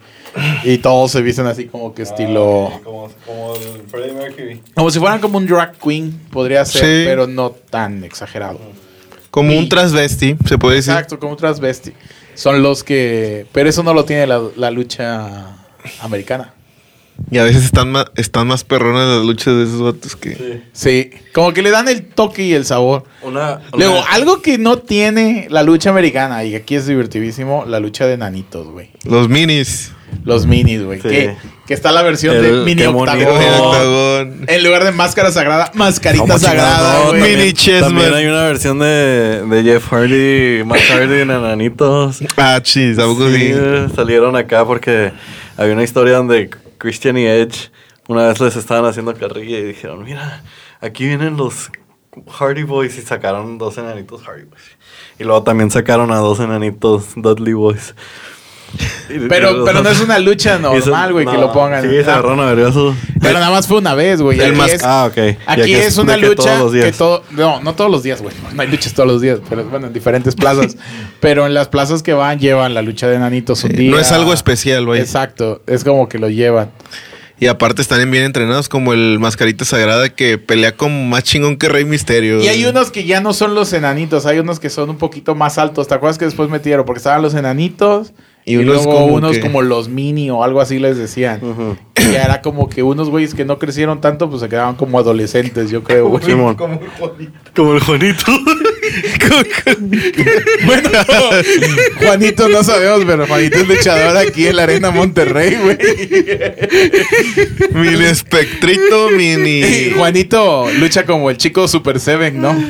[0.65, 2.71] Y todos se visten así como que estilo...
[2.75, 4.63] Ah, como, como el Freddie Mercury.
[4.75, 7.05] Como si fueran como un drag queen, podría ser, Sí.
[7.07, 8.61] pero no tan exagerado.
[9.31, 10.93] Como Y- un transvesti, se puede decir.
[10.93, 11.93] Exacto, como un transvesti.
[12.39, 13.47] Son los que...
[13.51, 15.57] Pero eso no lo tiene la, la lucha
[16.01, 16.55] americana.
[17.33, 20.37] Y a veces están más, están más perronas las luchas de esos vatos que.
[20.37, 20.63] Sí.
[20.73, 23.03] Sí, como que le dan el toque y el sabor.
[23.23, 28.07] Una, Luego, algo que no tiene la lucha americana, y aquí es divertidísimo, la lucha
[28.07, 28.91] de nanitos, güey.
[29.03, 29.91] Los minis.
[30.25, 31.01] Los minis, güey.
[31.01, 31.09] Sí.
[31.09, 31.37] Que,
[31.67, 34.45] que está la versión El- de mini octagón.
[34.47, 37.13] En lugar de máscara sagrada, mascarita ¿Cómo sagrada.
[37.13, 37.91] Mini también, Chessman.
[37.95, 42.19] también hay una versión de, de Jeff Hardy, Matt Hardy en Enanitos.
[42.37, 42.97] Ah, chis,
[43.95, 45.13] salieron acá porque
[45.57, 47.71] había una historia donde Christian y Edge
[48.07, 50.43] una vez les estaban haciendo carrilla y dijeron, mira,
[50.81, 51.71] aquí vienen los
[52.39, 54.63] Hardy Boys y sacaron dos enanitos Hardy Boys.
[55.19, 57.95] Y luego también sacaron a dos enanitos Dudley Boys.
[59.29, 61.83] Pero, pero no es una lucha normal, güey, que no, lo pongan.
[61.83, 62.95] Sí, se Ah, agarraron a vergazos.
[63.21, 64.39] Pero nada más fue una vez, güey.
[64.39, 65.17] El Aquí mas- es- Ah, ok.
[65.17, 67.25] Y Aquí es una de que lucha que todo...
[67.31, 68.35] No, no todos los días, güey.
[68.53, 70.77] No hay luchas todos los días, pero bueno, en diferentes plazas.
[71.21, 73.91] pero en las plazas que van llevan la lucha de nanitos un Sí, día.
[73.91, 75.01] no es algo especial, güey.
[75.01, 76.71] Exacto, es como que lo llevan.
[77.41, 81.69] Y aparte están bien entrenados como el Mascarita Sagrada que pelea como más chingón que
[81.69, 82.41] Rey Misterio.
[82.43, 85.35] Y hay unos que ya no son los enanitos, hay unos que son un poquito
[85.37, 85.87] más altos.
[85.89, 86.85] ¿Te acuerdas que después metieron?
[86.85, 88.13] Porque estaban los enanitos
[88.49, 91.41] y, Y unos luego como unos que- como los mini o algo así les decían.
[91.97, 95.71] Y era como que unos güeyes que no crecieron tanto, pues se quedaban como adolescentes,
[95.71, 96.25] yo creo, güey.
[96.25, 96.55] Simón.
[96.57, 98.25] Como el Juanito.
[100.65, 100.89] Bueno,
[101.99, 105.77] Juanito no sabemos, pero Juanito es luchador aquí en la Arena Monterrey, güey.
[107.75, 109.91] Mini espectrito, mini.
[109.97, 112.55] Juanito lucha como el chico Super Seven, ¿no?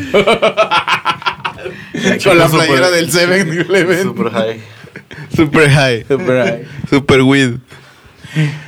[2.24, 4.02] Con la Super- playera del Seven Eleven.
[4.02, 4.60] Super high.
[5.34, 6.04] Super high.
[6.06, 6.64] Super high.
[6.90, 7.54] Super weed.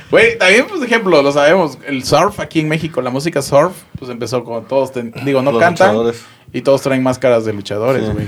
[0.09, 1.77] Güey, también, pues, ejemplo, lo sabemos.
[1.87, 5.51] El surf aquí en México, la música surf, pues empezó con todos, ten- digo, no
[5.51, 5.89] Los cantan.
[5.89, 6.23] luchadores.
[6.51, 8.11] Y todos traen máscaras de luchadores, Sí.
[8.11, 8.27] güey.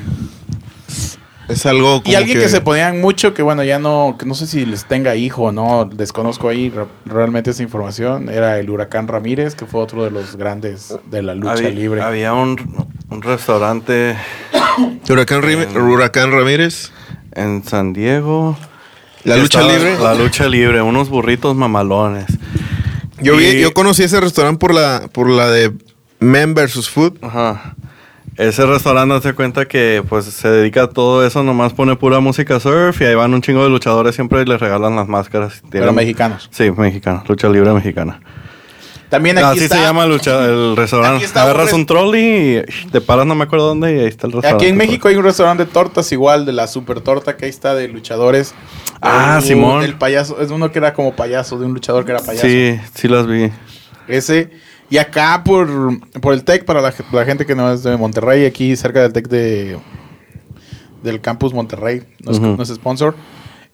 [1.49, 2.47] Es algo como Y alguien que...
[2.47, 5.51] se ponían mucho, que bueno, ya no, que no sé si les tenga hijo o
[5.51, 10.11] no, desconozco ahí re- realmente esa información, era el Huracán Ramírez, que fue otro de
[10.11, 12.01] los grandes de la lucha había, libre.
[12.01, 14.15] Había un, un restaurante
[15.09, 16.91] Huracán, Rim- Huracán Ramírez.
[17.35, 18.57] En San Diego.
[19.23, 19.99] La lucha estaba- libre.
[19.99, 22.25] La lucha libre, unos burritos mamalones.
[23.21, 25.71] Yo, vi, yo conocí ese restaurante por la, por la de
[26.19, 26.89] Men vs.
[26.89, 27.13] Food.
[27.21, 27.75] Ajá.
[28.35, 32.59] Ese restaurante se cuenta que pues se dedica a todo eso, nomás pone pura música
[32.59, 35.61] surf y ahí van un chingo de luchadores siempre y les regalan las máscaras.
[35.69, 36.49] Pero Tienen- mexicanos.
[36.51, 38.19] Sí, mexicana, lucha libre mexicana.
[39.13, 41.23] También aquí Así está, se llama lucha, el restaurante.
[41.23, 44.05] está un Agarras res- un trolley y te paras no me acuerdo dónde y ahí
[44.07, 44.65] está el restaurante.
[44.65, 47.49] Aquí en México hay un restaurante de tortas igual, de la super torta que ahí
[47.51, 48.55] está de luchadores.
[49.01, 49.83] Ah, Simón.
[49.83, 52.47] El payaso, es uno que era como payaso, de un luchador que era payaso.
[52.47, 53.51] Sí, sí las vi.
[54.07, 54.49] Ese.
[54.89, 55.69] Y acá por,
[56.19, 59.01] por el TEC, para la, ge- la gente que no es de Monterrey, aquí cerca
[59.01, 59.77] del TEC de,
[61.03, 63.15] del campus Monterrey, no es, no es sponsor.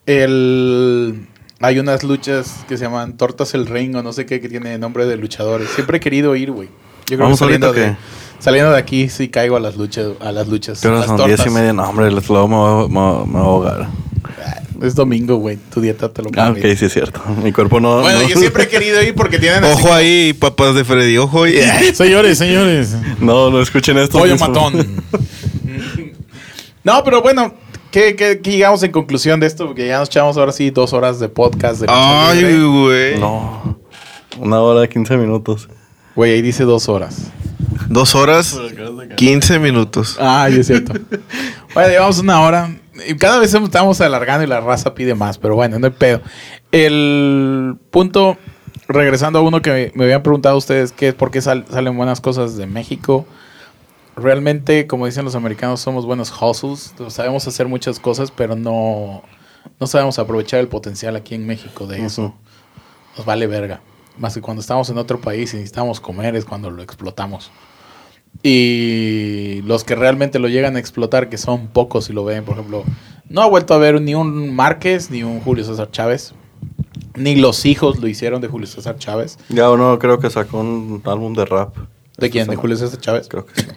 [0.05, 1.27] El,
[1.61, 4.77] hay unas luchas que se llaman Tortas el Ring o no sé qué, que tiene
[4.77, 5.69] nombre de luchadores.
[5.69, 6.67] Siempre he querido ir, güey.
[7.07, 7.95] Yo creo Vamos que saliendo de,
[8.39, 10.07] Saliendo de aquí, sí caigo a las luchas.
[10.21, 10.79] A las luchas.
[10.81, 11.73] Pero las son diez y media.
[11.73, 13.87] No, hombre, luego me me me voy a ahogar.
[14.45, 15.57] Ah, Es domingo, güey.
[15.73, 16.77] Tu dieta te lo Ah, ok, permite.
[16.77, 17.21] sí es cierto.
[17.43, 17.99] Mi cuerpo no...
[18.01, 21.17] Bueno, no, yo siempre he querido ir porque tienen así Ojo ahí, papás de Freddy,
[21.17, 21.59] ojo ahí.
[21.93, 22.95] Señores, señores.
[23.19, 24.19] No, no escuchen esto.
[24.19, 25.03] Pollo matón.
[26.83, 27.53] no, pero bueno,
[27.91, 29.67] ¿qué, qué, qué llegamos en conclusión de esto?
[29.67, 31.81] Porque ya nos echamos ahora sí dos horas de podcast.
[31.81, 33.19] De Ay, güey.
[33.19, 33.79] No.
[34.39, 35.69] Una hora, 15 minutos.
[36.15, 37.31] Güey, ahí dice dos horas.
[37.87, 38.57] Dos horas,
[39.15, 40.17] 15 minutos.
[40.19, 40.93] Ay, es cierto.
[41.73, 42.75] bueno, llevamos una hora.
[43.07, 46.21] Y cada vez estamos alargando y la raza pide más, pero bueno, no hay pedo.
[46.71, 48.37] El punto,
[48.87, 52.21] regresando a uno que me habían preguntado ustedes, que es por qué sal- salen buenas
[52.21, 53.25] cosas de México.
[54.21, 56.93] Realmente, como dicen los americanos, somos buenos hustles.
[57.09, 59.23] Sabemos hacer muchas cosas, pero no,
[59.79, 62.33] no sabemos aprovechar el potencial aquí en México de eso.
[63.17, 63.81] Nos vale verga.
[64.17, 67.51] Más que cuando estamos en otro país y necesitamos comer es cuando lo explotamos.
[68.43, 72.55] Y los que realmente lo llegan a explotar, que son pocos y lo ven, por
[72.55, 72.83] ejemplo,
[73.27, 76.33] no ha vuelto a ver ni un Márquez ni un Julio César Chávez.
[77.15, 79.37] Ni los hijos lo hicieron de Julio César Chávez.
[79.49, 81.75] Ya uno creo que sacó un álbum de rap.
[82.17, 82.47] ¿De quién?
[82.47, 83.27] ¿De Julio César Chávez?
[83.29, 83.67] Creo que sí.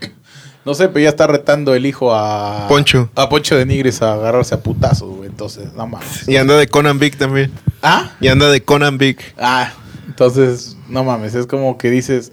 [0.65, 2.67] No sé, pero ya está retando el hijo a...
[2.69, 3.11] Poncho.
[3.17, 5.29] A Poncho de Nigris a agarrarse a putazos, güey.
[5.29, 6.29] Entonces, no mames.
[6.29, 7.51] Y anda de Conan Big también.
[7.83, 8.13] ¿Ah?
[8.21, 9.19] Y anda de Conan Big.
[9.39, 9.73] Ah,
[10.07, 12.33] entonces, no mames, es como que dices,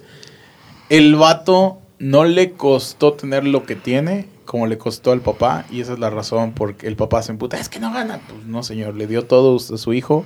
[0.88, 5.80] el vato no le costó tener lo que tiene como le costó al papá y
[5.80, 8.18] esa es la razón por que el papá se emputa, es que no gana.
[8.28, 10.24] Pues no, señor, le dio todo a su hijo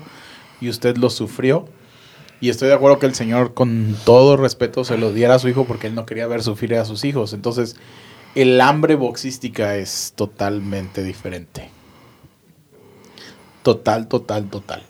[0.62, 1.68] y usted lo sufrió.
[2.40, 5.48] Y estoy de acuerdo que el señor con todo respeto se lo diera a su
[5.48, 7.32] hijo porque él no quería ver sufrir a sus hijos.
[7.32, 7.77] Entonces,
[8.35, 11.70] el hambre boxística es totalmente diferente.
[13.62, 14.82] Total, total, total.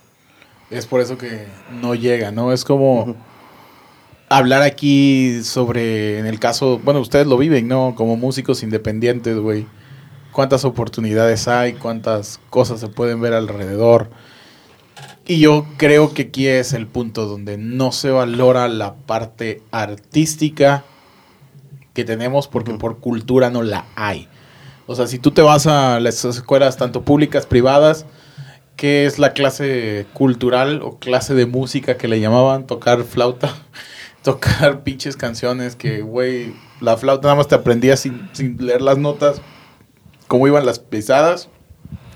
[0.70, 1.46] Es por eso que
[1.80, 2.52] no llega, ¿no?
[2.52, 3.14] Es como
[4.28, 7.94] hablar aquí sobre, en el caso, bueno, ustedes lo viven, ¿no?
[7.94, 9.66] Como músicos independientes, güey.
[10.32, 14.10] Cuántas oportunidades hay, cuántas cosas se pueden ver alrededor.
[15.26, 20.84] Y yo creo que aquí es el punto donde no se valora la parte artística
[21.94, 24.28] que tenemos porque por cultura no la hay.
[24.86, 28.04] O sea, si tú te vas a las escuelas tanto públicas, privadas,
[28.76, 32.66] ¿qué es la clase cultural o clase de música que le llamaban?
[32.66, 33.54] Tocar flauta,
[34.22, 36.52] tocar pinches canciones que, güey,
[36.82, 39.40] la flauta nada más te aprendías sin, sin leer las notas,
[40.28, 41.48] cómo iban las pisadas,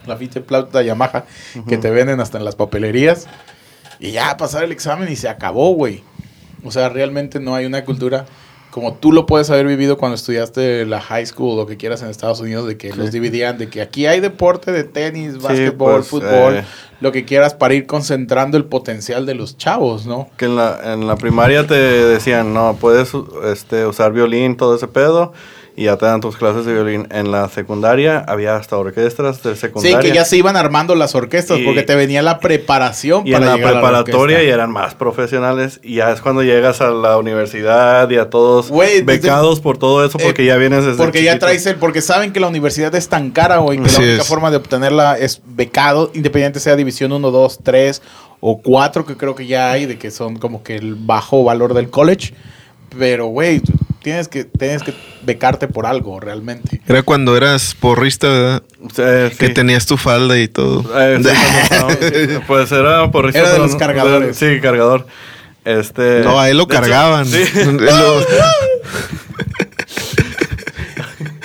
[0.09, 1.25] la pinche flauta Yamaha
[1.69, 3.27] que te venden hasta en las papelerías,
[4.01, 6.03] y ya pasar el examen y se acabó, güey.
[6.65, 8.27] O sea, realmente no hay una cultura
[8.71, 12.03] como tú lo puedes haber vivido cuando estudiaste la high school o lo que quieras
[12.03, 15.97] en Estados Unidos, de que los dividían, de que aquí hay deporte de tenis, básquetbol,
[15.97, 16.65] pues, fútbol, eh.
[17.01, 20.29] lo que quieras para ir concentrando el potencial de los chavos, ¿no?
[20.37, 23.13] Que en la, en la primaria te decían, no, puedes
[23.47, 25.33] este, usar violín, todo ese pedo,
[25.81, 27.07] y ya te dan tus clases de violín.
[27.13, 30.01] En la secundaria había hasta orquestas de Sí, secundaria.
[30.01, 33.45] que ya se iban armando las orquestas Y- porque te venía la preparación Y en
[33.45, 34.43] la llegar a preparatoria orquesta.
[34.43, 35.79] y eran más profesionales.
[35.85, 40.05] Y ya es cuando llegas a la universidad y a todos desde- becados por todo
[40.05, 41.47] eso, porque Eh, ya vienes desde Porque ya chiquito.
[41.47, 44.23] traes el, porque saben que la universidad es tan cara, güey, que Así la única
[44.23, 44.29] es.
[44.29, 48.03] forma de obtenerla es becado, independiente sea división 1, 2, 3
[48.41, 51.73] o 4, que creo que ya hay, de que son como que el bajo valor
[51.75, 52.35] del college.
[52.99, 53.61] Pero, güey,
[54.03, 56.81] tienes que, tienes que becarte por algo, realmente.
[56.87, 58.63] Era cuando eras porrista, ¿verdad?
[58.99, 59.55] Eh, Que sí.
[59.55, 60.81] tenías tu falda y todo.
[60.99, 61.31] Eh, sí, cuando
[61.99, 64.37] estábamos- pues era por Era de los cargadores.
[64.37, 65.07] Sí, cargador.
[65.65, 67.27] Este, No, a él lo de hecho, cargaban.
[67.27, 67.45] sí.
[67.65, 68.27] Lo-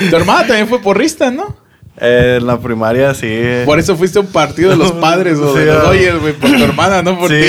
[0.09, 1.55] Tu hermana también fue porrista, ¿no?
[1.97, 3.27] Eh, en la primaria sí.
[3.65, 5.81] Por eso fuiste a un partido de los padres o de Sí, los ah.
[5.87, 7.17] Dodgers, güey, por tu hermana, ¿no?
[7.17, 7.43] Por sí,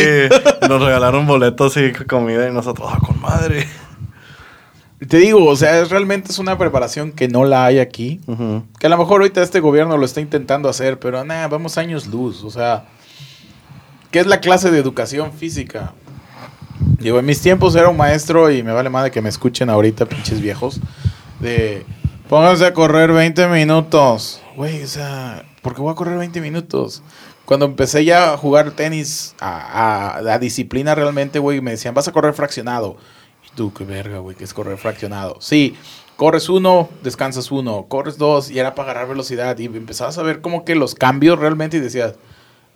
[0.69, 3.67] nos regalaron boletos y comida y nosotros, ah, con madre.
[5.09, 8.21] Te digo, o sea, es, realmente es una preparación que no la hay aquí.
[8.79, 12.07] Que a lo mejor ahorita este gobierno lo está intentando hacer, pero nada, vamos años
[12.07, 12.45] luz.
[12.45, 12.87] O sea,
[14.11, 15.93] ¿qué es la clase de educación física?
[16.99, 20.07] Digo, en mis tiempos era un maestro y me vale madre que me escuchen ahorita,
[20.07, 20.81] pinches viejos.
[21.41, 21.85] De
[22.29, 24.41] pónganse a correr 20 minutos.
[24.57, 27.03] Güey, o sea, ¿por qué voy a correr 20 minutos?
[27.45, 32.09] Cuando empecé ya a jugar tenis a, a- a disciplina realmente, güey, me decían, vas
[32.09, 32.97] a correr fraccionado.
[33.55, 35.37] Tú, qué verga, güey, que es correr fraccionado.
[35.41, 35.77] Sí,
[36.17, 39.57] corres uno, descansas uno, corres dos, y era para agarrar velocidad.
[39.59, 42.15] Y empezabas a ver como que los cambios realmente y decías,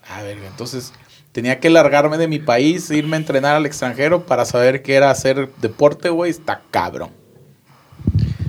[0.08, 0.92] a ver, entonces
[1.32, 5.10] tenía que largarme de mi país, irme a entrenar al extranjero para saber qué era
[5.10, 7.10] hacer deporte, güey, está cabrón.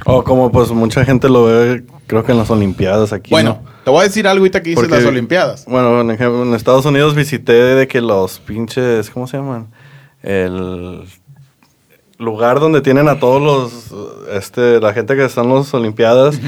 [0.05, 3.31] O como pues mucha gente lo ve, creo que en las Olimpiadas aquí.
[3.31, 3.69] bueno, ¿no?
[3.83, 5.65] te voy a decir algo ahorita que Porque- las Olimpiadas.
[5.65, 9.67] Bueno, en Estados Unidos visité de que los pinches, ¿cómo se llaman?
[10.23, 11.03] El
[12.19, 16.39] lugar donde tienen a todos los, este, la gente que está en las Olimpiadas.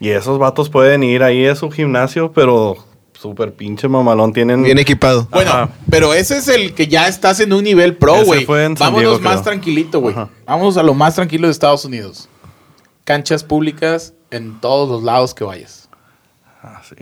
[0.00, 2.76] Y esos vatos pueden ir ahí a su gimnasio, pero
[3.12, 4.62] súper pinche mamalón tienen.
[4.62, 5.28] Bien equipado.
[5.30, 8.44] Bueno, pero ese es el que ya estás en un nivel pro, güey.
[8.44, 9.42] Vámonos Diego, más creo.
[9.42, 10.16] tranquilito, güey.
[10.46, 12.28] Vámonos a lo más tranquilo de Estados Unidos.
[13.04, 15.88] Canchas públicas en todos los lados que vayas.
[16.62, 16.96] Ah, sí.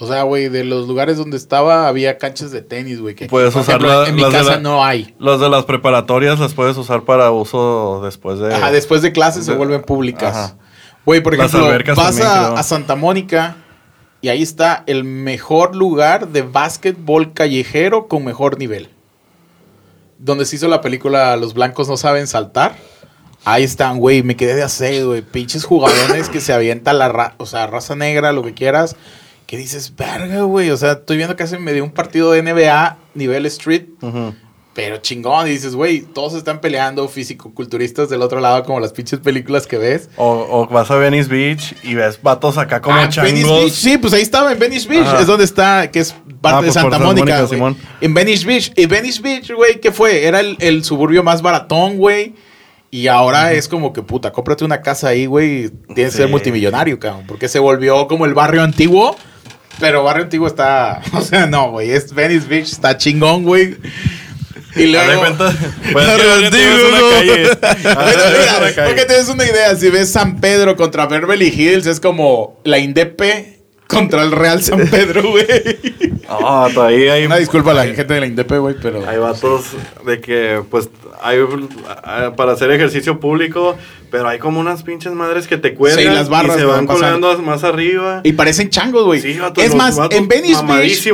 [0.00, 3.14] O sea, güey, de los lugares donde estaba había canchas de tenis, güey.
[3.14, 5.14] Que Puedes usar ejemplo, la- en mi las casa la- no hay.
[5.20, 8.52] Los de las preparatorias las puedes usar para uso después de.
[8.54, 10.56] Ajá, después de clases se vuelven públicas.
[11.06, 12.26] Güey, por Las ejemplo, vas también,
[12.58, 13.56] a, Santa Mónica
[14.20, 18.88] y ahí está el mejor lugar de básquetbol callejero con mejor nivel.
[20.18, 22.76] Donde se hizo la película Los blancos no saben saltar.
[23.44, 25.20] Ahí están, güey, me quedé de hacer, güey.
[25.20, 28.96] Pinches jugadores que se avienta la ra- o sea, raza negra, lo que quieras.
[29.46, 30.70] Que dices, verga, güey.
[30.70, 33.84] O sea, estoy viendo que hace medio un partido de NBA nivel street.
[34.74, 39.20] Pero chingón, y dices, güey, todos están peleando físico-culturistas del otro lado, como las pinches
[39.20, 40.10] películas que ves.
[40.16, 43.60] O, o vas a Venice Beach y ves vatos acá como Ah, Venice changos.
[43.62, 45.20] Beach, sí, pues ahí estaba en Venice Beach, Ajá.
[45.20, 47.46] es donde está, que es parte Ah, de pues Santa Mónica.
[48.00, 48.72] En Venice Beach.
[48.74, 50.24] Y Venice Beach, güey, ¿qué fue?
[50.24, 52.34] Era el, el suburbio más baratón, güey.
[52.90, 55.68] Y ahora es como que, puta, cómprate una casa ahí, güey.
[55.94, 57.24] Tienes que ser multimillonario, cabrón.
[57.28, 59.16] Porque se volvió como el barrio antiguo.
[59.80, 61.00] Pero barrio antiguo está.
[61.12, 61.90] O sea, no, güey.
[61.90, 63.76] Es Venice Beach, está chingón, güey.
[64.76, 65.20] Y luego.
[65.20, 65.52] cuenta.
[65.92, 66.16] Pues una
[68.74, 68.84] calle.
[68.84, 73.53] porque tienes una idea, si ves San Pedro contra Beverly Hills, es como la Indepe
[73.88, 75.46] contra el Real San Pedro, güey.
[76.28, 79.06] Ah, todavía hay, Una disculpa a la gente de la Indepe, güey, pero...
[79.08, 79.66] hay vatos
[80.06, 80.88] de que, pues,
[81.22, 81.38] hay
[82.02, 83.76] ah, para hacer ejercicio público,
[84.10, 86.86] pero hay como unas pinches madres que te cuelgan Sí, las barras y se van
[86.86, 88.20] van colgando más arriba.
[88.24, 89.20] Y parecen changos, güey.
[89.20, 91.04] Sí, vatos, es más, vatos en Venice Beach...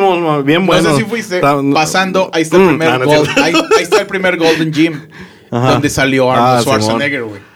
[0.44, 0.92] bien No buenos.
[0.96, 3.42] sé si fuiste Tan- pasando, ahí está el Mm, primer no, no es Gold- cierto.
[3.44, 5.08] ahí, ahí está el primer Golden Gym,
[5.50, 5.72] Ajá.
[5.72, 7.49] donde salió Arnold Ah, Schwarzenegger, güey.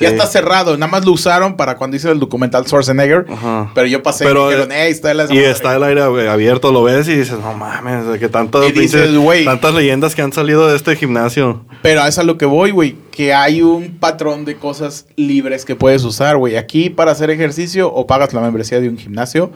[0.00, 0.06] Sí.
[0.06, 3.70] Ya está cerrado, nada más lo usaron para cuando hice el documental Schwarzenegger, Ajá.
[3.74, 6.82] pero yo pasé Pero, y dijeron, "Ey, está el Y está el aire abierto, lo
[6.82, 9.44] ves y dices, no mames, que tantas, Y dices, pinches- güey.
[9.44, 11.64] tantas leyendas que han salido de este gimnasio.
[11.82, 12.96] Pero a eso es a lo que voy, güey.
[13.10, 16.56] Que hay un patrón de cosas libres que puedes usar, güey.
[16.56, 19.50] Aquí para hacer ejercicio o pagas la membresía de un gimnasio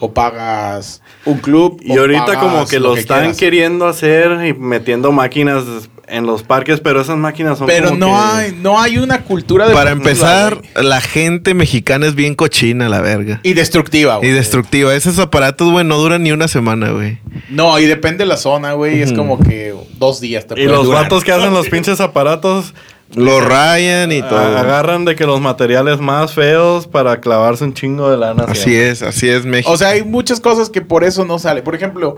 [0.00, 1.78] o pagas un club.
[1.82, 3.36] Y ahorita como que lo, están quieras.
[3.36, 5.64] queriendo hacer y metiendo máquinas
[6.08, 9.22] en los parques, pero esas máquinas son Pero como no que- hay, no hay una
[9.22, 13.40] cultura de Para empezar, la gente mexicana es bien cochina, la verga.
[13.42, 14.30] Y destructiva, Y güey.
[14.32, 14.94] destructiva.
[14.94, 17.18] Esos aparatos, güey, no duran ni una semana, güey.
[17.48, 19.00] No, y depende de la zona, güey.
[19.02, 21.04] Es como que dos días te Y los durar.
[21.04, 22.74] vatos que hacen los pinches aparatos
[23.14, 24.38] Lo rayan y todo.
[24.38, 28.44] agarran de que los materiales más feos para clavarse un chingo de lana.
[28.48, 29.70] Así es, así es México.
[29.70, 31.62] O sea, hay muchas cosas que por eso no sale.
[31.62, 32.16] Por ejemplo,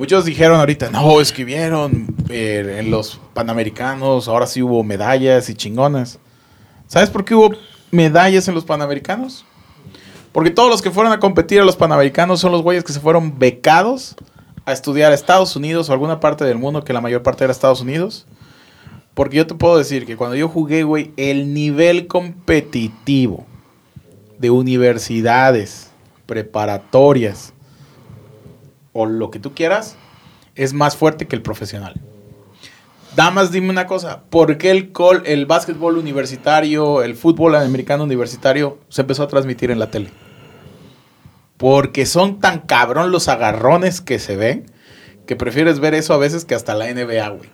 [0.00, 5.50] muchos dijeron ahorita, no, es que vieron eh, en los Panamericanos, ahora sí hubo medallas
[5.50, 6.18] y chingonas.
[6.86, 7.50] ¿Sabes por qué hubo
[7.90, 9.44] medallas en los Panamericanos?
[10.32, 13.00] Porque todos los que fueron a competir a los Panamericanos son los güeyes que se
[13.00, 14.16] fueron becados
[14.64, 17.52] a estudiar a Estados Unidos o alguna parte del mundo, que la mayor parte era
[17.52, 18.26] Estados Unidos.
[19.12, 23.44] Porque yo te puedo decir que cuando yo jugué, güey, el nivel competitivo
[24.38, 25.90] de universidades,
[26.24, 27.52] preparatorias
[29.00, 29.96] o lo que tú quieras
[30.54, 32.00] es más fuerte que el profesional.
[33.16, 38.78] Damas, dime una cosa, ¿por qué el, col, el básquetbol universitario, el fútbol americano universitario
[38.88, 40.10] se empezó a transmitir en la tele?
[41.56, 44.66] Porque son tan cabrón los agarrones que se ven
[45.26, 47.50] que prefieres ver eso a veces que hasta la NBA, güey.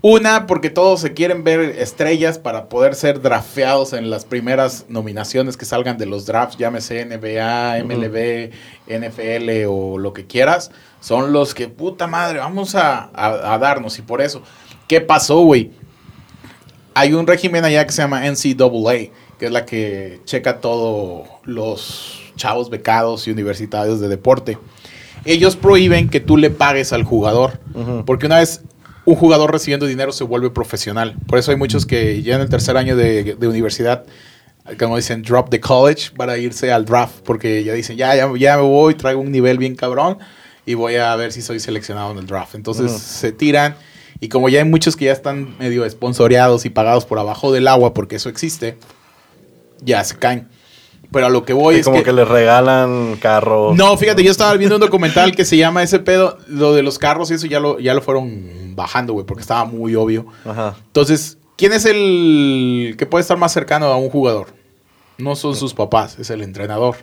[0.00, 5.56] Una, porque todos se quieren ver estrellas para poder ser drafteados en las primeras nominaciones
[5.56, 8.50] que salgan de los drafts, llámese NBA, MLB,
[8.86, 10.70] NFL o lo que quieras.
[11.00, 13.98] Son los que, puta madre, vamos a, a- a darnos.
[13.98, 14.40] Y por eso,
[14.86, 15.72] ¿qué pasó, güey?
[16.94, 22.20] Hay un régimen allá que se llama NCAA, que es la que checa todos los
[22.36, 24.58] chavos becados y universitarios de deporte.
[25.24, 27.58] Ellos prohíben que tú le pagues al jugador,
[28.06, 28.62] porque una vez
[29.08, 31.16] un jugador recibiendo dinero se vuelve profesional.
[31.26, 34.04] Por eso hay muchos que ya en el tercer año de, de universidad,
[34.78, 38.56] como dicen, drop the college para irse al draft, porque ya dicen, ya, ya, ya
[38.56, 40.18] me voy, traigo un nivel bien cabrón
[40.66, 42.54] y voy a ver si soy seleccionado en el draft.
[42.54, 43.76] Entonces se tiran
[44.20, 47.66] y como ya hay muchos que ya están medio sponsoreados y pagados por abajo del
[47.66, 48.76] agua, porque eso existe,
[49.80, 50.48] ya se caen.
[51.10, 52.02] Pero a lo que voy Y es como que...
[52.04, 53.74] que, les regalan carros.
[53.76, 56.98] No, fíjate, yo estaba viendo un documental que se llama ese pedo, lo de los
[56.98, 60.26] carros y eso ya lo, ya lo fueron bajando, güey, porque estaba muy obvio.
[60.44, 60.76] Ajá.
[60.86, 64.48] Entonces, ¿quién es el que puede estar más cercano a un jugador?
[65.16, 66.96] No son sus papás, es el entrenador.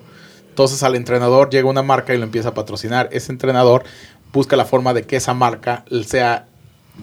[0.50, 3.10] Entonces al entrenador llega una marca y lo empieza a patrocinar.
[3.12, 3.84] Ese entrenador
[4.32, 6.46] busca la forma de que esa marca sea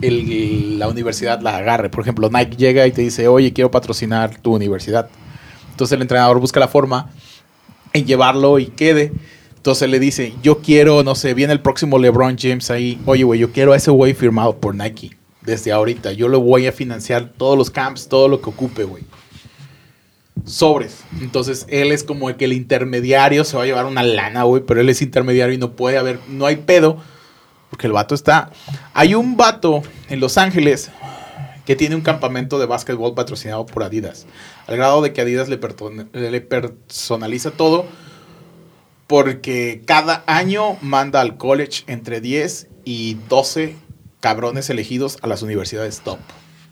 [0.00, 1.90] el- la universidad la agarre.
[1.90, 5.08] Por ejemplo, Nike llega y te dice, oye, quiero patrocinar tu universidad.
[5.82, 7.10] Entonces el entrenador busca la forma
[7.92, 9.10] en llevarlo y quede.
[9.56, 13.00] Entonces le dice, yo quiero, no sé, viene el próximo LeBron James ahí.
[13.04, 15.16] Oye, güey, yo quiero a ese güey firmado por Nike.
[15.40, 16.12] Desde ahorita.
[16.12, 19.02] Yo lo voy a financiar todos los camps, todo lo que ocupe, güey.
[20.44, 20.98] Sobres.
[21.20, 24.62] Entonces él es como que el intermediario se va a llevar una lana, güey.
[24.64, 26.98] Pero él es intermediario y no puede haber, no hay pedo.
[27.70, 28.52] Porque el vato está.
[28.94, 30.92] Hay un vato en Los Ángeles
[31.64, 34.26] que tiene un campamento de básquetbol patrocinado por Adidas.
[34.66, 35.60] Al grado de que Adidas le,
[36.12, 37.86] le personaliza todo.
[39.06, 43.76] Porque cada año manda al college entre 10 y 12
[44.20, 46.18] cabrones elegidos a las universidades top.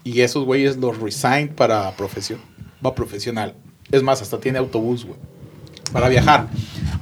[0.04, 2.40] Y esos güeyes los resign para profesión.
[2.84, 3.54] Va profesional.
[3.90, 5.18] Es más, hasta tiene autobús, güey.
[5.92, 6.48] Para viajar.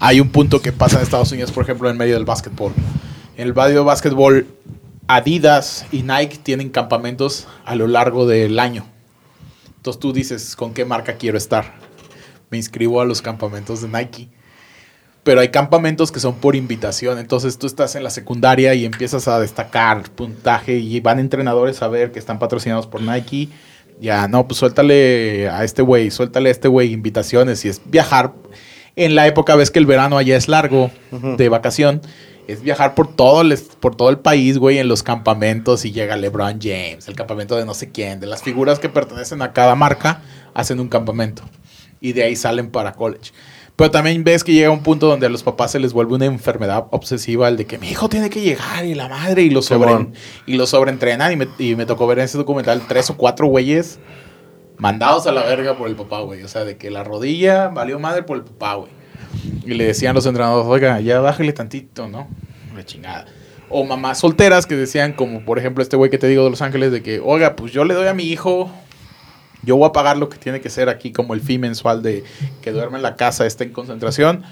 [0.01, 2.73] Hay un punto que pasa en Estados Unidos, por ejemplo, en medio del básquetbol.
[3.37, 4.47] En el medio del básquetbol,
[5.09, 8.87] Adidas y Nike tienen campamentos a lo largo del año.
[9.77, 11.77] Entonces tú dices, ¿con qué marca quiero estar?
[12.51, 14.29] Me inscribo a los campamentos de Nike.
[15.23, 17.19] Pero hay campamentos que son por invitación.
[17.19, 21.89] Entonces tú estás en la secundaria y empiezas a destacar puntaje y van entrenadores a
[21.89, 23.49] ver que están patrocinados por Nike.
[24.01, 27.65] Ya, no, pues suéltale a este güey, suéltale a este güey invitaciones.
[27.65, 28.35] Y es viajar.
[28.95, 32.03] En la época ves que el verano allá es largo de vacación.
[32.49, 36.17] Es viajar por todo, el, por todo el país, güey, en los campamentos y llega
[36.17, 39.75] LeBron James, el campamento de no sé quién, de las figuras que pertenecen a cada
[39.75, 40.23] marca,
[40.55, 41.43] hacen un campamento.
[42.01, 43.33] Y de ahí salen para college.
[43.77, 46.25] Pero también ves que llega un punto donde a los papás se les vuelve una
[46.25, 49.63] enfermedad obsesiva el de que mi hijo tiene que llegar y la madre y lo,
[49.63, 50.09] sobre,
[50.47, 51.31] y lo sobreentrenan.
[51.31, 54.01] Y me, y me tocó ver en ese documental tres o cuatro güeyes
[54.79, 56.43] mandados a la verga por el papá, güey.
[56.43, 58.98] O sea, de que la rodilla valió madre por el papá, güey.
[59.65, 62.29] Y le decían los entrenadores, oiga, ya bájale tantito, ¿no?
[62.75, 63.27] La chingada.
[63.69, 66.63] O mamás solteras que decían, como por ejemplo este güey que te digo de Los
[66.63, 68.71] Ángeles, de que, oiga, pues yo le doy a mi hijo,
[69.63, 72.25] yo voy a pagar lo que tiene que ser aquí como el fee mensual de
[72.63, 74.43] que duerme en la casa, esté en concentración,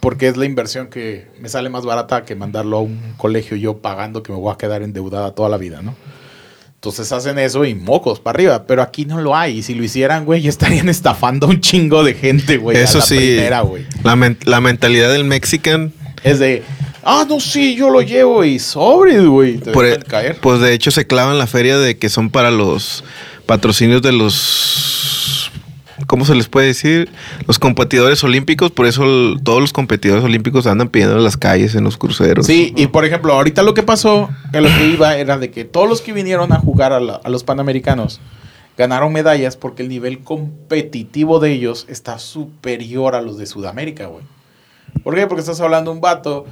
[0.00, 3.78] porque es la inversión que me sale más barata que mandarlo a un colegio yo
[3.78, 5.94] pagando que me voy a quedar endeudada toda la vida, ¿no?
[6.84, 9.56] Entonces hacen eso y mocos para arriba, pero aquí no lo hay.
[9.60, 12.76] Y si lo hicieran, güey, ya estarían estafando a un chingo de gente, güey.
[12.76, 13.16] a Eso la sí.
[13.16, 13.86] primera, güey.
[14.02, 15.94] La, men- la mentalidad del mexican.
[16.24, 16.62] Es de,
[17.02, 19.56] ah, no, sí, yo lo llevo y sobre, güey.
[19.56, 20.38] Te por- dejan caer.
[20.42, 23.02] Pues de hecho se clavan la feria de que son para los
[23.46, 25.03] patrocinios de los.
[26.06, 27.10] ¿Cómo se les puede decir?
[27.46, 28.70] Los competidores olímpicos.
[28.70, 29.04] Por eso
[29.42, 32.46] todos los competidores olímpicos andan pidiendo en las calles, en los cruceros.
[32.46, 35.64] Sí, y por ejemplo, ahorita lo que pasó, en lo que iba, era de que
[35.64, 38.20] todos los que vinieron a jugar a, a los Panamericanos
[38.76, 44.24] ganaron medallas porque el nivel competitivo de ellos está superior a los de Sudamérica, güey.
[45.02, 45.26] ¿Por qué?
[45.26, 46.46] Porque estás hablando de un vato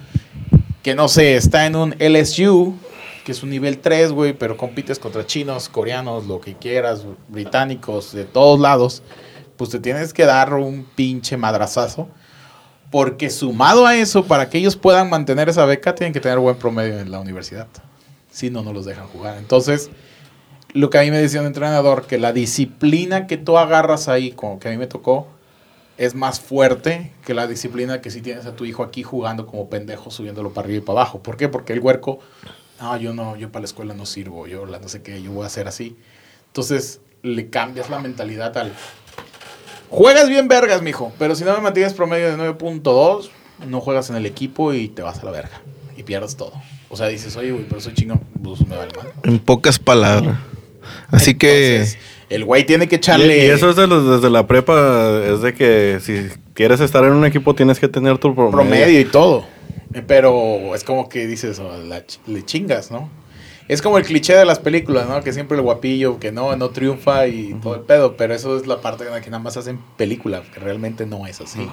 [0.82, 2.74] que no sé, está en un LSU,
[3.24, 8.12] que es un nivel 3, güey, pero compites contra chinos, coreanos, lo que quieras, británicos,
[8.12, 9.02] de todos lados,
[9.62, 12.08] pues te tienes que dar un pinche madrazazo.
[12.90, 16.56] Porque sumado a eso, para que ellos puedan mantener esa beca, tienen que tener buen
[16.56, 17.68] promedio en la universidad.
[18.32, 19.38] Si no, no los dejan jugar.
[19.38, 19.90] Entonces,
[20.72, 24.32] lo que a mí me decía un entrenador, que la disciplina que tú agarras ahí,
[24.32, 25.28] como que a mí me tocó,
[25.96, 29.70] es más fuerte que la disciplina que si tienes a tu hijo aquí jugando como
[29.70, 31.22] pendejo, subiéndolo para arriba y para abajo.
[31.22, 31.48] ¿Por qué?
[31.48, 32.18] Porque el huerco,
[32.80, 35.44] no, yo no, yo para la escuela no sirvo, yo no sé qué, yo voy
[35.44, 35.96] a hacer así.
[36.48, 38.72] Entonces, le cambias la mentalidad al...
[39.92, 43.28] Juegas bien vergas, mijo, pero si no me mantienes promedio de 9.2,
[43.68, 45.60] no juegas en el equipo y te vas a la verga.
[45.98, 46.52] Y pierdes todo.
[46.88, 49.08] O sea, dices, oye, güey, pero soy chingón, pues me vale mal.
[49.24, 50.36] En pocas palabras.
[51.10, 51.98] Así Entonces,
[52.30, 53.46] el güey tiene que echarle...
[53.46, 57.12] y eso es de los- desde la prepa, es de que si quieres estar en
[57.12, 58.50] un equipo tienes que tener tu promedio.
[58.50, 59.44] promedio y todo.
[59.92, 63.10] Eh, Pero es como que dices, oh, la ch- le chingas, ¿no?
[63.68, 65.22] Es como el cliché de las películas, ¿no?
[65.22, 68.16] Que siempre el guapillo, que no, no triunfa y todo el pedo.
[68.16, 71.26] Pero eso es la parte en la que nada más hacen película, que realmente no
[71.26, 71.66] es así.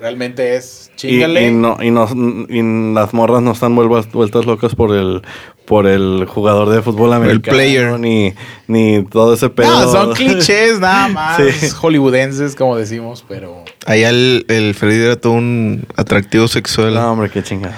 [0.00, 1.48] Realmente es chingale.
[1.48, 2.06] y no, y, no,
[2.48, 5.22] y las morras no están vuelvas- vueltas locas por el
[5.66, 7.56] por el jugador de fútbol americano.
[7.56, 7.98] player.
[7.98, 8.32] Ni,
[8.68, 9.68] ni todo ese pedo.
[9.68, 11.68] No, son clichés nada más Sí.
[11.70, 16.94] hollywoodenses, como decimos, pero allá el, el Freddy era todo un atractivo sexual.
[16.94, 17.76] No, hombre, qué chingada.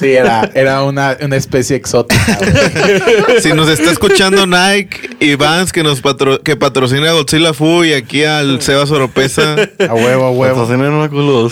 [0.00, 2.38] Sí, era, era una, una especie exótica.
[2.38, 3.40] güey.
[3.40, 7.84] Si nos está escuchando Nike y Vans que nos patro- que patrocina a Godzilla Fu
[7.84, 9.54] y aquí al Sebas Oropesa.
[9.88, 10.66] a huevo, a huevo.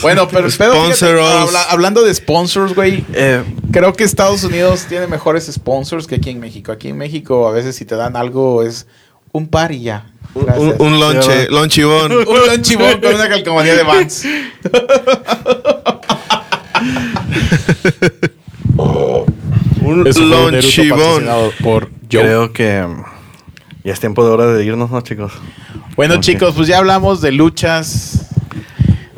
[0.02, 5.06] Bueno, pero, pero fíjate, habla- hablando de sponsors, güey, Eh, Creo que Estados Unidos tiene
[5.06, 6.72] mejores sponsors que aquí en México.
[6.72, 8.86] Aquí en México a veces si te dan algo es
[9.32, 10.06] un par y ya.
[10.34, 12.12] Un, un lonche, Sí, lonchibón.
[12.28, 14.24] Un lonchibón con una calcomanía de Vans.
[18.76, 19.26] Un
[19.78, 21.24] Eso fue un Naruto lonchibón.
[21.62, 22.20] por Yo.
[22.20, 23.02] creo que mm,
[23.84, 25.32] ya es tiempo de hora de irnos, ¿no, chicos?
[25.96, 28.26] Bueno, chicos, pues ya hablamos de luchas,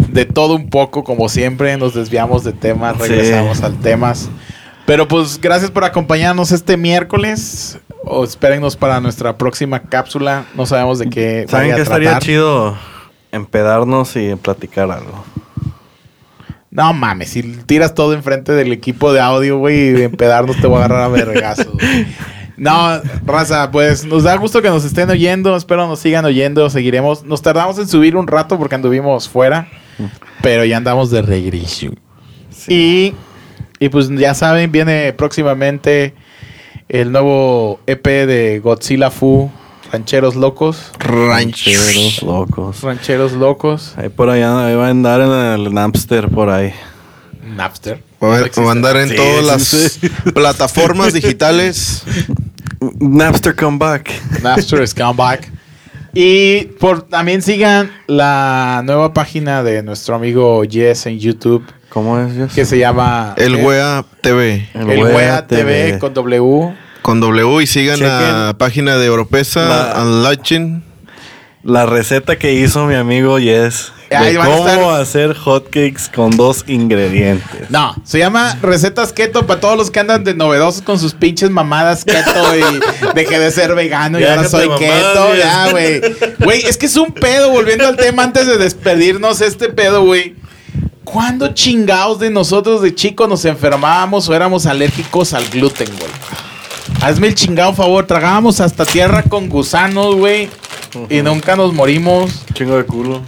[0.09, 3.09] de todo un poco, como siempre, nos desviamos de temas, Sí.
[3.09, 4.29] regresamos al temas.
[4.87, 7.79] Pero pues gracias por acompañarnos este miércoles.
[8.03, 10.47] O espérennos para nuestra próxima cápsula.
[10.57, 12.77] No sabemos de qué ¿Saben a estaría chido?
[13.31, 15.25] Empedarnos y platicar algo.
[16.71, 20.77] No mames, si tiras todo enfrente del equipo de audio, güey, y empedarnos te voy
[20.77, 21.75] a agarrar a vergazos.
[22.57, 25.57] No, raza, pues nos da gusto que nos estén oyendo.
[25.57, 26.69] Espero nos sigan oyendo.
[26.69, 27.25] Seguiremos.
[27.25, 29.67] Nos tardamos en subir un rato porque anduvimos fuera,
[30.43, 31.87] pero ya andamos de regreso.
[32.69, 33.15] Y,
[33.79, 36.13] y pues ya saben, viene próximamente
[36.91, 39.51] el nuevo EP de Godzilla Fu,
[39.93, 40.93] Rancheros Locos.
[40.99, 42.23] Rancheros.
[42.23, 42.81] locos.
[42.83, 43.95] Rancheros Locos.
[43.97, 46.73] Ahí por allá, ahí va a andar en el Napster por ahí.
[47.57, 48.03] Napster.
[48.23, 50.09] Va a, No va a andar en Sí, todas sí, las sí.
[50.35, 52.05] plataformas digitales.
[53.01, 54.11] Napster come back.
[54.43, 55.51] Napster is come back.
[56.15, 62.35] Y por, también sigan la nueva página de nuestro amigo Jess en YouTube ¿Cómo es?
[62.35, 62.53] Jess?
[62.53, 64.69] que se llama El eh, Wea TV.
[64.75, 66.75] El Wea TV con W.
[67.03, 68.09] Con W y sigan Chequen.
[68.11, 70.85] la página de Oropesa, La- Unlatching.
[71.63, 73.93] La receta que hizo mi amigo Yes.
[74.13, 77.71] Ahí De van a cómo estar- hacer hotcakes con dos ingredientes.
[77.71, 81.49] No, se llama Recetas Keto para todos los que andan de novedosos con sus pinches
[81.51, 82.81] mamadas keto y
[83.15, 85.37] dejé de ser vegano y Ya, ahora déjate soy de mamadas, keto.
[85.37, 86.01] Ya, güey.
[86.41, 90.35] Güey, es que es un pedo, volviendo al tema antes de despedirnos, este pedo, güey.
[91.05, 96.11] ¿Cuándo chingados de nosotros de chicos nos enfermábamos o éramos alérgicos al gluten, güey?
[97.01, 100.49] Hazme el chingado favor, tragábamos hasta tierra con gusanos, güey.
[101.09, 102.45] Y nunca nos morimos.
[102.55, 103.23] Chingo de culo.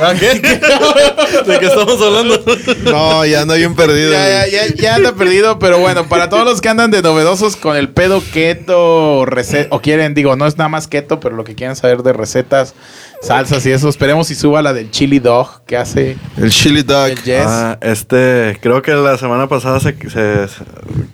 [0.00, 0.34] ¿Ah, qué?
[1.50, 2.38] ¿De qué estamos hablando?
[2.84, 4.12] No, ya ando bien perdido.
[4.12, 7.56] Ya, ya, ya, ya anda perdido, pero bueno, para todos los que andan de novedosos
[7.56, 9.24] con el pedo keto
[9.70, 12.74] o quieren, digo, no es nada más keto, pero lo que quieran saber de recetas,
[13.22, 17.10] salsas y eso, esperemos si suba la del chili dog que hace El Chili Dog.
[17.24, 17.46] el.
[17.48, 20.64] Ah, este, creo que la semana pasada se, se- se-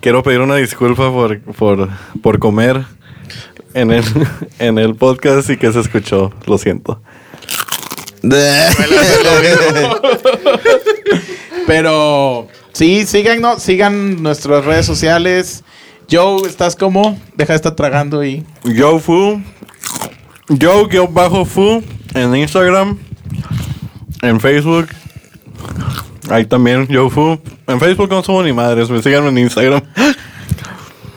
[0.01, 1.89] quiero pedir una disculpa por, por,
[2.21, 2.83] por comer
[3.73, 4.03] en el,
[4.59, 6.31] en el podcast y que se escuchó.
[6.45, 7.01] Lo siento.
[11.67, 15.63] Pero sí, síganos, sigan nuestras redes sociales.
[16.09, 17.19] Joe, ¿estás como?
[17.35, 18.45] Deja de estar tragando y.
[18.63, 19.41] Yo Fu.
[20.49, 21.83] Yo bajo Fu
[22.13, 22.97] en Instagram.
[24.21, 24.87] En Facebook.
[26.29, 27.39] Ahí también, Yo Fu.
[27.67, 29.81] En Facebook no subo ni madres, me sigan en Instagram.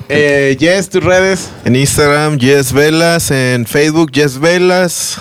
[0.08, 1.50] Eh, Jess, tus redes.
[1.64, 3.30] En Instagram, Jess Velas.
[3.30, 5.20] En Facebook, Jess Velas.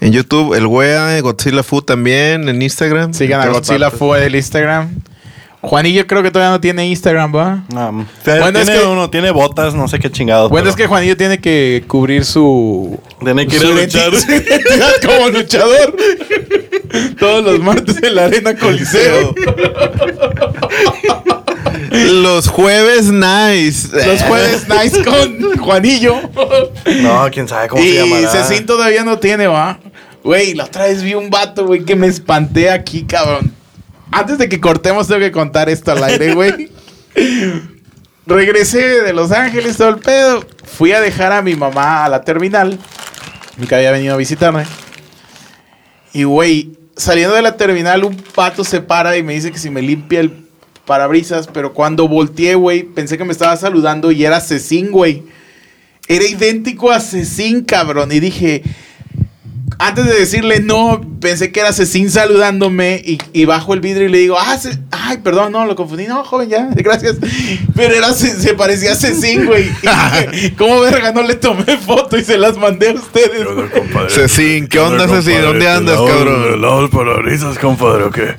[0.00, 1.20] En YouTube, El Wea.
[1.20, 2.48] Godzilla Food también.
[2.48, 3.12] En Instagram.
[3.14, 3.98] Sigan a En Godzilla partes.
[3.98, 4.88] Fue el Instagram.
[5.60, 7.62] Juanillo creo que todavía no tiene Instagram, ¿va?
[7.70, 10.50] Um, Bueno, es tiene que- uno, tiene botas, no sé qué chingados.
[10.50, 12.98] Bueno, pero es que Juanillo tiene que cubrir su.
[13.22, 14.10] Tiene que ir a luchar.
[15.06, 15.94] como luchador.
[17.16, 19.34] Todos los martes en la Arena Coliseo.
[21.90, 23.88] Los jueves, nice.
[24.06, 26.30] Los jueves nice con Juanillo.
[27.02, 28.28] No, quién sabe cómo se y llamará.
[28.28, 29.78] Cecín todavía no tiene, ¿va?
[30.24, 33.52] Güey, la otra vez vi un vato, güey, que me espanté aquí, cabrón.
[34.10, 36.70] Antes de que cortemos, tengo que contar esto al aire, güey.
[38.26, 40.44] Regresé de Los Ángeles, todo el pedo.
[40.64, 42.78] Fui a dejar a mi mamá a la terminal.
[43.68, 44.64] Que había venido a visitarme.
[46.12, 49.70] Y, güey, saliendo de la terminal, un pato se para y me dice que si
[49.70, 50.46] me limpia el
[50.86, 51.46] parabrisas.
[51.46, 55.22] Pero cuando volteé, güey, pensé que me estaba saludando y era Cecín, güey.
[56.08, 58.12] Era idéntico a Cecín, cabrón.
[58.12, 58.62] Y dije,
[59.78, 64.10] antes de decirle no, pensé que era Cecín saludándome y, y bajo el vidrio y
[64.10, 64.58] le digo, ah,
[64.90, 66.06] ay, perdón, no, lo confundí.
[66.06, 67.16] No, joven, ya, gracias.
[67.74, 69.70] Pero era, se parecía a Cecín, güey.
[70.58, 73.46] ¿Cómo verga no le tomé foto y se las mandé a ustedes?
[74.08, 75.40] Cecín, ¿qué onda, Cecín?
[75.40, 76.60] ¿Dónde andas, cabrón?
[76.60, 78.34] Lado parabrisas, compadre, ¿o qué?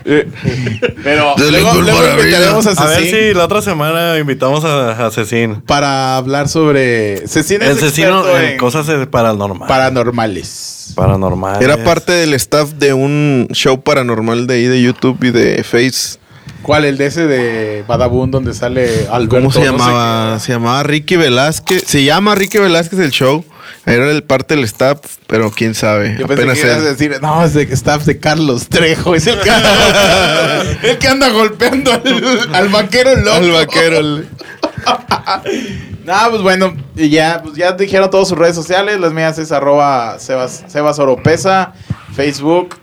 [1.03, 5.05] Pero Dale luego, luego invitaremos a A ver Cecín si la otra semana invitamos a,
[5.05, 5.61] a Cecín.
[5.61, 7.27] para hablar sobre...
[7.27, 10.82] Cecín es El Cecino experto en en cosas paranormales.
[10.95, 11.61] Paranormal.
[11.61, 16.19] Era parte del staff de un show paranormal de ahí de YouTube y de Face.
[16.61, 16.85] ¿Cuál?
[16.85, 19.35] El de ese de Badabun donde sale Alberto.
[19.37, 20.39] ¿Cómo se no sé llamaba?
[20.39, 21.83] Se llamaba Ricky Velázquez.
[21.85, 23.43] Se llama Ricky Velázquez el show.
[23.85, 26.15] Era el parte del staff, pero quién sabe.
[26.17, 29.27] Yo pensé Apenas que ibas a decir, no, es de staff de Carlos Trejo, es
[29.27, 33.35] el que anda, el que anda golpeando al, al vaquero loco.
[33.35, 33.99] Al vaquero.
[36.05, 38.99] No, pues bueno, y ya, pues ya dijeron todas sus redes sociales.
[38.99, 41.73] Las mías es arroba Sebas, Sebas Oropesa,
[42.13, 42.75] Facebook,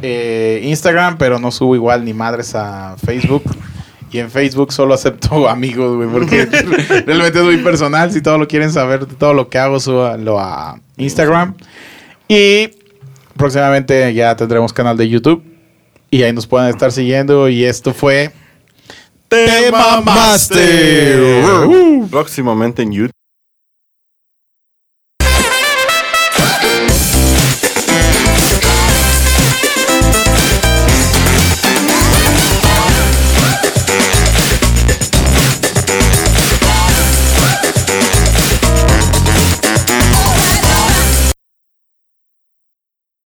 [0.00, 3.42] eh, Instagram, pero no subo igual ni madres a Facebook.
[4.10, 6.46] Y en Facebook solo acepto amigos, güey, porque
[7.06, 8.10] realmente es muy personal.
[8.10, 11.54] Si todo lo quieren saber, todo lo que hago, súbanlo a Instagram.
[12.28, 12.70] Y
[13.36, 15.42] próximamente ya tendremos canal de YouTube.
[16.10, 17.48] Y ahí nos pueden estar siguiendo.
[17.48, 18.32] Y esto fue...
[19.32, 21.42] ¡Te mamaste!
[22.10, 23.21] Próximamente en YouTube.